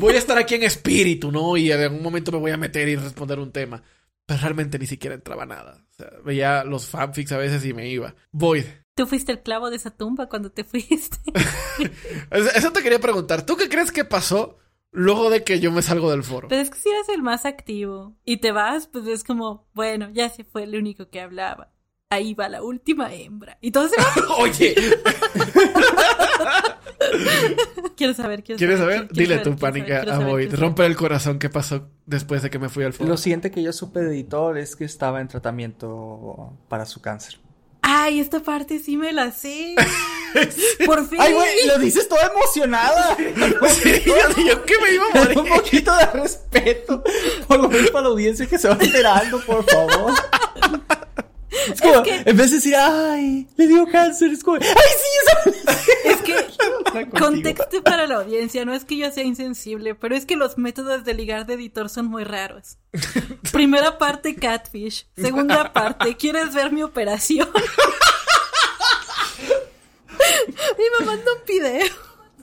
[0.00, 1.56] voy a estar aquí en espíritu, ¿no?
[1.58, 3.82] Y en algún momento me voy a meter y responder un tema.
[4.24, 5.86] Pero realmente ni siquiera entraba nada.
[5.90, 8.14] O sea, veía los fanfics a veces y me iba.
[8.30, 8.64] Void.
[8.94, 11.18] Tú fuiste el clavo de esa tumba cuando te fuiste.
[12.30, 13.46] Eso te quería preguntar.
[13.46, 14.58] ¿Tú qué crees que pasó?
[14.90, 16.48] Luego de que yo me salgo del foro.
[16.48, 20.10] Pero es que si eres el más activo y te vas, pues es como, bueno,
[20.12, 21.72] ya se fue el único que hablaba.
[22.10, 23.58] Ahí va la última hembra.
[23.60, 24.06] Y todo se va.
[24.38, 24.74] Oye.
[27.96, 29.08] quiero saber, quiero ¿Quieres saber?
[29.12, 30.54] Dile tu pánica a Void.
[30.54, 33.10] Rompe el corazón qué pasó después de que me fui al foro.
[33.10, 37.38] Lo siguiente que yo supe de editor es que estaba en tratamiento para su cáncer.
[37.90, 39.74] Ay, esta parte sí me la sé.
[40.84, 41.18] Por fin.
[41.18, 43.16] Ay, güey, lo dices toda emocionada.
[43.16, 44.14] Sí, yo,
[44.44, 45.38] yo que me iba a morir.
[45.38, 47.02] Un poquito de respeto.
[47.46, 50.12] Por lo menos para la audiencia que se va enterando, por favor.
[51.72, 55.50] Es como, que- en vez de decir, ay, le dio cáncer, es como, ay, sí,
[55.50, 55.70] eso.
[56.04, 60.36] Es que, contexto para la audiencia, no es que yo sea insensible, pero es que
[60.36, 62.76] los métodos de ligar de editor son muy raros.
[63.52, 65.06] Primera parte, catfish.
[65.16, 67.48] Segunda parte, ¿quieres ver mi operación?
[70.78, 71.86] y me manda un video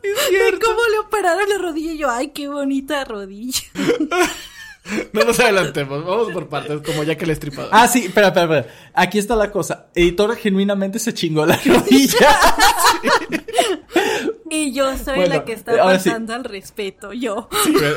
[0.02, 3.62] de cómo le operaron la rodilla y yo, ay, qué bonita rodilla.
[5.14, 7.72] No nos adelantemos, vamos por partes, como ya que el estripador.
[7.74, 8.76] Ah, sí, espera, espera, espera.
[8.94, 9.88] Aquí está la cosa.
[9.96, 12.38] Editor genuinamente se chingó la rodilla.
[14.50, 16.10] Y yo soy Bueno, la que está sí.
[16.10, 17.50] faltando al respeto, yo.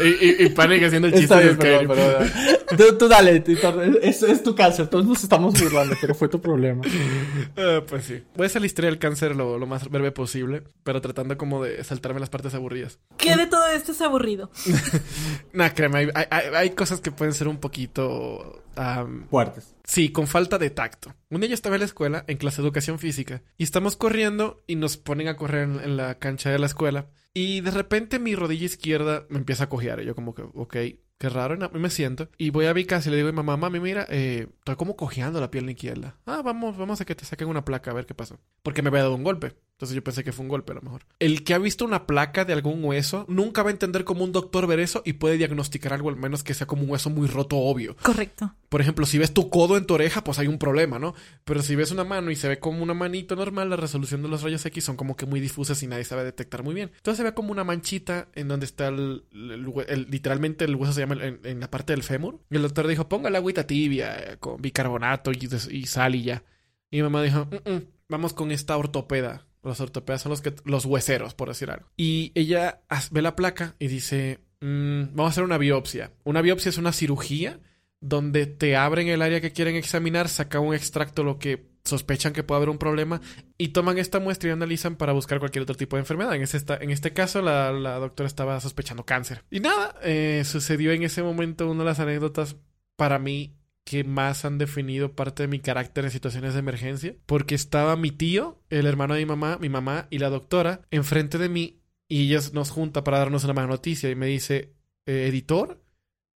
[0.03, 2.35] Y, y, y Panic haciendo el chiste Está de bien, perdón, Skyrim.
[2.69, 2.77] perdón.
[2.93, 3.99] Tú, tú dale, editor.
[4.03, 4.89] Es, es tu cáncer.
[4.89, 6.83] Todos nos estamos burlando, pero fue tu problema.
[7.57, 8.23] Ah, pues sí.
[8.37, 11.63] Voy a hacer la historia del cáncer lo, lo más breve posible, pero tratando como
[11.63, 12.99] de saltarme las partes aburridas.
[13.17, 14.51] ¿Qué de todo esto es aburrido?
[15.53, 18.63] Nah, créeme, hay, hay- hay- cosas que pueden ser un poquito...
[18.77, 19.75] am, Fuertes.
[19.89, 21.15] Sí, con falta de tacto.
[21.31, 24.63] Un día yo estaba en la escuela, en clase de educación física, y estamos corriendo
[24.67, 27.07] y nos ponen a correr en, la cancha de la escuela.
[27.33, 30.03] Y de repente mi rodilla izquierda me empieza a cojear.
[30.03, 30.77] Y yo como que, ok,
[31.17, 31.57] qué raro.
[31.71, 32.29] Me siento.
[32.37, 34.77] Y voy a mi casa y le digo a mi mamá, mami, mira, eh, estoy
[34.77, 36.19] como cojeando la pierna izquierda.
[36.27, 38.39] Ah, vamos, vamos a que te saquen una placa a ver qué pasó.
[38.63, 39.57] Porque me había dado un golpe.
[39.79, 41.03] Entonces yo pensé que fue un golpe a lo mejor.
[41.21, 44.33] El que ha visto una placa de algún hueso nunca va a entender cómo un
[44.33, 47.29] doctor ver eso y puede diagnosticar algo al menos que sea como un hueso muy
[47.29, 47.95] roto obvio.
[48.03, 48.53] Correcto.
[48.71, 51.15] Por ejemplo, si ves tu codo en tu oreja, pues hay un problema, ¿no?
[51.45, 54.29] Pero si ves una mano y se ve como una manito normal, la resolución de
[54.29, 56.91] los rayos X son como que muy difusas y nadie sabe detectar muy bien.
[56.97, 60.93] Entonces se ve como una manchita en donde está el, el el- literalmente el hueso
[60.93, 62.41] se llama en, en la parte del fémur.
[62.51, 66.43] Y el doctor dijo, ponga la agüita tibia eh, con bicarbonato y sal y ya.
[66.91, 69.47] Y mi mamá dijo, "Mm, mm, vamos con esta ortopeda.
[69.63, 71.89] Los ortopedas son los que los hueseros, por decir algo.
[71.97, 76.13] Y ella ve la placa y dice, "Mm, vamos a hacer una biopsia.
[76.25, 77.61] Una biopsia es una cirugía
[78.01, 82.45] donde te abren el área que quieren examinar, sacan un extracto lo que sospechan que
[82.45, 83.21] puede haber un problema
[83.57, 86.35] y toman esta muestra y analizan para buscar cualquier otro tipo de enfermedad.
[86.35, 89.43] En, este, en este caso, la, la doctora estaba sospechando cáncer.
[89.51, 92.57] Y nada, eh, sucedió en ese momento una de las anécdotas
[92.97, 93.58] para mí
[93.89, 98.11] que más han definido parte de mi carácter en situaciones de emergencia, porque estaba mi
[98.11, 102.27] tío, el hermano de mi mamá, mi mamá y la doctora enfrente de mí y
[102.27, 104.75] ella nos junta para darnos una mala noticia y me dice,
[105.07, 105.83] "Eh, editor,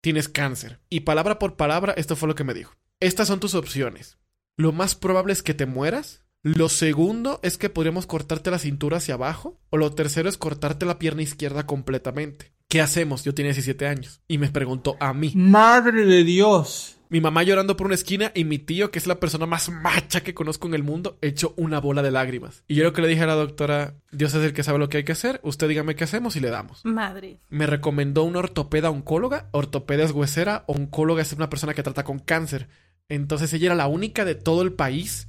[0.00, 0.78] tienes cáncer.
[0.90, 2.72] Y palabra por palabra, esto fue lo que me dijo.
[3.00, 4.18] Estas son tus opciones.
[4.56, 6.22] Lo más probable es que te mueras.
[6.44, 9.60] Lo segundo es que podríamos cortarte la cintura hacia abajo.
[9.70, 12.52] O lo tercero es cortarte la pierna izquierda completamente.
[12.68, 13.24] ¿Qué hacemos?
[13.24, 14.20] Yo tenía 17 años.
[14.28, 15.32] Y me preguntó a mí.
[15.34, 16.99] Madre de Dios.
[17.10, 20.22] Mi mamá llorando por una esquina y mi tío, que es la persona más macha
[20.22, 22.62] que conozco en el mundo, hecho una bola de lágrimas.
[22.68, 24.88] Y yo lo que le dije a la doctora, Dios es el que sabe lo
[24.88, 26.84] que hay que hacer, usted dígame qué hacemos y le damos.
[26.84, 27.40] Madre.
[27.48, 29.48] Me recomendó una ortopeda oncóloga.
[29.50, 32.68] Ortopeda es huesera, oncóloga es una persona que trata con cáncer.
[33.08, 35.26] Entonces ella era la única de todo el país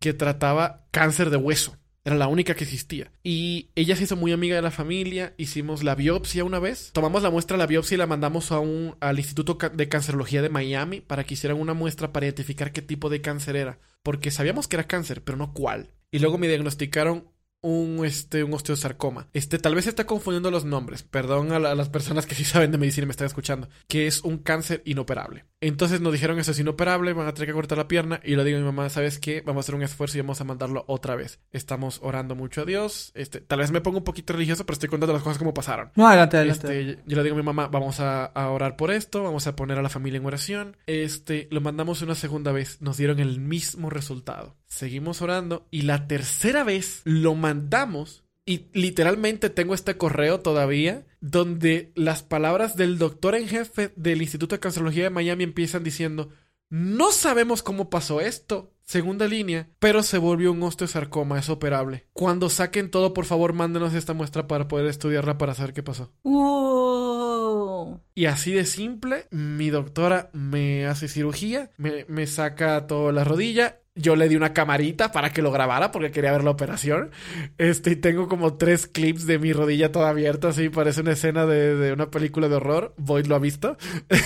[0.00, 1.78] que trataba cáncer de hueso.
[2.04, 3.12] Era la única que existía.
[3.22, 5.34] Y ella se hizo muy amiga de la familia.
[5.36, 6.90] Hicimos la biopsia una vez.
[6.92, 10.42] Tomamos la muestra de la biopsia y la mandamos a un, al Instituto de Cancerología
[10.42, 13.78] de Miami para que hicieran una muestra para identificar qué tipo de cáncer era.
[14.02, 15.90] Porque sabíamos que era cáncer, pero no cuál.
[16.10, 17.28] Y luego me diagnosticaron
[17.62, 19.28] un, este, un osteosarcoma.
[19.32, 21.02] Este, tal vez se está confundiendo los nombres.
[21.04, 23.68] Perdón a, la- a las personas que sí saben de medicina y me están escuchando.
[23.88, 25.44] Que es un cáncer inoperable.
[25.60, 28.20] Entonces nos dijeron eso es inoperable, van a tener que cortar la pierna.
[28.24, 29.40] Y le digo a mi mamá, ¿sabes qué?
[29.42, 31.38] Vamos a hacer un esfuerzo y vamos a mandarlo otra vez.
[31.52, 33.12] Estamos orando mucho a Dios.
[33.14, 35.92] Este, tal vez me pongo un poquito religioso, pero estoy contando las cosas como pasaron.
[35.94, 36.80] No, adelante, adelante.
[36.90, 39.54] Este, yo le digo a mi mamá, vamos a, a orar por esto, vamos a
[39.54, 40.76] poner a la familia en oración.
[40.86, 44.56] Este, lo mandamos una segunda vez, nos dieron el mismo resultado.
[44.72, 51.92] Seguimos orando y la tercera vez lo mandamos y literalmente tengo este correo todavía donde
[51.94, 56.30] las palabras del doctor en jefe del Instituto de Cancerología de Miami empiezan diciendo,
[56.70, 58.72] no sabemos cómo pasó esto.
[58.80, 62.06] Segunda línea, pero se volvió un osteosarcoma, es operable.
[62.14, 66.14] Cuando saquen todo, por favor, mándenos esta muestra para poder estudiarla para saber qué pasó.
[66.22, 68.00] Wow.
[68.14, 73.81] Y así de simple, mi doctora me hace cirugía, me, me saca toda la rodilla.
[73.94, 77.10] Yo le di una camarita para que lo grabara porque quería ver la operación.
[77.58, 81.44] Este, y tengo como tres clips de mi rodilla toda abierta, así parece una escena
[81.44, 82.94] de, de una película de horror.
[82.96, 83.76] Void lo ha visto.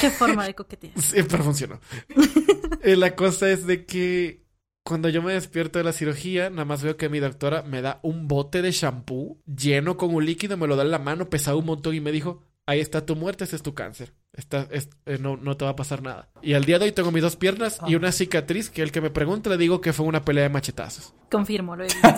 [0.01, 0.93] Qué forma de coquetear.
[1.01, 1.81] Sí, pero funcionó.
[2.83, 4.47] Eh, la cosa es de que
[4.85, 7.99] cuando yo me despierto de la cirugía, nada más veo que mi doctora me da
[8.05, 11.59] un bote de shampoo lleno con un líquido, me lo da en la mano, pesado
[11.59, 14.13] un montón y me dijo, ahí está tu muerte, ese es tu cáncer.
[14.33, 16.29] Está, es- eh, no, no te va a pasar nada.
[16.43, 19.01] Y al día de hoy tengo mis dos piernas y una cicatriz que el que
[19.01, 21.15] me pregunte le digo que fue una pelea de machetazos.
[21.31, 22.09] Confirmo, lo he visto.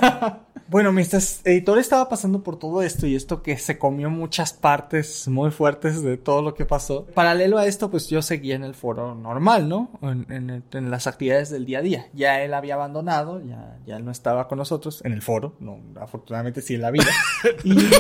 [0.67, 5.29] Bueno, mientras editor estaba pasando por todo esto y esto que se comió muchas partes
[5.29, 7.07] muy fuertes de todo lo que pasó.
[7.15, 9.91] Paralelo a esto, pues yo seguía en el foro normal, ¿no?
[10.03, 12.07] En, en- en las actividades del día a día.
[12.15, 15.79] Ya él había abandonado, ya, ya él no estaba con nosotros en el foro, no,
[16.01, 17.07] afortunadamente sí en la vida.
[17.65, 17.91] Y, eh,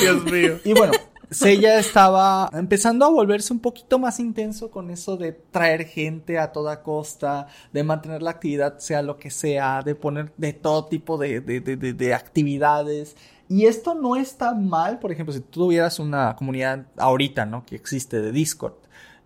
[0.00, 0.58] Dios mío.
[0.64, 0.92] y bueno,
[1.32, 6.52] Seiya estaba empezando a volverse un poquito más intenso con eso de traer gente a
[6.52, 11.18] toda costa, de mantener la actividad sea lo que sea, de poner de todo tipo
[11.18, 13.16] de, de, de, de- de actividades.
[13.48, 17.64] Y esto no está mal, por ejemplo, si tú tuvieras una comunidad ahorita, ¿no?
[17.66, 18.74] Que existe de Discord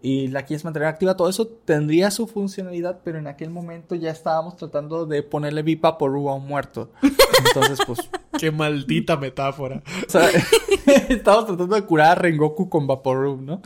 [0.07, 4.13] y la quieres mantener activa, todo eso tendría su funcionalidad, pero en aquel momento ya
[4.13, 6.93] estábamos tratando de ponerle vipa por a un muerto.
[7.03, 9.83] Entonces, pues, Qué maldita metáfora.
[10.07, 10.29] o sea,
[11.09, 13.61] estamos tratando de curar a Rengoku con Vaporub, ¿no?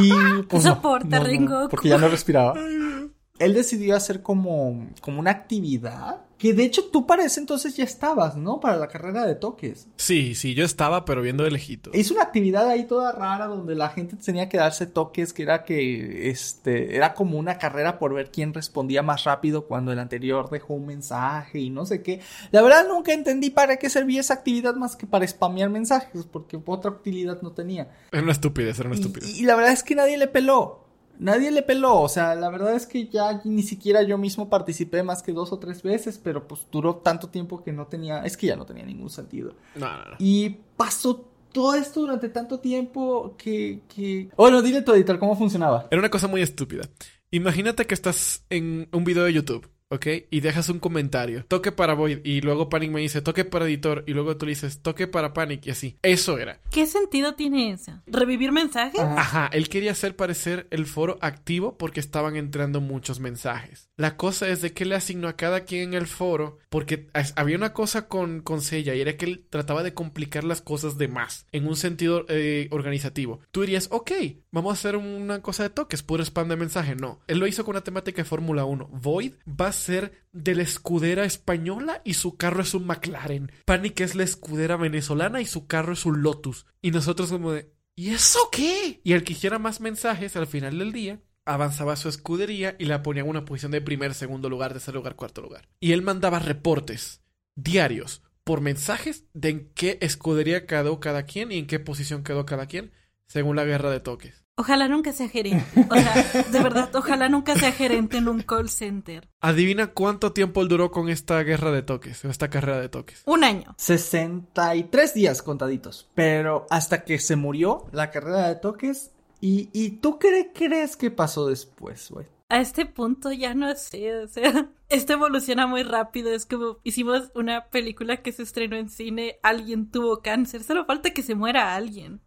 [0.00, 0.10] Y
[0.48, 1.68] pues no, Soporta, no, no, Rengoku.
[1.68, 2.54] porque ya no respiraba.
[3.38, 7.84] Él decidió hacer como, como una actividad que de hecho tú para ese entonces ya
[7.84, 8.60] estabas, ¿no?
[8.60, 9.88] Para la carrera de toques.
[9.96, 11.90] Sí, sí, yo estaba, pero viendo de lejito.
[11.92, 15.64] Hizo una actividad ahí toda rara donde la gente tenía que darse toques, que era
[15.64, 20.48] que este era como una carrera por ver quién respondía más rápido cuando el anterior
[20.48, 22.20] dejó un mensaje y no sé qué.
[22.52, 26.58] La verdad nunca entendí para qué servía esa actividad más que para spamear mensajes, porque
[26.64, 27.90] otra utilidad no tenía.
[28.10, 29.38] Era una estupidez, era una Y, estupidez.
[29.38, 30.86] y la verdad es que nadie le peló.
[31.20, 35.02] Nadie le peló, o sea, la verdad es que ya ni siquiera yo mismo participé
[35.02, 38.38] más que dos o tres veces, pero pues duró tanto tiempo que no tenía, es
[38.38, 39.52] que ya no tenía ningún sentido.
[39.74, 40.16] No, no, no.
[40.18, 43.82] Y pasó todo esto durante tanto tiempo que...
[43.94, 44.30] que...
[44.34, 45.88] Bueno, dile tu editor cómo funcionaba.
[45.90, 46.88] Era una cosa muy estúpida.
[47.30, 50.06] Imagínate que estás en un video de YouTube, ¿ok?
[50.30, 51.44] Y dejas un comentario.
[51.46, 52.20] Toque para Void.
[52.24, 54.04] Y luego Panic me dice, toque para editor.
[54.06, 55.66] Y luego tú le dices, toque para Panic.
[55.66, 55.98] Y así.
[56.02, 56.60] Eso era.
[56.70, 58.00] ¿Qué sentido tiene eso?
[58.06, 59.00] ¿Revivir mensajes?
[59.00, 59.20] Ajá.
[59.20, 63.90] Ajá, él quería hacer parecer el foro activo porque estaban entrando muchos mensajes.
[63.96, 67.56] La cosa es de que le asignó a cada quien en el foro porque había
[67.56, 71.08] una cosa con, con Seiya y era que él trataba de complicar las cosas de
[71.08, 73.40] más en un sentido eh, organizativo.
[73.50, 74.12] Tú dirías, ok,
[74.52, 76.94] vamos a hacer una cosa de toques, puro spam de mensaje.
[76.94, 78.88] No, él lo hizo con una temática de Fórmula 1.
[78.92, 83.50] Void va a ser de la escudera española y su carro es un McLaren.
[83.64, 86.66] Panic es la escudera venezolana y su carro es un Lotus.
[86.80, 87.72] Y nosotros como de...
[87.96, 89.00] ¿Y eso qué?
[89.02, 92.84] Y el que hiciera más mensajes al final del día avanzaba a su escudería y
[92.84, 95.68] la ponía en una posición de primer, segundo lugar, tercer lugar, cuarto lugar.
[95.80, 97.22] Y él mandaba reportes
[97.56, 102.46] diarios por mensajes de en qué escudería quedó cada quien y en qué posición quedó
[102.46, 102.92] cada quien
[103.26, 104.39] según la guerra de toques.
[104.60, 105.64] Ojalá nunca sea gerente.
[105.88, 109.26] O sea, de verdad, ojalá nunca sea gerente en un call center.
[109.40, 113.22] Adivina cuánto tiempo él duró con esta guerra de toques, o esta carrera de toques.
[113.24, 113.74] Un año.
[113.78, 116.10] 63 días contaditos.
[116.14, 119.12] Pero hasta que se murió la carrera de toques.
[119.40, 122.26] ¿Y, y tú qué crees que pasó después, güey?
[122.50, 126.34] A este punto ya no sé, o sea, esto evoluciona muy rápido.
[126.34, 131.14] Es como hicimos una película que se estrenó en cine, alguien tuvo cáncer, solo falta
[131.14, 132.20] que se muera alguien.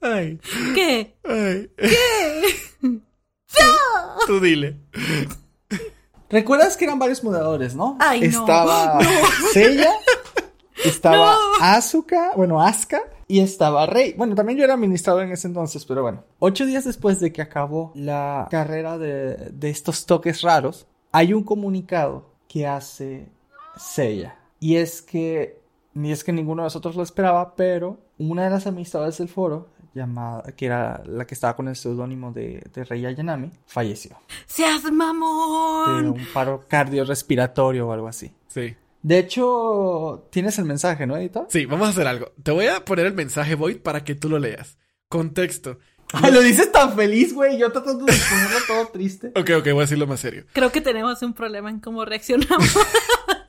[0.00, 0.38] Ay,
[0.74, 1.16] ¿Qué?
[1.24, 1.70] ay.
[4.26, 4.76] Tú dile.
[6.28, 7.96] ¿Recuerdas que eran varios moderadores, no?
[8.00, 8.40] Ay, no.
[8.40, 9.00] Estaba
[9.52, 9.90] Seiya,
[10.84, 11.64] estaba No.
[11.64, 14.14] Asuka, bueno, Asuka, y estaba Rey.
[14.16, 16.22] Bueno, también yo era administrador en ese entonces, pero bueno.
[16.38, 21.42] Ocho días después de que acabó la carrera de, de estos toques raros, hay un
[21.42, 23.28] comunicado que hace
[23.76, 24.36] Seiya.
[24.60, 25.59] Y es que,
[25.94, 29.68] ni es que ninguno de nosotros lo esperaba, pero una de las administradoras del foro,
[29.94, 34.16] llamada, que era la que estaba con el seudónimo de, de Rey Ayanami, falleció
[34.46, 36.06] ¡Seas de mamón!
[36.06, 38.32] un paro cardiorrespiratorio o algo así.
[38.48, 38.76] Sí.
[39.02, 41.46] De hecho, tienes el mensaje, ¿no, editor?
[41.48, 42.32] Sí, vamos a hacer algo.
[42.42, 44.76] Te voy a poner el mensaje Void para que tú lo leas.
[45.08, 45.78] Contexto.
[46.12, 47.56] Ay, lo dices tan feliz, güey.
[47.58, 49.28] Yo tratando de ponerlo todo triste.
[49.36, 50.44] Ok, ok, voy a decirlo más serio.
[50.52, 52.76] Creo que tenemos un problema en cómo reaccionamos.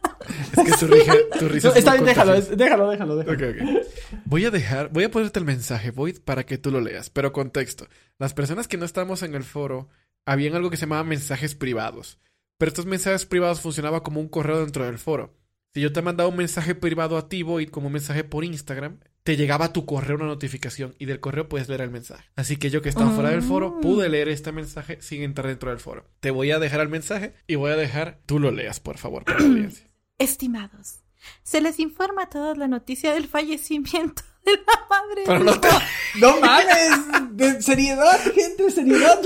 [0.66, 3.38] Es que tu, rija- tu risa No, es está bien, déjalo, es- déjalo, déjalo, déjalo.
[3.38, 3.86] Ok, ok.
[4.26, 7.32] Voy a dejar, voy a ponerte el mensaje Void para que tú lo leas, pero
[7.32, 7.88] contexto.
[8.20, 9.90] Las personas que no estamos en el foro,
[10.26, 12.20] habían algo que se llamaba mensajes privados.
[12.58, 15.34] Pero estos mensajes privados funcionaban como un correo dentro del foro.
[15.74, 19.00] Si yo te mandaba un mensaje privado a ti, Void, como un mensaje por Instagram,
[19.24, 22.26] te llegaba a tu correo una notificación y del correo puedes leer el mensaje.
[22.36, 23.82] Así que yo que estaba fuera del foro, Mm.
[23.82, 26.06] pude leer este mensaje sin entrar dentro del foro.
[26.20, 29.24] Te voy a dejar el mensaje y voy a dejar, tú lo leas, por favor,
[29.24, 29.88] para la audiencia.
[30.22, 31.00] Estimados,
[31.44, 35.24] se les informa a todos la noticia del fallecimiento de la madre.
[35.26, 35.70] Pero no te...
[36.16, 37.38] No mames.
[37.38, 39.20] De seriedad, gente, seriedad.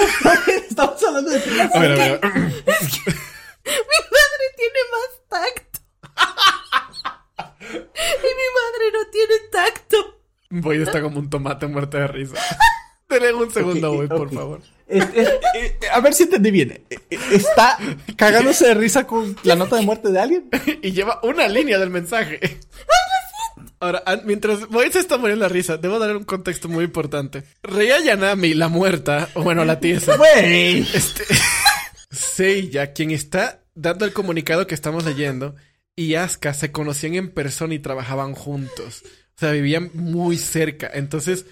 [0.69, 2.19] Estamos hablando de A ver, a ver.
[2.23, 2.63] a ver.
[2.65, 5.79] Mi madre tiene más tacto.
[7.65, 9.35] Y mi madre no tiene
[10.61, 12.35] Voy está como un tomate muerto de risa.
[13.09, 14.61] Denle un segundo, Boyd, por favor.
[14.87, 16.83] Eh, a ver si entendí bien.
[17.09, 17.77] ¿Está
[18.15, 20.49] cagándose de risa con la nota de muerte de alguien?
[20.81, 22.39] y lleva una línea del mensaje.
[23.79, 27.43] Ahora, mientras Boyd se está muriendo de risa, debo darle un contexto muy importante.
[27.61, 30.87] Rei Ayanami, la muerta, o bueno, la tiesa, Güey.
[30.93, 31.23] este,
[32.09, 35.55] Seiya, quien está dando el comunicado que estamos leyendo,
[35.95, 39.03] y Asuka se conocían en persona y trabajaban juntos.
[39.35, 40.89] O sea, vivían muy cerca.
[40.93, 41.45] Entonces,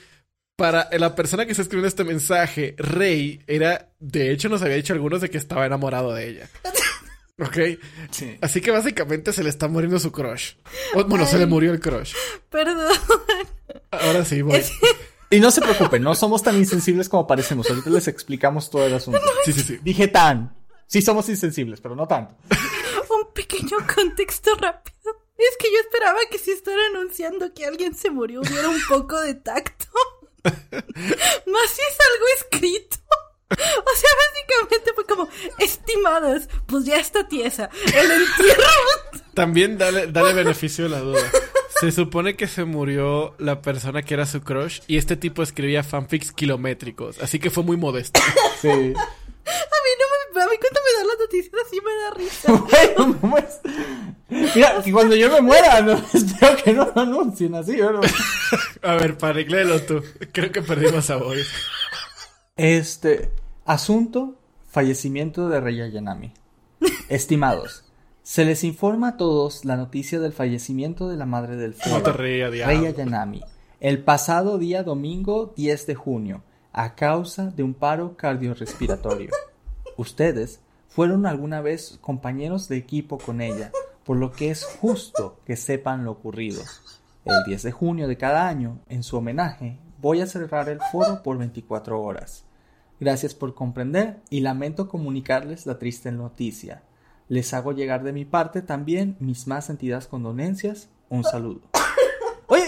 [0.56, 4.94] para la persona que está escribiendo este mensaje, Rey era, de hecho, nos había dicho
[4.94, 6.50] algunos de que estaba enamorado de ella.
[7.40, 7.58] ¿Ok?
[8.12, 8.38] Sí.
[8.42, 10.54] Así que básicamente se le está muriendo su crush.
[10.94, 12.14] O, bueno, se le murió el crush.
[12.50, 12.96] Perdón.
[13.90, 14.62] Ahora sí, voy.
[15.32, 17.68] Y no se preocupen, no somos tan insensibles como parecemos.
[17.68, 19.20] Ahorita les explicamos todo el asunto.
[19.46, 19.80] Sí, sí, sí.
[19.82, 20.56] Dije tan.
[20.86, 22.36] Sí somos insensibles, pero no tanto.
[23.10, 24.94] Un pequeño contexto rápido.
[25.36, 29.20] Es que yo esperaba que si están anunciando que alguien se murió hubiera un poco
[29.20, 29.88] de tacto.
[30.44, 32.98] Más si es algo escrito.
[33.50, 35.30] O sea, básicamente fue como,
[35.60, 37.70] estimadas, pues ya está tiesa.
[37.86, 38.64] El entierro.
[39.34, 41.22] También dale, dale beneficio de la duda.
[41.80, 45.84] Se supone que se murió la persona que era su crush y este tipo escribía
[45.84, 48.22] fanfics kilométricos, así que fue muy modesto.
[48.62, 48.94] Sí.
[49.46, 52.54] A mí no me, a mí cuando me dan las noticias así me da risa.
[52.98, 53.60] Bueno, pues,
[54.56, 58.02] Mira, que cuando yo me muera, no, espero que no lo anuncien así, ¿no?
[58.82, 59.18] A ver,
[59.50, 60.02] léelo tú.
[60.32, 61.42] Creo que perdimos a Boy.
[62.56, 63.32] Este
[63.66, 64.40] asunto,
[64.70, 66.34] fallecimiento de Rey Ayanami.
[67.10, 67.86] Estimados,
[68.24, 72.14] se les informa a todos la noticia del fallecimiento de la madre del No fuego,
[72.14, 72.86] rías, Rey.
[72.86, 73.42] Ayanami,
[73.80, 79.30] el pasado día domingo 10 de junio, a causa de un paro cardiorrespiratorio.
[79.96, 80.60] Ustedes
[80.90, 83.72] fueron alguna vez compañeros de equipo con ella,
[84.04, 86.62] por lo que es justo que sepan lo ocurrido.
[87.26, 91.24] El 10 de junio de cada año, en su homenaje, voy a cerrar el foro
[91.24, 92.44] por 24 horas.
[93.00, 96.84] Gracias por comprender y lamento comunicarles la triste noticia.
[97.30, 100.90] Les hago llegar de mi parte también mis más sentidas condolencias.
[101.10, 101.62] Un saludo.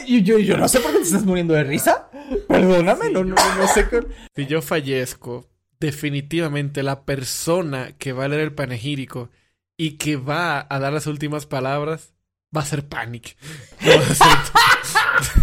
[0.07, 2.09] Yo, yo, yo no sé por qué te estás muriendo de risa.
[2.47, 3.87] Perdóname, no, no, no sé.
[3.89, 5.47] qué- Si yo fallezco,
[5.79, 9.29] definitivamente la persona que va a leer el panegírico
[9.77, 12.13] y que va a dar las últimas palabras
[12.55, 13.35] va a ser Panic.
[13.81, 15.41] No va a ser-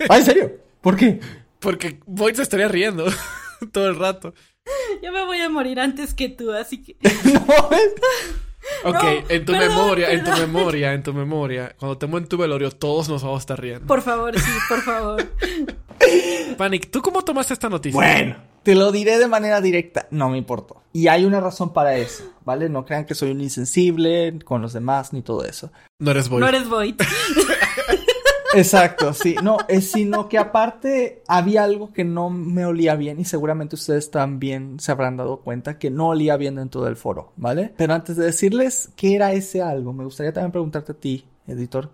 [0.08, 0.52] Ah, ¿en serio?
[0.80, 1.20] ¿Por qué?
[1.60, 3.06] Porque Boyd se estaría riendo
[3.72, 4.34] todo el rato.
[5.02, 6.96] Yo me voy a morir antes que tú, así que.
[7.02, 7.94] No, ¿ves?
[8.84, 11.74] Ok, No, en tu perdón, memoria, en tu memoria, en tu memoria.
[11.78, 13.86] Cuando te en tu velorio, todos nos vamos a estar riendo.
[13.86, 15.24] Por favor, sí, por favor.
[16.56, 17.98] Panic, ¿tú cómo tomaste esta noticia?
[17.98, 20.06] Bueno, te lo diré de manera directa.
[20.10, 20.82] No me importó.
[20.92, 22.68] Y hay una razón para eso, ¿vale?
[22.68, 25.72] No crean que soy un insensible con los demás ni todo eso.
[25.98, 26.40] No eres Boyd.
[26.40, 26.94] No eres Void.
[28.54, 29.36] Exacto, sí.
[29.42, 34.10] No, es sino que aparte había algo que no me olía bien y seguramente ustedes
[34.10, 37.72] también se habrán dado cuenta que no olía bien dentro del foro, ¿vale?
[37.76, 41.90] Pero antes de decirles qué era ese algo, me gustaría también preguntarte a ti, editor,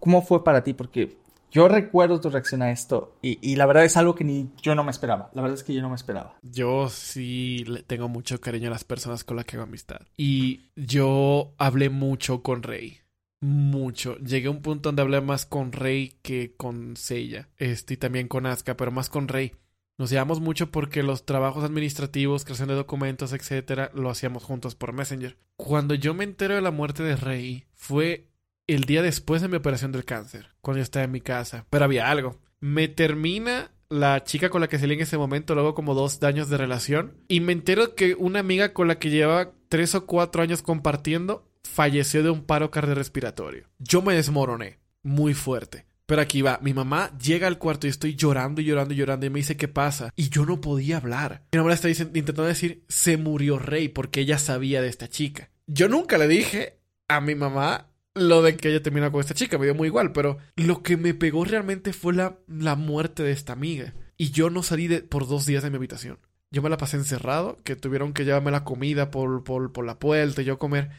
[0.00, 0.74] ¿cómo fue para ti?
[0.74, 1.18] Porque
[1.50, 4.74] yo recuerdo tu reacción a esto y, y la verdad es algo que ni yo
[4.74, 5.30] no me esperaba.
[5.32, 6.34] La verdad es que yo no me esperaba.
[6.42, 10.00] Yo sí le tengo mucho cariño a las personas con las que hago amistad.
[10.16, 12.98] Y yo hablé mucho con Rey.
[13.40, 14.16] Mucho.
[14.18, 17.48] Llegué a un punto donde hablé más con Rey que con Seiya.
[17.58, 19.52] Este, y también con Asuka, pero más con Rey.
[19.98, 24.92] Nos llevamos mucho porque los trabajos administrativos, creación de documentos, etcétera, lo hacíamos juntos por
[24.92, 25.38] Messenger.
[25.56, 28.28] Cuando yo me entero de la muerte de Rey, fue
[28.66, 31.64] el día después de mi operación del cáncer, cuando yo estaba en mi casa.
[31.70, 32.38] Pero había algo.
[32.60, 36.50] Me termina la chica con la que salí en ese momento, luego como dos años
[36.50, 40.42] de relación, y me entero que una amiga con la que llevaba tres o cuatro
[40.42, 43.68] años compartiendo falleció de un paro cardiorrespiratorio.
[43.78, 45.86] Yo me desmoroné muy fuerte.
[46.06, 49.26] Pero aquí va, mi mamá llega al cuarto y estoy llorando y llorando y llorando
[49.26, 50.12] y me dice qué pasa.
[50.14, 51.42] Y yo no podía hablar.
[51.52, 55.50] Mi mamá está intentando decir, se murió Rey porque ella sabía de esta chica.
[55.66, 59.58] Yo nunca le dije a mi mamá lo de que ella terminó con esta chica,
[59.58, 63.32] me dio muy igual, pero lo que me pegó realmente fue la, la muerte de
[63.32, 63.92] esta amiga.
[64.16, 66.18] Y yo no salí de, por dos días de mi habitación.
[66.50, 69.98] Yo me la pasé encerrado, que tuvieron que llevarme la comida por, por, por la
[69.98, 70.90] puerta y yo comer.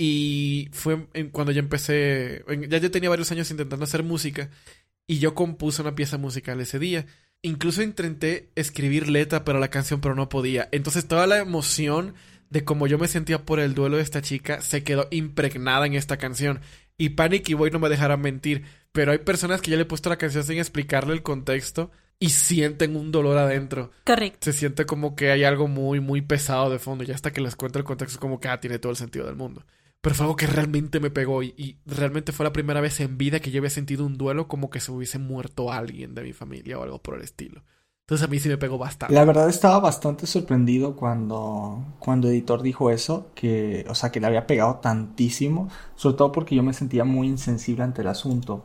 [0.00, 4.48] Y fue en- cuando ya empecé, en- ya yo tenía varios años intentando hacer música
[5.08, 7.04] y yo compuse una pieza musical ese día.
[7.42, 10.68] Incluso intenté escribir letra para la canción, pero no podía.
[10.72, 12.14] Entonces toda la emoción
[12.50, 15.94] de cómo yo me sentía por el duelo de esta chica se quedó impregnada en
[15.94, 16.60] esta canción.
[16.96, 19.86] Y Panic y Boy no me dejarán mentir, pero hay personas que ya le he
[19.86, 21.90] puesto la canción sin explicarle el contexto
[22.20, 23.92] y sienten un dolor adentro.
[24.04, 24.38] Correcto.
[24.40, 27.04] Se siente como que hay algo muy, muy pesado de fondo.
[27.04, 29.36] Y hasta que les cuento el contexto, como que ah, tiene todo el sentido del
[29.36, 29.64] mundo.
[30.00, 33.40] Pero fue algo que realmente me pegó y, realmente fue la primera vez en vida
[33.40, 36.78] que yo había sentido un duelo como que se hubiese muerto alguien de mi familia
[36.78, 37.62] o algo por el estilo.
[38.06, 39.14] Entonces a mí sí me pegó bastante.
[39.14, 44.26] La verdad estaba bastante sorprendido cuando, cuando Editor dijo eso, que, o sea, que le
[44.26, 48.64] había pegado tantísimo, sobre todo porque yo me sentía muy insensible ante el asunto.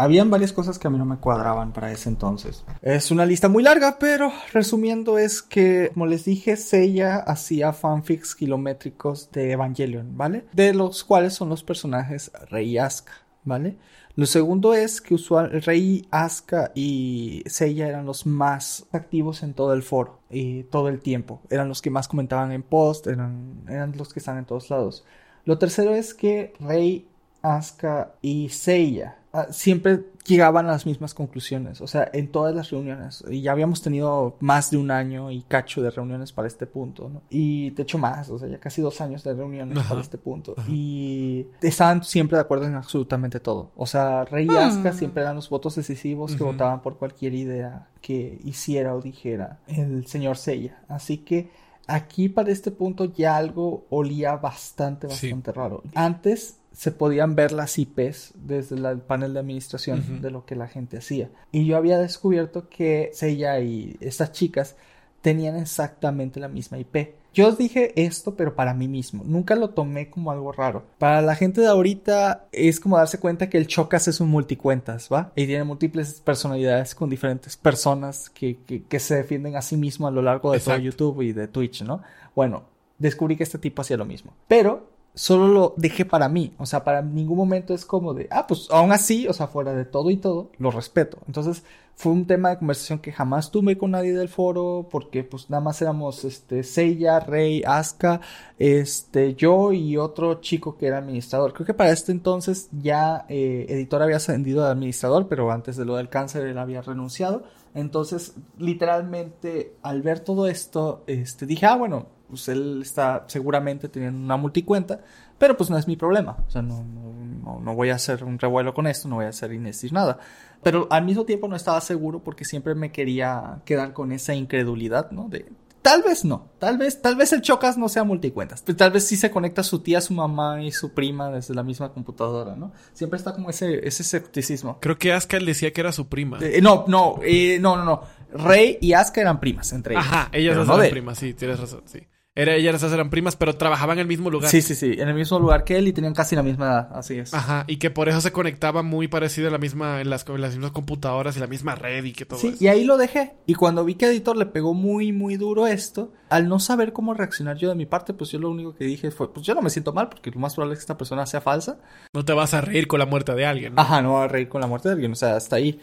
[0.00, 2.64] Habían varias cosas que a mí no me cuadraban para ese entonces.
[2.80, 8.34] Es una lista muy larga, pero resumiendo es que, como les dije, Seiya hacía fanfics
[8.34, 10.46] kilométricos de Evangelion, ¿vale?
[10.54, 13.12] De los cuales son los personajes Rey y Asuka,
[13.44, 13.76] ¿vale?
[14.16, 19.74] Lo segundo es que usual, Rey, Asuka y Seiya eran los más activos en todo
[19.74, 21.42] el foro y todo el tiempo.
[21.50, 25.04] Eran los que más comentaban en post, eran, eran los que están en todos lados.
[25.44, 27.06] Lo tercero es que Rey,
[27.42, 32.70] Asuka y Seiya Ah, siempre llegaban a las mismas conclusiones, o sea, en todas las
[32.70, 33.24] reuniones.
[33.30, 37.08] Y ya habíamos tenido más de un año y cacho de reuniones para este punto,
[37.08, 37.22] ¿no?
[37.30, 40.56] Y de hecho más, o sea, ya casi dos años de reuniones para este punto.
[40.68, 43.70] Y estaban siempre de acuerdo en absolutamente todo.
[43.76, 44.92] O sea, Rey y hmm.
[44.92, 50.06] siempre eran los votos decisivos que votaban por cualquier idea que hiciera o dijera el
[50.06, 50.82] señor Seiya.
[50.88, 51.50] Así que
[51.86, 55.82] aquí para este punto ya algo olía bastante, bastante raro.
[55.94, 60.68] Antes se podían ver las IPs desde el panel de administración de lo que la
[60.68, 61.30] gente hacía.
[61.52, 64.76] Y yo había descubierto que ella y estas chicas
[65.20, 67.14] tenían exactamente la misma IP.
[67.32, 69.22] Yo dije esto, pero para mí mismo.
[69.24, 70.84] Nunca lo tomé como algo raro.
[70.98, 75.08] Para la gente de ahorita es como darse cuenta que el Chocas es un multicuentas,
[75.12, 75.32] ¿va?
[75.36, 78.58] Y tiene múltiples personalidades con diferentes personas que,
[78.88, 81.82] que, se defienden a sí mismo a lo largo de todo YouTube y de Twitch,
[81.82, 82.02] ¿no?
[82.34, 82.64] Bueno,
[82.98, 84.32] descubrí que este tipo hacía lo mismo.
[84.48, 86.54] Pero solo lo dejé para mí.
[86.58, 89.74] O sea, para ningún momento es como de, ah, pues aún así, o sea, fuera
[89.74, 91.18] de todo y todo, lo respeto.
[91.26, 91.62] Entonces,
[92.00, 95.62] fue un tema de conversación que jamás tuve con nadie del foro, porque pues nada
[95.62, 98.22] más éramos, este, Seiya, Rey, Asuka,
[98.58, 101.52] este, yo y otro chico que era administrador.
[101.52, 105.84] Creo que para este entonces ya eh, editor había ascendido de administrador, pero antes de
[105.84, 107.42] lo del cáncer él había renunciado.
[107.74, 114.18] Entonces, literalmente, al ver todo esto, este, dije, ah, bueno, pues él está seguramente teniendo
[114.18, 115.00] una multicuenta,
[115.38, 116.36] pero pues no es mi problema.
[116.46, 119.30] O sea, no, no, no voy a hacer un revuelo con esto, no voy a
[119.30, 120.18] hacer decir nada.
[120.62, 125.10] Pero al mismo tiempo no estaba seguro porque siempre me quería quedar con esa incredulidad,
[125.10, 125.28] ¿no?
[125.28, 125.46] De
[125.82, 129.06] tal vez no, tal vez, tal vez el Chocas no sea multicuentas, pero tal vez
[129.06, 132.72] sí se conecta su tía, su mamá y su prima desde la misma computadora, ¿no?
[132.92, 134.78] Siempre está como ese, ese escepticismo.
[134.80, 136.38] Creo que Asuka decía que era su prima.
[136.40, 138.02] Eh, no, no, eh, no, no, no.
[138.32, 140.06] Rey y Asuka eran primas entre ellas.
[140.06, 142.06] Ajá, ellas no eran primas, sí, tienes razón, sí.
[142.36, 144.48] Era, ellas eran primas, pero trabajaban en el mismo lugar.
[144.48, 146.88] Sí, sí, sí, en el mismo lugar que él y tenían casi la misma edad,
[146.94, 147.34] así es.
[147.34, 150.52] Ajá, y que por eso se conectaba muy parecido a la misma, en las, las
[150.52, 153.34] mismas computadoras y la misma red y que todo sí, y ahí lo dejé.
[153.46, 157.14] Y cuando vi que Editor le pegó muy, muy duro esto, al no saber cómo
[157.14, 159.62] reaccionar yo de mi parte, pues yo lo único que dije fue, pues yo no
[159.62, 161.80] me siento mal porque lo más probable es que esta persona sea falsa.
[162.14, 163.74] No te vas a reír con la muerte de alguien.
[163.74, 163.82] ¿no?
[163.82, 165.80] Ajá, no vas a reír con la muerte de alguien, o sea, hasta ahí.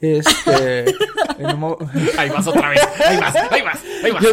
[0.00, 0.86] Este.
[2.18, 2.80] Ahí vas otra vez.
[3.06, 4.24] Ahí vas, ahí vas, ahí vas.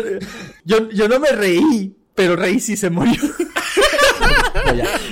[0.66, 3.14] yo, yo no me reí pero Rey sí se murió.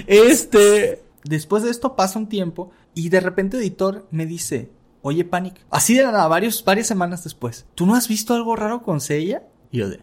[0.07, 4.71] este, después de esto pasa un tiempo y de repente editor me dice,
[5.03, 8.81] oye Panic, así de nada, varios, varias semanas después, ¿tú no has visto algo raro
[8.81, 9.43] con Seiya?
[9.69, 10.01] Y yo de,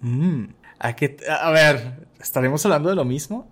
[0.00, 0.44] mmm,
[0.78, 3.46] ¿a, qué, a ver, ¿estaremos hablando de lo mismo?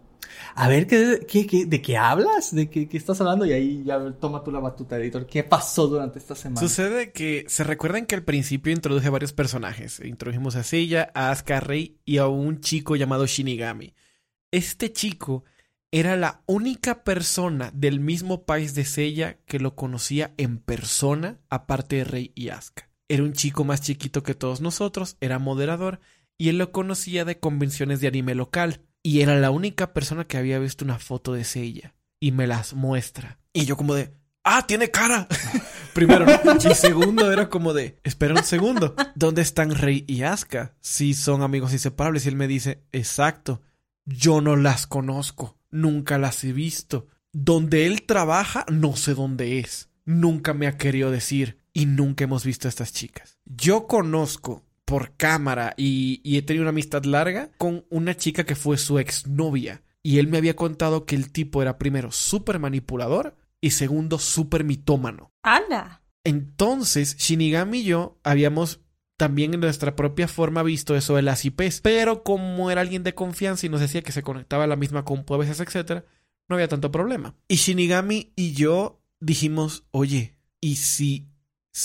[0.59, 2.54] A ver, ¿qué, qué, de qué hablas?
[2.54, 3.44] ¿De qué, qué, estás hablando?
[3.44, 5.26] Y ahí ya toma tú la batuta, editor.
[5.26, 6.66] ¿Qué pasó durante esta semana?
[6.66, 10.00] Sucede que se recuerdan que al principio introduje varios personajes.
[10.00, 13.94] Introdujimos a Seiya, a Asuka Rey y a un chico llamado Shinigami.
[14.50, 15.44] Este chico
[15.90, 21.96] era la única persona del mismo país de Seiya que lo conocía en persona, aparte
[21.96, 22.88] de Rey y Asuka.
[23.09, 26.00] Era un chico más chiquito que todos nosotros, era moderador,
[26.38, 30.36] y él lo conocía de convenciones de anime local y era la única persona que
[30.36, 31.94] había visto una foto de ella.
[32.18, 33.38] Y me las muestra.
[33.52, 35.28] Y yo como de, ¡ah, tiene cara!
[35.94, 36.26] Primero.
[36.68, 38.96] Y segundo era como de, espera un segundo.
[39.14, 40.74] ¿Dónde están Rey y Asuka?
[40.80, 42.26] Si son amigos inseparables.
[42.26, 43.62] Y él me dice, exacto,
[44.07, 45.57] yo no las conozco.
[45.70, 47.07] Nunca las he visto.
[47.32, 49.88] Donde él trabaja, no sé dónde es.
[50.04, 51.59] Nunca me ha querido decir.
[51.72, 53.38] Y nunca hemos visto a estas chicas.
[53.44, 58.78] Yo conozco por cámara y, he tenido una amistad larga con una chica que fue
[58.78, 59.82] su exnovia.
[60.03, 64.63] Y él me había contado que el tipo era primero súper manipulador y segundo súper
[64.64, 65.33] mitómano.
[65.42, 66.03] ¡Hala!
[66.25, 68.80] Entonces, Shinigami y yo habíamos
[69.17, 71.80] también en nuestra propia forma visto eso de las IPs.
[71.80, 75.04] Pero como era alguien de confianza y nos decía que se conectaba a la misma
[75.04, 76.04] compu a veces, etc.,
[76.49, 77.34] no había tanto problema.
[77.49, 81.29] Y Shinigami y yo dijimos, oye, ¿y si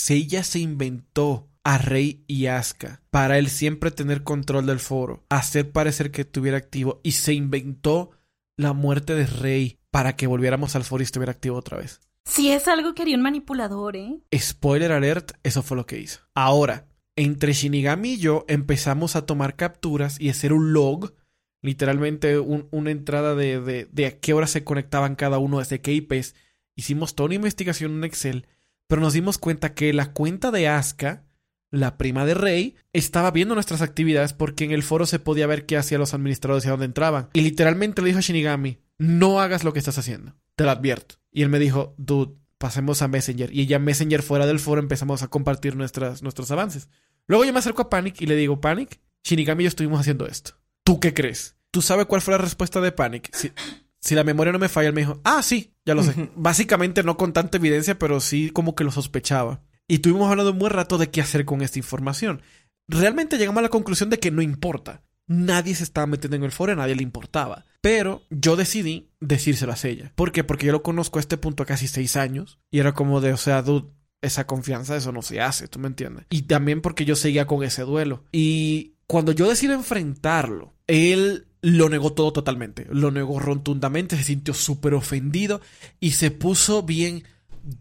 [0.08, 5.70] ella se inventó a Rey y Asuka para él siempre tener control del foro, hacer
[5.70, 8.10] parecer que estuviera activo y se inventó
[8.56, 12.00] la muerte de Rey para que volviéramos al foro y estuviera activo otra vez.
[12.24, 14.20] Si es algo que haría un manipulador, ¿eh?
[14.34, 16.20] Spoiler alert, eso fue lo que hizo.
[16.34, 16.86] Ahora,
[17.16, 21.14] entre Shinigami y yo empezamos a tomar capturas y hacer un log,
[21.62, 25.92] literalmente una entrada de, de, de, a qué hora se conectaban cada uno desde qué
[25.92, 26.34] IPs.
[26.74, 28.46] Hicimos toda una investigación en Excel,
[28.86, 31.24] pero nos dimos cuenta que la cuenta de Asuka,
[31.72, 35.66] la prima de Rey, estaba viendo nuestras actividades porque en el foro se podía ver
[35.66, 37.28] qué hacían los administradores y a dónde entraban.
[37.32, 41.16] Y literalmente le dijo a Shinigami, no hagas lo que estás haciendo, te lo advierto.
[41.32, 43.52] Y él me dijo, dude, pasemos a Messenger.
[43.52, 46.88] Y ya Messenger fuera del foro empezamos a compartir nuestras, nuestros avances.
[47.26, 50.26] Luego yo me acerco a Panic y le digo, Panic, Shinigami y yo estuvimos haciendo
[50.26, 50.52] esto.
[50.84, 51.56] ¿Tú qué crees?
[51.70, 53.34] ¿Tú sabes cuál fue la respuesta de Panic?
[53.34, 53.50] Si,
[53.98, 56.30] si la memoria no me falla, él me dijo, ah, sí, ya lo sé.
[56.36, 59.62] Básicamente no con tanta evidencia, pero sí como que lo sospechaba.
[59.92, 62.40] Y estuvimos hablando un buen rato de qué hacer con esta información.
[62.88, 65.02] Realmente llegamos a la conclusión de que no importa.
[65.26, 67.66] Nadie se estaba metiendo en el foro, a nadie le importaba.
[67.82, 70.10] Pero yo decidí decírselo a ella.
[70.14, 70.44] ¿Por qué?
[70.44, 72.58] Porque yo lo conozco a este punto casi seis años.
[72.70, 73.90] Y era como de, o sea, dude,
[74.22, 76.24] esa confianza, eso no se hace, ¿tú me entiendes?
[76.30, 78.24] Y también porque yo seguía con ese duelo.
[78.32, 82.86] Y cuando yo decidí enfrentarlo, él lo negó todo totalmente.
[82.90, 85.60] Lo negó rotundamente, se sintió súper ofendido
[86.00, 87.24] y se puso bien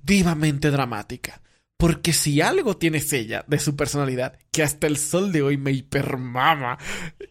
[0.03, 1.41] vivamente dramática.
[1.81, 5.71] Porque si algo tiene ella de su personalidad, que hasta el sol de hoy me
[5.71, 6.77] hipermama,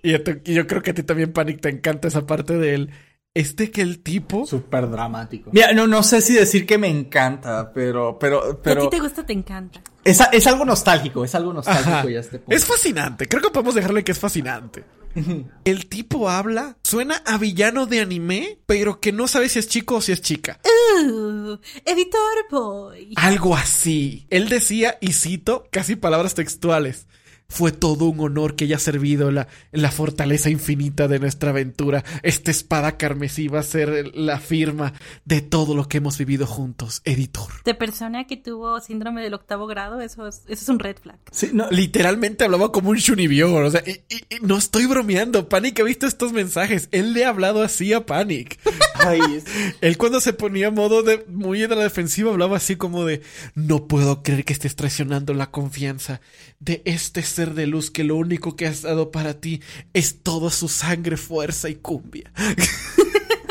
[0.03, 2.91] y, yo creo que a ti también, Panic, te encanta esa parte de él,
[3.33, 4.45] este que el tipo...
[4.47, 5.51] Súper dramático.
[5.53, 8.19] Mira, no, no sé si decir que me encanta, pero...
[8.19, 8.81] pero, pero...
[8.81, 9.83] a ti te gusta, te encanta.
[10.03, 14.03] Es, es algo nostálgico, es algo nostálgico ya este Es fascinante, creo que podemos dejarle
[14.03, 14.85] que es fascinante.
[15.65, 19.97] el tipo habla, suena a villano de anime, pero que no sabe si es chico
[19.97, 20.61] o si es chica.
[20.65, 23.13] Uh, editor boy.
[23.17, 24.27] Algo así.
[24.31, 27.07] Él decía, y cito, casi palabras textuales.
[27.51, 32.05] Fue todo un honor que haya servido en la, la fortaleza infinita de nuestra aventura.
[32.23, 34.95] Esta espada carmesí va a ser la firma
[35.27, 37.51] de todo lo que hemos vivido juntos, editor.
[37.65, 41.19] De persona que tuvo síndrome del octavo grado, eso es, eso es un red flag.
[41.31, 43.53] Sí, no, literalmente hablaba como un Shunibyo.
[43.53, 44.01] O sea, y,
[44.41, 45.49] no estoy bromeando.
[45.49, 46.89] Panic ha visto estos mensajes.
[46.93, 48.59] Él le ha hablado así a Panic.
[49.81, 53.23] Él cuando se ponía modo de muy en la defensiva hablaba así como de
[53.55, 56.21] no puedo creer que estés traicionando la confianza
[56.59, 59.63] de este ser de luz que lo único que has dado para ti
[59.95, 62.33] es toda su sangre, fuerza y cumbia.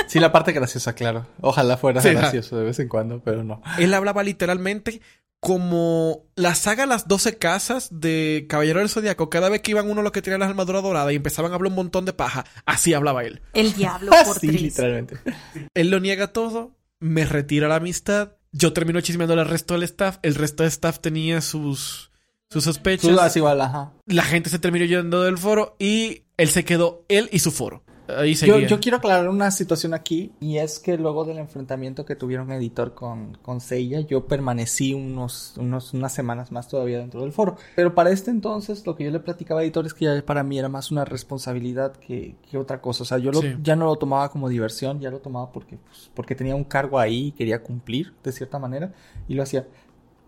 [0.08, 1.28] Sí, la parte graciosa, claro.
[1.40, 3.62] Ojalá fuera gracioso de vez en cuando, pero no.
[3.78, 5.02] Él hablaba literalmente
[5.40, 9.30] como la saga Las Doce Casas de Caballero del Zodíaco.
[9.30, 11.70] Cada vez que iban uno los que tenían la armadura dorada y empezaban a hablar
[11.70, 13.42] un montón de paja, así hablaba él.
[13.54, 15.18] El diablo por sí, literalmente.
[15.76, 18.34] Él lo niega todo, me retira la amistad.
[18.52, 20.18] Yo termino chismeando al resto del staff.
[20.24, 22.09] El resto del staff tenía sus
[22.52, 23.36] sus sospechas.
[23.36, 23.92] igual, ajá.
[24.08, 27.84] La gente se terminó yendo del foro y él se quedó, él y su foro.
[28.18, 32.16] Ahí yo, yo, quiero aclarar una situación aquí y es que luego del enfrentamiento que
[32.16, 37.32] tuvieron editor con, con Seiya, yo permanecí unos, unos, unas semanas más todavía dentro del
[37.32, 37.58] foro.
[37.76, 40.42] Pero para este entonces lo que yo le platicaba a editor es que ya para
[40.44, 43.04] mí era más una responsabilidad que, que otra cosa.
[43.04, 46.10] O sea, yo lo, ya no lo tomaba como diversión, ya lo tomaba porque, pues,
[46.16, 48.92] porque tenía un cargo ahí y quería cumplir de cierta manera
[49.28, 49.68] y lo hacía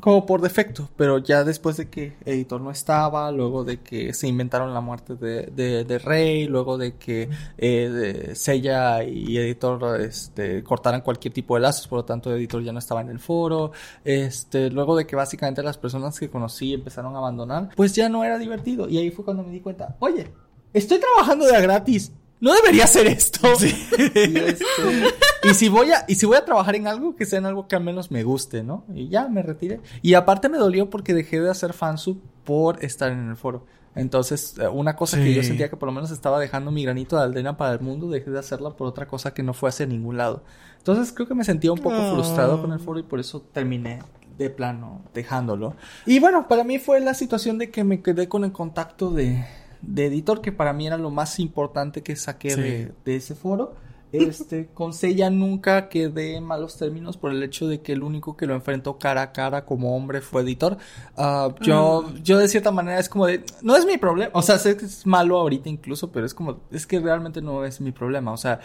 [0.02, 4.28] como por defecto, pero ya después de que Editor no estaba, luego de que se
[4.28, 11.02] inventaron la muerte de, de, Rey, luego de que eh, Sella y Editor este, cortaran
[11.02, 13.72] cualquier tipo de lazos, por lo tanto Editor ya no estaba en el foro,
[14.04, 18.24] este, luego de que básicamente las personas que conocí empezaron a abandonar, pues ya no
[18.24, 18.90] era divertido.
[18.90, 20.32] Y ahí fue cuando me di cuenta, oye,
[20.74, 22.12] estoy trabajando de a gratis,
[22.42, 23.48] no debería ser esto.
[24.02, 27.46] Este, y, si voy a, y si voy a trabajar en algo, que sea en
[27.46, 28.84] algo que al menos me guste, ¿no?
[28.94, 29.80] Y ya me retiré.
[30.02, 33.66] Y aparte me dolió porque dejé de hacer fansub por estar en el foro.
[33.96, 37.18] Entonces, eh, una cosa que yo sentía que por lo menos estaba dejando mi granito
[37.18, 39.86] de aldena para el mundo, dejé de hacerla por otra cosa que no fue hacia
[39.86, 40.44] ningún lado.
[40.78, 44.00] Entonces, creo que me sentía un poco frustrado con el foro y por eso terminé
[44.38, 45.76] de plano dejándolo.
[46.06, 49.46] Y bueno, para mí fue la situación de que me quedé con el contacto de,
[49.82, 53.74] de editor, que para mí era lo más importante que saqué de, ese foro.
[54.12, 58.36] Este, con Seiya nunca quedé en malos términos por el hecho de que el único
[58.36, 60.78] que lo enfrentó cara a cara como hombre fue editor.
[61.18, 62.24] Ah, yo, mm.
[62.24, 64.32] yo de cierta manera es como de, no es mi problema.
[64.34, 67.64] O sea, sé que es malo ahorita incluso, pero es como, es que realmente no
[67.66, 68.32] es mi problema.
[68.32, 68.60] O sea,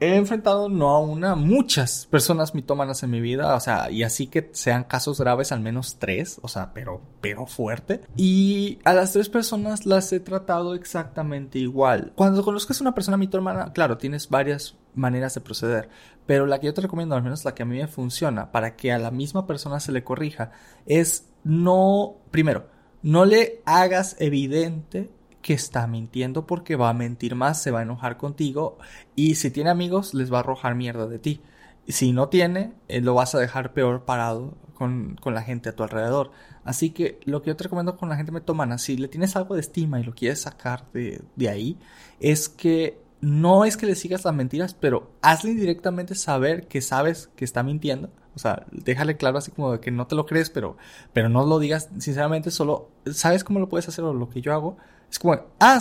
[0.00, 4.26] he enfrentado no a una, muchas personas mitómanas en mi vida, o sea, y así
[4.26, 8.02] que sean casos graves, al menos tres, o sea, pero, pero fuerte.
[8.16, 12.12] Y a las tres personas las he tratado exactamente igual.
[12.14, 15.88] Cuando conozcas a una persona mitómana, claro, tienes varias maneras de proceder,
[16.26, 18.76] pero la que yo te recomiendo, al menos la que a mí me funciona, para
[18.76, 20.52] que a la misma persona se le corrija,
[20.86, 22.68] es no, primero,
[23.02, 25.10] no le hagas evidente
[25.44, 28.78] que está mintiendo porque va a mentir más, se va a enojar contigo
[29.14, 31.42] y si tiene amigos les va a arrojar mierda de ti.
[31.86, 35.76] Si no tiene, eh, lo vas a dejar peor parado con, con, la gente a
[35.76, 36.30] tu alrededor.
[36.64, 39.54] Así que lo que yo te recomiendo con la gente metomana, si le tienes algo
[39.54, 41.78] de estima y lo quieres sacar de, de ahí,
[42.20, 47.28] es que no es que le sigas las mentiras, pero hazle indirectamente saber que sabes
[47.36, 48.08] que está mintiendo.
[48.34, 50.78] O sea, déjale claro así como de que no te lo crees, pero,
[51.12, 54.54] pero no lo digas sinceramente, solo sabes cómo lo puedes hacer o lo que yo
[54.54, 54.78] hago.
[55.14, 55.78] Es como, ah,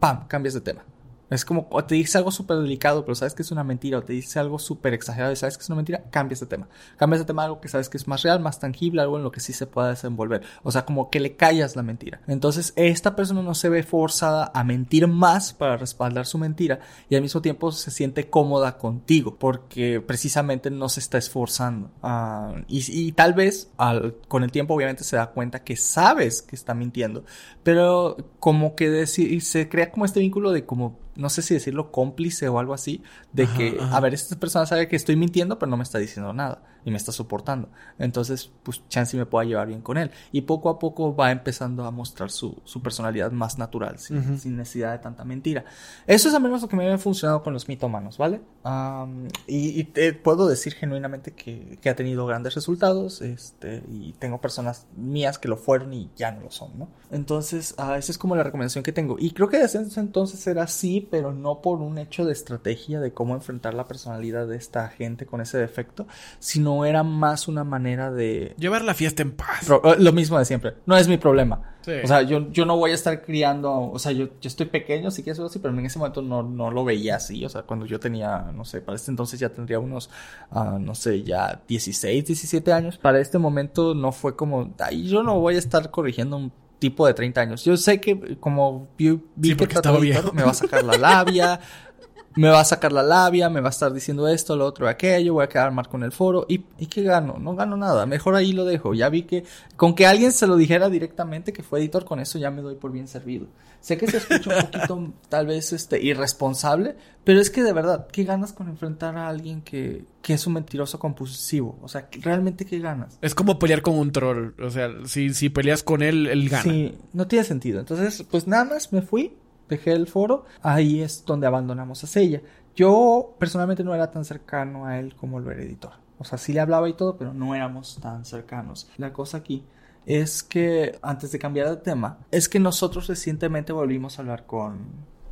[0.00, 0.84] pam, cambias de tema.
[1.32, 4.02] Es como, o te dice algo súper delicado, pero sabes que es una mentira, o
[4.02, 6.68] te dice algo súper exagerado y sabes que es una mentira, cambias de tema.
[6.96, 9.24] Cambias de tema a algo que sabes que es más real, más tangible, algo en
[9.24, 10.42] lo que sí se pueda desenvolver.
[10.62, 12.20] O sea, como que le callas la mentira.
[12.26, 17.16] Entonces, esta persona no se ve forzada a mentir más para respaldar su mentira y
[17.16, 21.90] al mismo tiempo se siente cómoda contigo, porque precisamente no se está esforzando.
[22.02, 26.42] Uh, y, y, tal vez al, con el tiempo, obviamente, se da cuenta que sabes
[26.42, 27.24] que está mintiendo,
[27.62, 32.48] pero como que se crea como este vínculo de como no sé si decirlo cómplice
[32.48, 33.02] o algo así,
[33.32, 36.32] de que, a ver, esta persona sabe que estoy mintiendo, pero no me está diciendo
[36.32, 37.68] nada y me está soportando.
[37.98, 40.10] Entonces, pues chance me pueda llevar bien con él.
[40.32, 44.56] Y poco a poco va empezando a mostrar su, su personalidad más natural, sin, sin,
[44.56, 45.64] necesidad de tanta mentira.
[46.06, 48.40] Eso es al menos lo que me ha funcionado con los mitomanos, ¿vale?
[48.64, 54.12] Um, y, y te puedo decir genuinamente que, que, ha tenido grandes resultados, este, y
[54.18, 56.88] tengo personas mías que lo fueron y ya no lo son, ¿no?
[57.10, 59.16] Entonces, uh, esa es como la recomendación que tengo.
[59.18, 63.12] Y creo que desde entonces era así, pero no por un hecho de estrategia de
[63.12, 66.06] cómo enfrentar la personalidad de esta gente con ese defecto,
[66.38, 68.54] sino era más una manera de...
[68.58, 69.68] Llevar la fiesta en paz.
[69.68, 70.74] Eh, lo mismo de siempre.
[70.86, 71.76] No es mi problema.
[71.82, 71.92] Sí.
[72.02, 73.90] O sea, yo, yo no voy a estar criando...
[73.90, 76.42] O sea, yo, yo estoy pequeño, sí que eso así, pero en ese momento no,
[76.42, 77.44] no lo veía así.
[77.44, 80.10] O sea, cuando yo tenía, no sé, para este entonces ya tendría unos,
[80.50, 82.98] uh, no sé, ya 16, 17 años.
[82.98, 84.74] Para este momento no fue como...
[84.78, 87.64] Ay, yo no voy a estar corrigiendo un tipo de 30 años.
[87.64, 90.32] Yo sé que como vi, vi sí, que estaba viejo.
[90.32, 91.60] me va a sacar la labia,
[92.36, 95.34] me va a sacar la labia, me va a estar diciendo esto, lo otro, aquello,
[95.34, 96.46] voy a quedar mal con el foro.
[96.48, 97.36] ¿Y, ¿Y qué gano?
[97.38, 98.06] No gano nada.
[98.06, 98.94] Mejor ahí lo dejo.
[98.94, 99.44] Ya vi que
[99.76, 102.76] con que alguien se lo dijera directamente que fue editor, con eso ya me doy
[102.76, 103.46] por bien servido.
[103.80, 106.94] Sé que se escucha un poquito tal vez este irresponsable,
[107.24, 110.52] pero es que de verdad, ¿qué ganas con enfrentar a alguien que, que es un
[110.52, 111.78] mentiroso compulsivo?
[111.82, 113.18] O sea, ¿realmente qué ganas?
[113.20, 114.54] Es como pelear con un troll.
[114.60, 116.62] O sea, si, si peleas con él, él gana.
[116.62, 117.80] Sí, no tiene sentido.
[117.80, 119.36] Entonces, pues nada más me fui,
[119.72, 122.42] dejé el foro, ahí es donde abandonamos a Sella.
[122.74, 125.92] Yo personalmente no era tan cercano a él como lo era editor.
[126.18, 128.88] O sea, sí le hablaba y todo, pero no éramos tan cercanos.
[128.96, 129.64] La cosa aquí
[130.06, 134.86] es que, antes de cambiar de tema, es que nosotros recientemente volvimos a hablar con,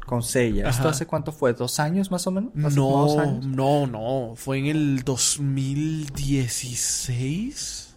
[0.06, 0.68] con Sella.
[0.68, 1.54] ¿Esto hace cuánto fue?
[1.54, 2.52] ¿Dos años más o menos?
[2.64, 3.46] ¿Hace no, años?
[3.46, 4.32] no, no.
[4.36, 7.96] Fue en el 2016.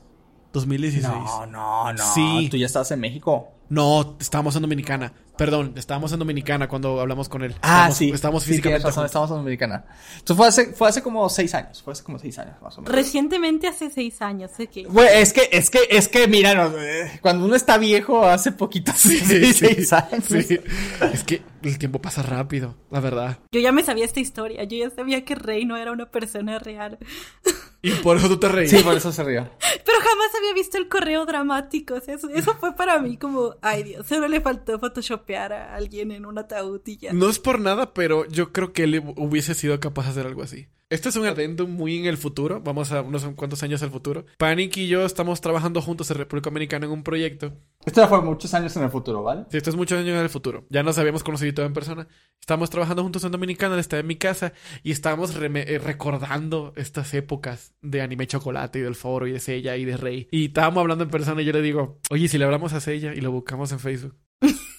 [0.54, 1.12] 2016.
[1.12, 2.14] No, no, no.
[2.14, 2.48] Sí.
[2.52, 3.50] ¿Tú ya estabas en México?
[3.70, 5.12] No, estábamos en Dominicana.
[5.38, 7.56] Perdón, estábamos en Dominicana cuando hablamos con él.
[7.62, 8.12] Ah, estábamos, sí.
[8.12, 8.86] Estábamos sí, físicamente.
[8.86, 9.86] razón, estábamos en Dominicana.
[10.20, 11.82] Entonces fue hace, fue hace como seis años.
[11.82, 12.96] Fue hace como seis años, más o menos.
[12.96, 14.86] Recientemente hace seis años, sé que.
[14.86, 18.52] Bueno, es que, es que, es que, mira, no, eh, cuando uno está viejo, hace
[18.52, 20.24] poquito, sí, sí, seis años.
[20.28, 20.60] Sí.
[21.12, 23.40] Es que el tiempo pasa rápido, la verdad.
[23.52, 24.64] Yo ya me sabía esta historia.
[24.66, 27.00] Yo ya sabía que Rey no era una persona real.
[27.82, 28.72] Y por eso tú te reías.
[28.72, 29.44] Sí, por eso se rió.
[29.86, 31.96] Pero jamás había visto el correo dramático.
[31.96, 34.80] O sea, eso, eso fue para mí como, ay Dios, solo le faltó
[35.32, 37.14] a alguien en un ataúd y ya.
[37.14, 40.44] No es por nada, pero yo creo que él hubiese sido capaz de hacer algo
[40.44, 40.68] así.
[40.94, 42.62] Este es un adendum muy en el futuro.
[42.62, 44.26] Vamos a unos cuantos años al futuro.
[44.38, 47.52] Panic y yo estamos trabajando juntos en República Dominicana en un proyecto.
[47.84, 49.46] Esto ya fue muchos años en el futuro, ¿vale?
[49.50, 50.66] Sí, esto es muchos años en el futuro.
[50.70, 52.08] Ya nos habíamos conocido todo en persona.
[52.40, 57.12] Estamos trabajando juntos en Dominicana, él está en mi casa y estábamos eh, recordando estas
[57.16, 60.28] épocas de anime chocolate y del foro y de Sella y de Rey.
[60.30, 63.16] Y estábamos hablando en persona y yo le digo, oye, si le hablamos a Sella
[63.16, 64.16] y lo buscamos en Facebook.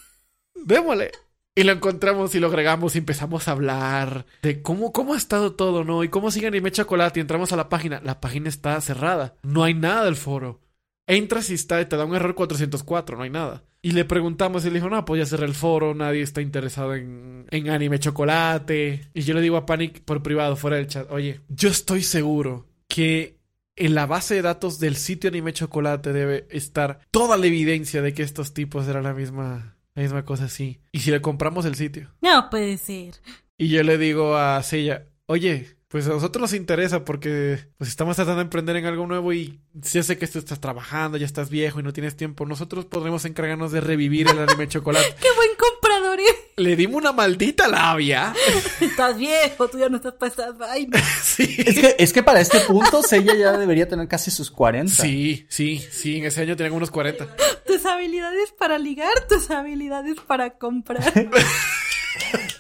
[0.65, 1.13] Démosle.
[1.57, 5.53] Y lo encontramos y lo agregamos y empezamos a hablar de cómo, cómo ha estado
[5.53, 6.03] todo, ¿no?
[6.03, 8.01] Y cómo sigue Anime Chocolate y entramos a la página.
[8.03, 9.37] La página está cerrada.
[9.45, 10.61] No hay nada del foro.
[11.07, 13.63] Entras y está, te da un error 404, no hay nada.
[13.83, 16.95] Y le preguntamos y él dijo, no, pues ya cerré el foro, nadie está interesado
[16.95, 19.11] en, en Anime Chocolate.
[19.13, 22.67] Y yo le digo a Panic por privado, fuera del chat, oye, yo estoy seguro
[22.89, 23.39] que
[23.77, 28.15] en la base de datos del sitio Anime Chocolate debe estar toda la evidencia de
[28.15, 30.81] que estos tipos eran la misma la misma cosa así.
[30.93, 32.11] ¿Y si le compramos el sitio?
[32.21, 33.15] No puede ser.
[33.57, 38.17] Y yo le digo a Sella, oye, pues a nosotros nos interesa porque pues estamos
[38.17, 41.51] tratando de emprender en algo nuevo y ya sé que tú estás trabajando, ya estás
[41.51, 42.47] viejo y no tienes tiempo.
[42.47, 45.15] Nosotros podremos encargarnos de revivir el anime chocolate.
[45.21, 46.19] ¡Qué buen comprador!
[46.57, 48.35] Le dimos una maldita labia.
[48.81, 51.01] estás viejo, tú ya no estás esas vainas.
[51.23, 51.55] sí.
[51.65, 54.93] Es que, es que para este punto, Sella ya debería tener casi sus 40.
[54.93, 56.19] Sí, sí, sí.
[56.19, 57.37] En ese año tenía unos 40.
[57.85, 61.03] Tus habilidades para ligar, tus habilidades para comprar.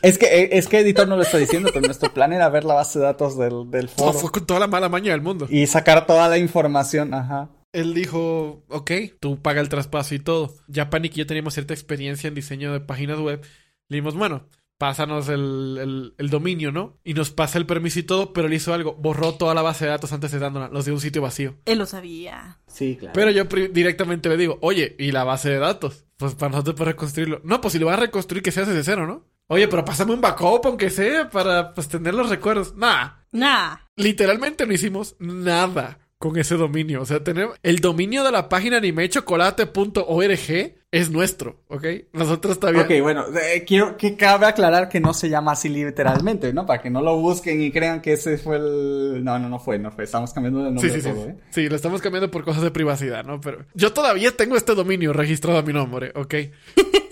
[0.02, 2.64] Es que, eh, es que editor no lo está diciendo, pero nuestro plan era ver
[2.64, 4.12] la base de datos del, del No, foro.
[4.18, 5.46] fue con toda la mala maña del mundo.
[5.48, 7.48] Y sacar toda la información, ajá.
[7.72, 10.52] Él dijo, ok, tú paga el traspaso y todo.
[10.66, 13.40] Ya Panic y yo teníamos cierta experiencia en diseño de páginas web.
[13.88, 14.46] Le dijimos, bueno,
[14.78, 16.98] pásanos el, el- el dominio, ¿no?
[17.04, 18.94] Y nos pasa el permiso y todo, pero él hizo algo.
[18.94, 20.68] Borró toda la base de datos antes de dándola.
[20.68, 21.56] Los de un sitio vacío.
[21.64, 22.58] Él lo sabía.
[22.66, 23.12] Sí, claro.
[23.14, 26.04] Pero yo directamente le digo, oye, ¿y la base de datos?
[26.16, 27.40] Pues para nosotros poder reconstruirlo.
[27.44, 29.24] No, pues si lo vas a reconstruir, que se hace de cero, ¿no?
[29.46, 32.74] Oye, pero pásame un backup, aunque sea, para pues tener los recuerdos.
[32.76, 33.76] Nah, Nah.
[33.96, 37.02] literalmente no hicimos nada con ese dominio.
[37.02, 41.84] O sea, tenemos el dominio de la página animechocolate.org es nuestro, ¿ok?
[42.12, 42.82] Nosotros todavía...
[42.82, 46.66] Ok, bueno, eh, quiero que cabe aclarar que no se llama así literalmente, ¿no?
[46.66, 49.24] Para que no lo busquen y crean que ese fue el...
[49.24, 50.04] No, no, no fue, no fue.
[50.04, 51.08] Estamos cambiando de nombre Sí, sí, sí.
[51.08, 51.36] todo, ¿eh?
[51.50, 53.40] Sí, lo estamos cambiando por cosas de privacidad, ¿no?
[53.40, 56.34] Pero yo todavía tengo este dominio registrado a mi nombre, ¿ok?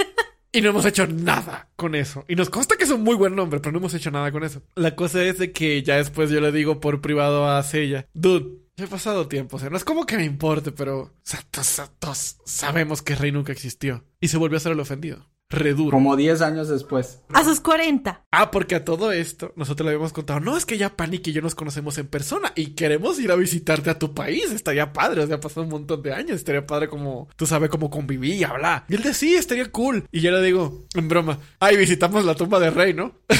[0.55, 2.27] Y no hemos hecho nada con eso.
[2.29, 4.45] Y nos consta que es un muy buen nombre, pero no hemos hecho nada con
[4.45, 4.61] eso.
[4.75, 8.62] La cosa es de que ya después yo le digo por privado a Sella, dude,
[8.77, 11.83] he pasado tiempo, o sea, no es como que me importe, pero o sea, todos,
[11.99, 14.05] todos sabemos que Rey nunca existió.
[14.21, 15.29] Y se volvió a ser el ofendido.
[15.51, 15.91] Reduro.
[15.91, 17.21] Como 10 años después.
[17.35, 18.25] A sus 40.
[18.31, 21.33] Ah, porque a todo esto nosotros le habíamos contado, no, es que ya Panic y
[21.33, 25.23] yo nos conocemos en persona y queremos ir a visitarte a tu país, estaría padre,
[25.23, 28.33] o sea, ha pasado un montón de años, estaría padre como, tú sabes cómo conviví
[28.33, 28.87] y hablar.
[28.89, 30.07] Y él de sí, estaría cool.
[30.11, 33.13] Y yo le digo, en broma, ay, visitamos la tumba de Rey, ¿no?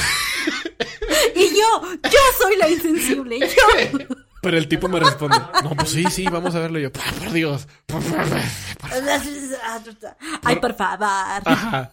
[1.35, 3.39] Y yo, yo soy la insensible.
[3.39, 4.15] Yo.
[4.43, 6.77] Pero el tipo me responde, no, pues sí, sí, vamos a verlo.
[6.77, 8.27] Y yo, "Ah, por Dios, por favor.
[10.43, 11.07] Ay, por favor.
[11.45, 11.91] Ajá.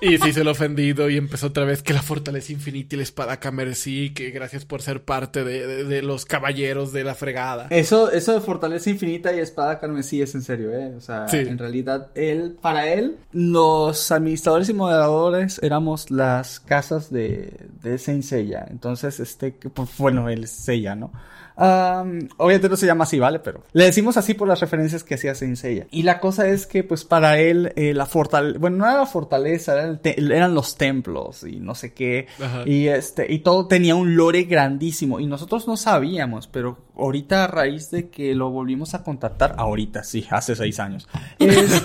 [0.00, 3.04] Y se hizo el ofendido y empezó otra vez que la fortaleza infinita y la
[3.04, 7.68] espada Camercy, que gracias por ser parte de, de- de los caballeros de la fregada.
[7.70, 10.92] Eso, eso de fortaleza infinita y espada carmesí es en serio, ¿eh?
[10.96, 11.38] O sea, Sí.
[11.38, 18.24] en realidad, él, para él, los administradores y moderadores éramos las casas de, de Saint
[18.24, 18.66] Seiya.
[18.68, 21.12] Entonces, este, pues, bueno, él es Seiya, ¿no?
[21.56, 23.38] Am, obviamente no se llama así, ¿vale?
[23.38, 25.86] Pero le decimos así por las referencias que hacía Saint Seiya.
[25.90, 29.06] Y la cosa es que, pues, para él, eh, la fortaleza, bueno, no era la
[29.06, 32.26] fortaleza, era eran los templos y no sé qué.
[32.40, 32.62] Ajá.
[32.66, 35.20] Y este, y todo tenía un lore grandísimo.
[35.20, 40.02] Y nosotros no sabíamos, pero ahorita a raíz de que lo volvimos a contactar, ahorita
[40.02, 41.08] sí, hace seis años,
[41.38, 41.82] es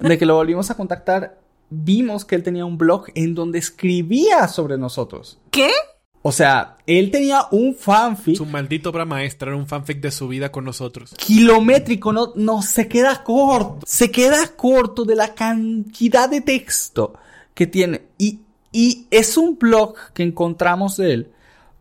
[0.00, 1.38] de que lo volvimos a contactar,
[1.70, 5.38] vimos que él tenía un blog en donde escribía sobre nosotros.
[5.50, 5.70] ¿Qué?
[6.22, 10.28] O sea, él tenía un fanfic Su maldito obra maestra era un fanfic de su
[10.28, 11.14] vida con nosotros.
[11.16, 17.14] kilométrico, no, no, se queda corto, se queda corto de la cantidad de texto
[17.54, 18.02] que tiene.
[18.18, 18.40] Y,
[18.70, 21.32] y es un blog que encontramos de él,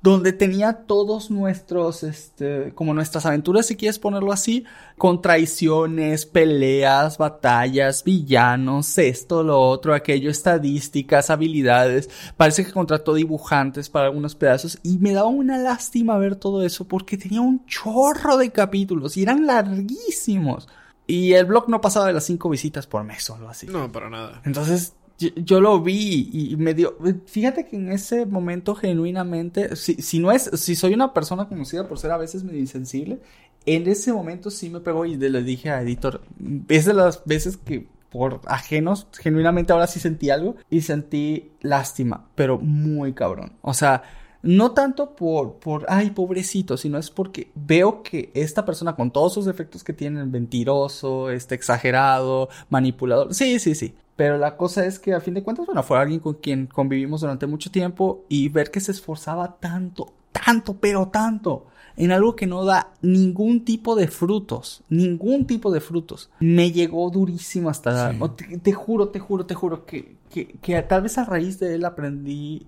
[0.01, 4.65] donde tenía todos nuestros, este, como nuestras aventuras, si quieres ponerlo así,
[4.97, 12.09] con traiciones, peleas, batallas, villanos, esto, lo otro, aquello, estadísticas, habilidades.
[12.35, 16.85] Parece que contrató dibujantes para algunos pedazos y me daba una lástima ver todo eso
[16.85, 20.67] porque tenía un chorro de capítulos y eran larguísimos.
[21.05, 23.67] Y el blog no pasaba de las cinco visitas por mes o algo así.
[23.67, 24.41] No, para nada.
[24.45, 26.97] Entonces yo, yo lo vi y me dio.
[27.25, 31.87] Fíjate que en ese momento, genuinamente, si, si no es, si soy una persona conocida
[31.87, 33.19] por ser a veces medio insensible,
[33.65, 36.21] en ese momento sí me pegó y le dije a editor,
[36.67, 42.27] es de las veces que por ajenos, genuinamente ahora sí sentí algo y sentí lástima,
[42.35, 43.53] pero muy cabrón.
[43.61, 44.03] O sea,
[44.41, 49.33] no tanto por, por, ay, pobrecito, sino es porque veo que esta persona con todos
[49.33, 53.95] sus defectos que tiene, mentiroso, este exagerado, manipulador, sí, sí, sí.
[54.15, 57.21] Pero la cosa es que a fin de cuentas, bueno, fue alguien con quien convivimos
[57.21, 61.65] durante mucho tiempo y ver que se esforzaba tanto, tanto, pero tanto
[61.97, 66.29] en algo que no da ningún tipo de frutos, ningún tipo de frutos.
[66.39, 68.11] Me llegó durísimo hasta...
[68.11, 68.17] Sí.
[68.19, 71.59] o Te, te juro, te juro, te juro que, que, que tal vez a raíz
[71.59, 72.65] de él aprendí...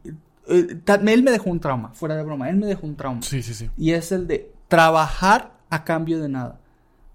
[0.48, 3.22] eh, tal- él me dejó un trauma, fuera de broma, él me dejó un trauma.
[3.22, 3.70] Sí, sí, sí.
[3.78, 6.60] Y es el de trabajar a cambio de nada.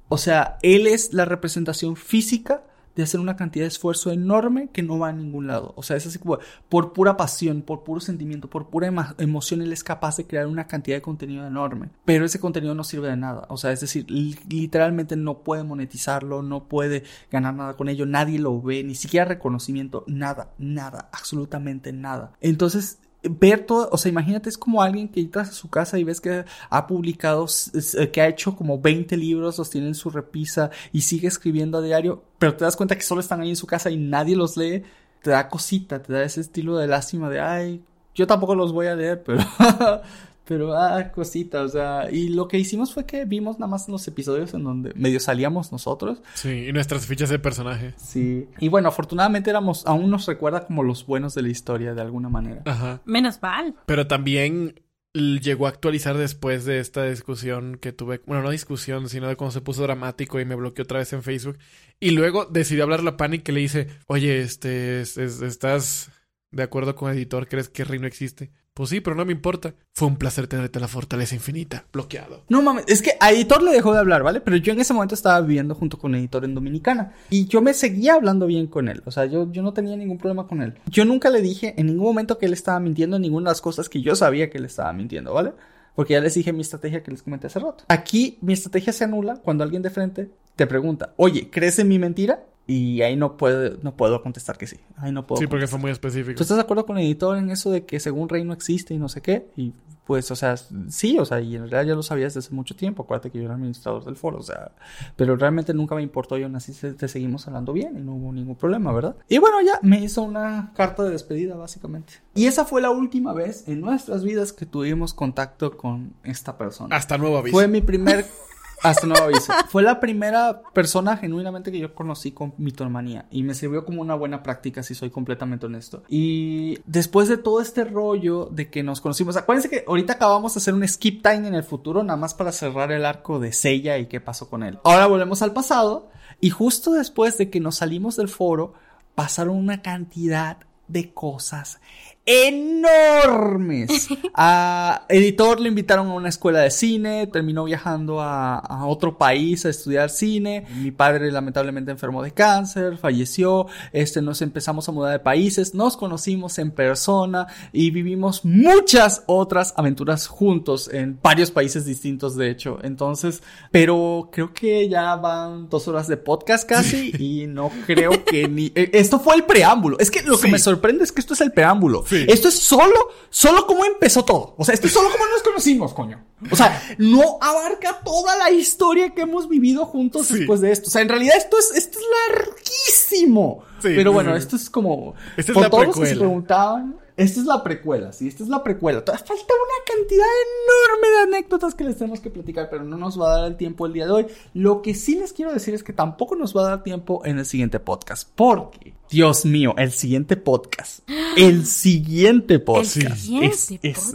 [0.08, 2.62] O sea, él es la representación física
[2.98, 5.72] de hacer una cantidad de esfuerzo enorme que no va a ningún lado.
[5.76, 6.38] O sea, es así como
[6.68, 10.66] por pura pasión, por puro sentimiento, por pura emoción, él es capaz de crear una
[10.66, 11.90] cantidad de contenido enorme.
[12.04, 13.46] Pero ese contenido no sirve de nada.
[13.50, 18.04] O sea, es decir, li- literalmente no puede monetizarlo, no puede ganar nada con ello,
[18.04, 22.32] nadie lo ve, ni siquiera reconocimiento, nada, nada, absolutamente nada.
[22.40, 26.04] Entonces, ver todo, o sea, imagínate, es como alguien que entras a su casa y
[26.04, 30.10] ves que ha publicado, s- que ha hecho como 20 libros, los tiene en su
[30.10, 33.56] repisa y sigue escribiendo a diario, pero te das cuenta que solo están ahí en
[33.56, 34.82] su casa y nadie los lee,
[35.22, 37.82] te da cosita, te da ese estilo de lástima de, ay,
[38.14, 39.40] yo tampoco los voy a leer, pero,
[40.48, 44.08] Pero, ah, cosita, o sea, y lo que hicimos fue que vimos nada más los
[44.08, 46.22] episodios en donde medio salíamos nosotros.
[46.32, 47.92] Sí, y nuestras fichas de personaje.
[47.98, 48.48] Sí.
[48.58, 52.30] Y bueno, afortunadamente éramos, aún nos recuerda como los buenos de la historia de alguna
[52.30, 52.62] manera.
[52.64, 53.02] Ajá.
[53.04, 53.74] Menos mal.
[53.84, 54.80] Pero también
[55.12, 59.52] llegó a actualizar después de esta discusión que tuve, bueno, no discusión, sino de cuando
[59.52, 61.58] se puso dramático y me bloqueó otra vez en Facebook.
[62.00, 66.10] Y luego decidió hablarle a Panic que le dice, oye, este, es- es- ¿estás
[66.52, 67.48] de acuerdo con el editor?
[67.48, 68.50] ¿Crees que Rey no existe?
[68.78, 69.74] Pues sí, pero no me importa.
[69.92, 71.84] Fue un placer tenerte en la fortaleza infinita.
[71.92, 72.44] Bloqueado.
[72.48, 74.40] No mames, es que a Editor le dejó de hablar, ¿vale?
[74.40, 77.12] Pero yo en ese momento estaba viviendo junto con Editor en Dominicana.
[77.28, 79.02] Y yo me seguía hablando bien con él.
[79.04, 80.74] O sea, yo, yo no tenía ningún problema con él.
[80.86, 83.60] Yo nunca le dije en ningún momento que él estaba mintiendo en ninguna de las
[83.60, 85.54] cosas que yo sabía que él estaba mintiendo, ¿vale?
[85.96, 87.82] Porque ya les dije mi estrategia que les comenté hace rato.
[87.88, 91.98] Aquí mi estrategia se anula cuando alguien de frente te pregunta, oye, ¿crees en mi
[91.98, 92.44] mentira?
[92.70, 94.76] Y ahí no puedo, no puedo contestar que sí.
[94.98, 96.36] Ahí no puedo Sí, porque fue muy específico.
[96.36, 98.92] ¿Tú estás de acuerdo con el editor en eso de que según Rey no existe
[98.92, 99.48] y no sé qué?
[99.56, 99.72] Y
[100.06, 100.54] pues, o sea,
[100.88, 103.04] sí, o sea, y en realidad ya lo sabías desde hace mucho tiempo.
[103.04, 104.72] Acuérdate que yo era administrador del foro, o sea,
[105.16, 108.32] pero realmente nunca me importó y aún así te seguimos hablando bien y no hubo
[108.34, 109.16] ningún problema, ¿verdad?
[109.30, 112.14] Y bueno, ya me hizo una carta de despedida, básicamente.
[112.34, 116.94] Y esa fue la última vez en nuestras vidas que tuvimos contacto con esta persona.
[116.94, 117.56] Hasta nuevo aviso.
[117.56, 118.26] Fue mi primer.
[118.82, 119.52] Hasta nuevo aviso.
[119.68, 123.26] Fue la primera persona genuinamente que yo conocí con mitomanía.
[123.30, 126.02] Y me sirvió como una buena práctica, si soy completamente honesto.
[126.08, 129.36] Y después de todo este rollo de que nos conocimos.
[129.36, 132.52] Acuérdense que ahorita acabamos de hacer un skip time en el futuro, nada más para
[132.52, 134.78] cerrar el arco de Seiya y qué pasó con él.
[134.84, 136.10] Ahora volvemos al pasado.
[136.40, 138.74] Y justo después de que nos salimos del foro,
[139.14, 141.80] pasaron una cantidad de cosas
[142.28, 144.08] enormes.
[144.34, 149.64] A editor le invitaron a una escuela de cine, terminó viajando a, a otro país
[149.66, 150.66] a estudiar cine.
[150.76, 153.66] Mi padre lamentablemente enfermó de cáncer, falleció.
[153.92, 159.74] Este, nos empezamos a mudar de países, nos conocimos en persona y vivimos muchas otras
[159.76, 162.78] aventuras juntos en varios países distintos, de hecho.
[162.82, 163.42] Entonces,
[163.72, 168.66] pero creo que ya van dos horas de podcast casi y no creo que ni...
[168.74, 169.98] eh, Esto fue el preámbulo.
[169.98, 172.04] Es que lo que me sorprende es que esto es el preámbulo.
[172.06, 172.17] Sí.
[172.28, 172.94] Esto es solo,
[173.30, 174.54] solo cómo empezó todo.
[174.56, 176.24] O sea, esto es solo cómo nos conocimos, coño.
[176.50, 180.38] O sea, no abarca toda la historia que hemos vivido juntos Sí.
[180.38, 180.88] después de esto.
[180.88, 182.04] O sea, en realidad esto es, esto es
[182.36, 183.62] larguísimo.
[183.80, 185.14] Sí, Pero bueno, esto es como...
[185.36, 188.42] Esta es por la todos los que se preguntaban, esta es la precuela, sí, esta
[188.44, 189.04] es la precuela.
[189.04, 193.20] Todavía falta una cantidad enorme de anécdotas que les tenemos que platicar, pero no nos
[193.20, 194.26] va a dar el tiempo el día de hoy.
[194.54, 197.38] Lo que sí les quiero decir es que tampoco nos va a dar tiempo en
[197.38, 201.00] el siguiente podcast, porque, Dios mío, el siguiente podcast,
[201.36, 204.14] el siguiente podcast, siguiente es- es- podcast.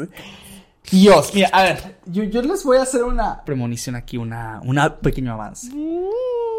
[0.92, 4.98] Dios, mira, a ver, yo, yo les voy a hacer una premonición aquí, una, una
[5.00, 5.72] pequeño avance.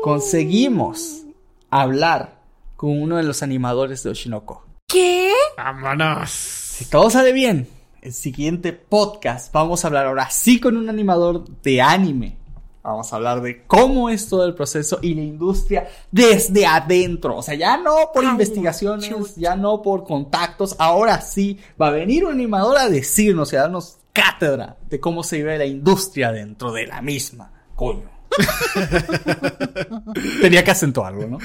[0.03, 1.23] Conseguimos
[1.71, 2.41] hablar
[2.77, 4.65] con uno de los animadores de Oshinoko.
[4.95, 5.33] ¿Qué?
[5.57, 6.31] ¡Vámonos!
[6.31, 7.67] Si todo sale bien,
[8.01, 12.37] el siguiente podcast vamos a hablar ahora sí con un animador de anime.
[12.81, 17.39] Vamos a hablar de cómo es todo el proceso y la industria desde adentro.
[17.39, 20.77] O sea, ya no por Ay, investigaciones, ya no por contactos.
[20.79, 25.25] Ahora sí va a venir un animador a decirnos y a darnos cátedra de cómo
[25.25, 27.51] se vive la industria dentro de la misma.
[27.75, 28.14] Coño.
[30.41, 31.39] Tenía que acentuarlo, ¿no?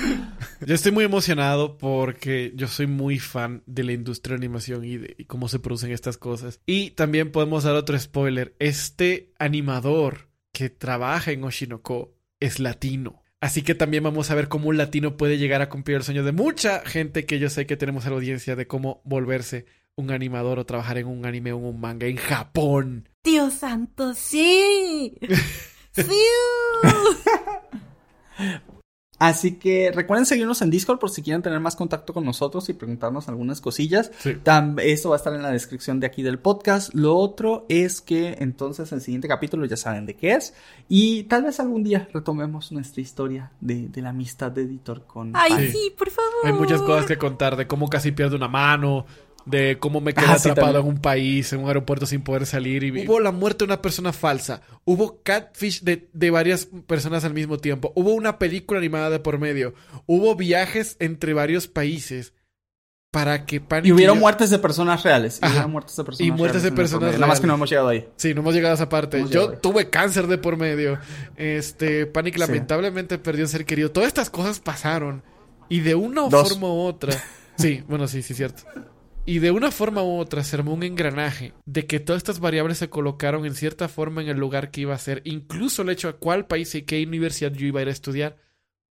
[0.66, 4.98] Yo estoy muy emocionado porque yo soy muy fan de la industria de animación y
[4.98, 6.60] de y cómo se producen estas cosas.
[6.66, 8.56] Y también podemos dar otro spoiler.
[8.60, 13.24] Este animador que trabaja en Oshinoko es latino.
[13.42, 16.24] Así que también vamos a ver cómo un latino puede llegar a cumplir el sueño
[16.24, 20.12] de mucha gente que yo sé que tenemos a la audiencia de cómo volverse un
[20.12, 23.08] animador o trabajar en un anime o en un manga en Japón.
[23.24, 25.14] Dios santo, sí.
[26.04, 26.24] Sí.
[29.20, 32.74] Así que recuerden seguirnos en Discord por si quieren tener más contacto con nosotros y
[32.74, 34.12] preguntarnos algunas cosillas.
[34.18, 34.38] Sí.
[34.78, 36.94] Eso va a estar en la descripción de aquí del podcast.
[36.94, 40.54] Lo otro es que entonces el siguiente capítulo ya saben de qué es.
[40.88, 45.34] Y tal vez algún día retomemos nuestra historia de, de la amistad de editor con...
[45.36, 45.68] Ay.
[45.68, 45.72] Sí.
[45.74, 46.46] sí, por favor.
[46.46, 49.06] Hay muchas cosas que contar de cómo casi pierdo una mano,
[49.50, 52.46] de cómo me quedé Ah, sí, atrapado en un país, en un aeropuerto sin poder
[52.46, 52.84] salir.
[52.84, 54.62] Y hubo la muerte de una persona falsa.
[54.86, 57.92] Hubo catfish de, de varias personas al mismo tiempo.
[57.96, 59.74] Hubo una película animada de por medio.
[60.06, 62.34] Hubo viajes entre varios países
[63.12, 65.40] para que Panic Y hubieron yo- muertes de personas reales.
[65.42, 66.72] Y hubieron muertes de personas Y muertes de.
[66.72, 68.08] Nada más que no hemos llegado ahí.
[68.18, 69.26] Sí, no hemos llegado a esa parte.
[69.30, 71.00] Yo tuve cáncer de por medio.
[71.36, 72.40] Este, Panic Sí.
[72.40, 73.90] lamentablemente perdió un ser querido.
[73.92, 75.24] Todas estas cosas pasaron.
[75.70, 76.50] Y de una Dos.
[76.50, 77.14] forma u otra.
[77.58, 78.64] Sí, bueno, sí, sí, cierto.
[79.26, 82.80] Y de una forma u otra se armó un engranaje de que todas estas variables
[82.80, 85.22] se colocaron en cierta forma en el lugar que iba a ser.
[85.26, 88.38] Incluso el hecho a cuál país y qué universidad yo iba a ir a estudiar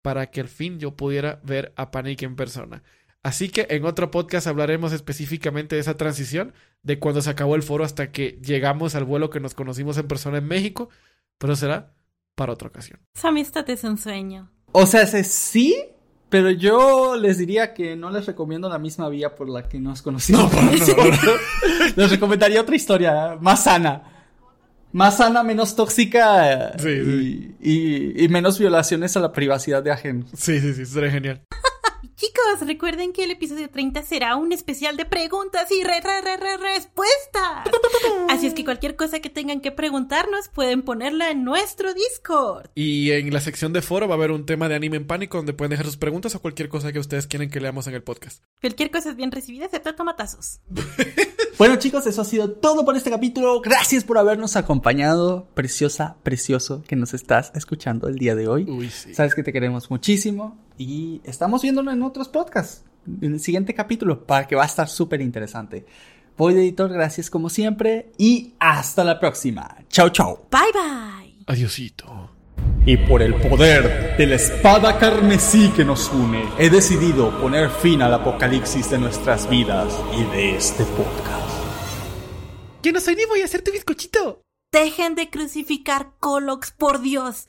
[0.02, 2.82] para que al fin yo pudiera ver a Panic en persona.
[3.22, 6.52] Así que en otro podcast hablaremos específicamente de esa transición,
[6.82, 10.06] de cuando se acabó el foro hasta que llegamos al vuelo que nos conocimos en
[10.06, 10.90] persona en México,
[11.38, 11.94] pero será
[12.34, 13.00] para otra ocasión.
[13.14, 14.50] Esa amistad es un sueño.
[14.72, 15.74] O sea, sí,
[16.34, 20.02] pero yo les diría que no les recomiendo la misma vía por la que nos
[20.02, 20.50] conocimos.
[21.96, 24.02] les recomendaría otra historia más sana.
[24.90, 27.56] Más sana, menos tóxica Sí, y, sí.
[27.60, 30.28] y- y menos violaciones a la privacidad de ajenos.
[30.36, 31.40] Sí, sí, sí, sería genial.
[32.16, 36.36] Chicos, recuerden que el episodio 30 será un especial de preguntas y re, re, re,
[36.36, 37.68] re- respuestas.
[38.28, 42.70] Así es que cualquier cosa que tengan que preguntarnos pueden ponerla en nuestro Discord.
[42.74, 45.36] Y en la sección de foro va a haber un tema de anime en pánico
[45.38, 48.02] donde pueden dejar sus preguntas o cualquier cosa que ustedes quieren que leamos en el
[48.02, 48.42] podcast.
[48.60, 50.60] Cualquier cosa es bien recibida, excepto tomatazos.
[51.56, 53.60] Bueno chicos, eso ha sido todo por este capítulo.
[53.60, 55.46] Gracias por habernos acompañado.
[55.54, 58.64] Preciosa, precioso que nos estás escuchando el día de hoy.
[58.68, 59.14] Uy, sí.
[59.14, 64.26] Sabes que te queremos muchísimo y estamos viéndolo en otros podcasts, en el siguiente capítulo,
[64.26, 65.86] para que va a estar súper interesante.
[66.36, 69.76] Voy de editor, gracias como siempre y hasta la próxima.
[69.88, 70.48] Chao, chao.
[70.50, 71.44] Bye bye.
[71.46, 72.30] Adiosito.
[72.86, 78.02] Y por el poder de la espada carmesí que nos une, he decidido poner fin
[78.02, 81.44] al apocalipsis de nuestras vidas y de este podcast.
[82.82, 84.42] Yo no soy ni voy a hacer tu bizcochito.
[84.72, 87.48] Dejen de crucificar Colox, por Dios.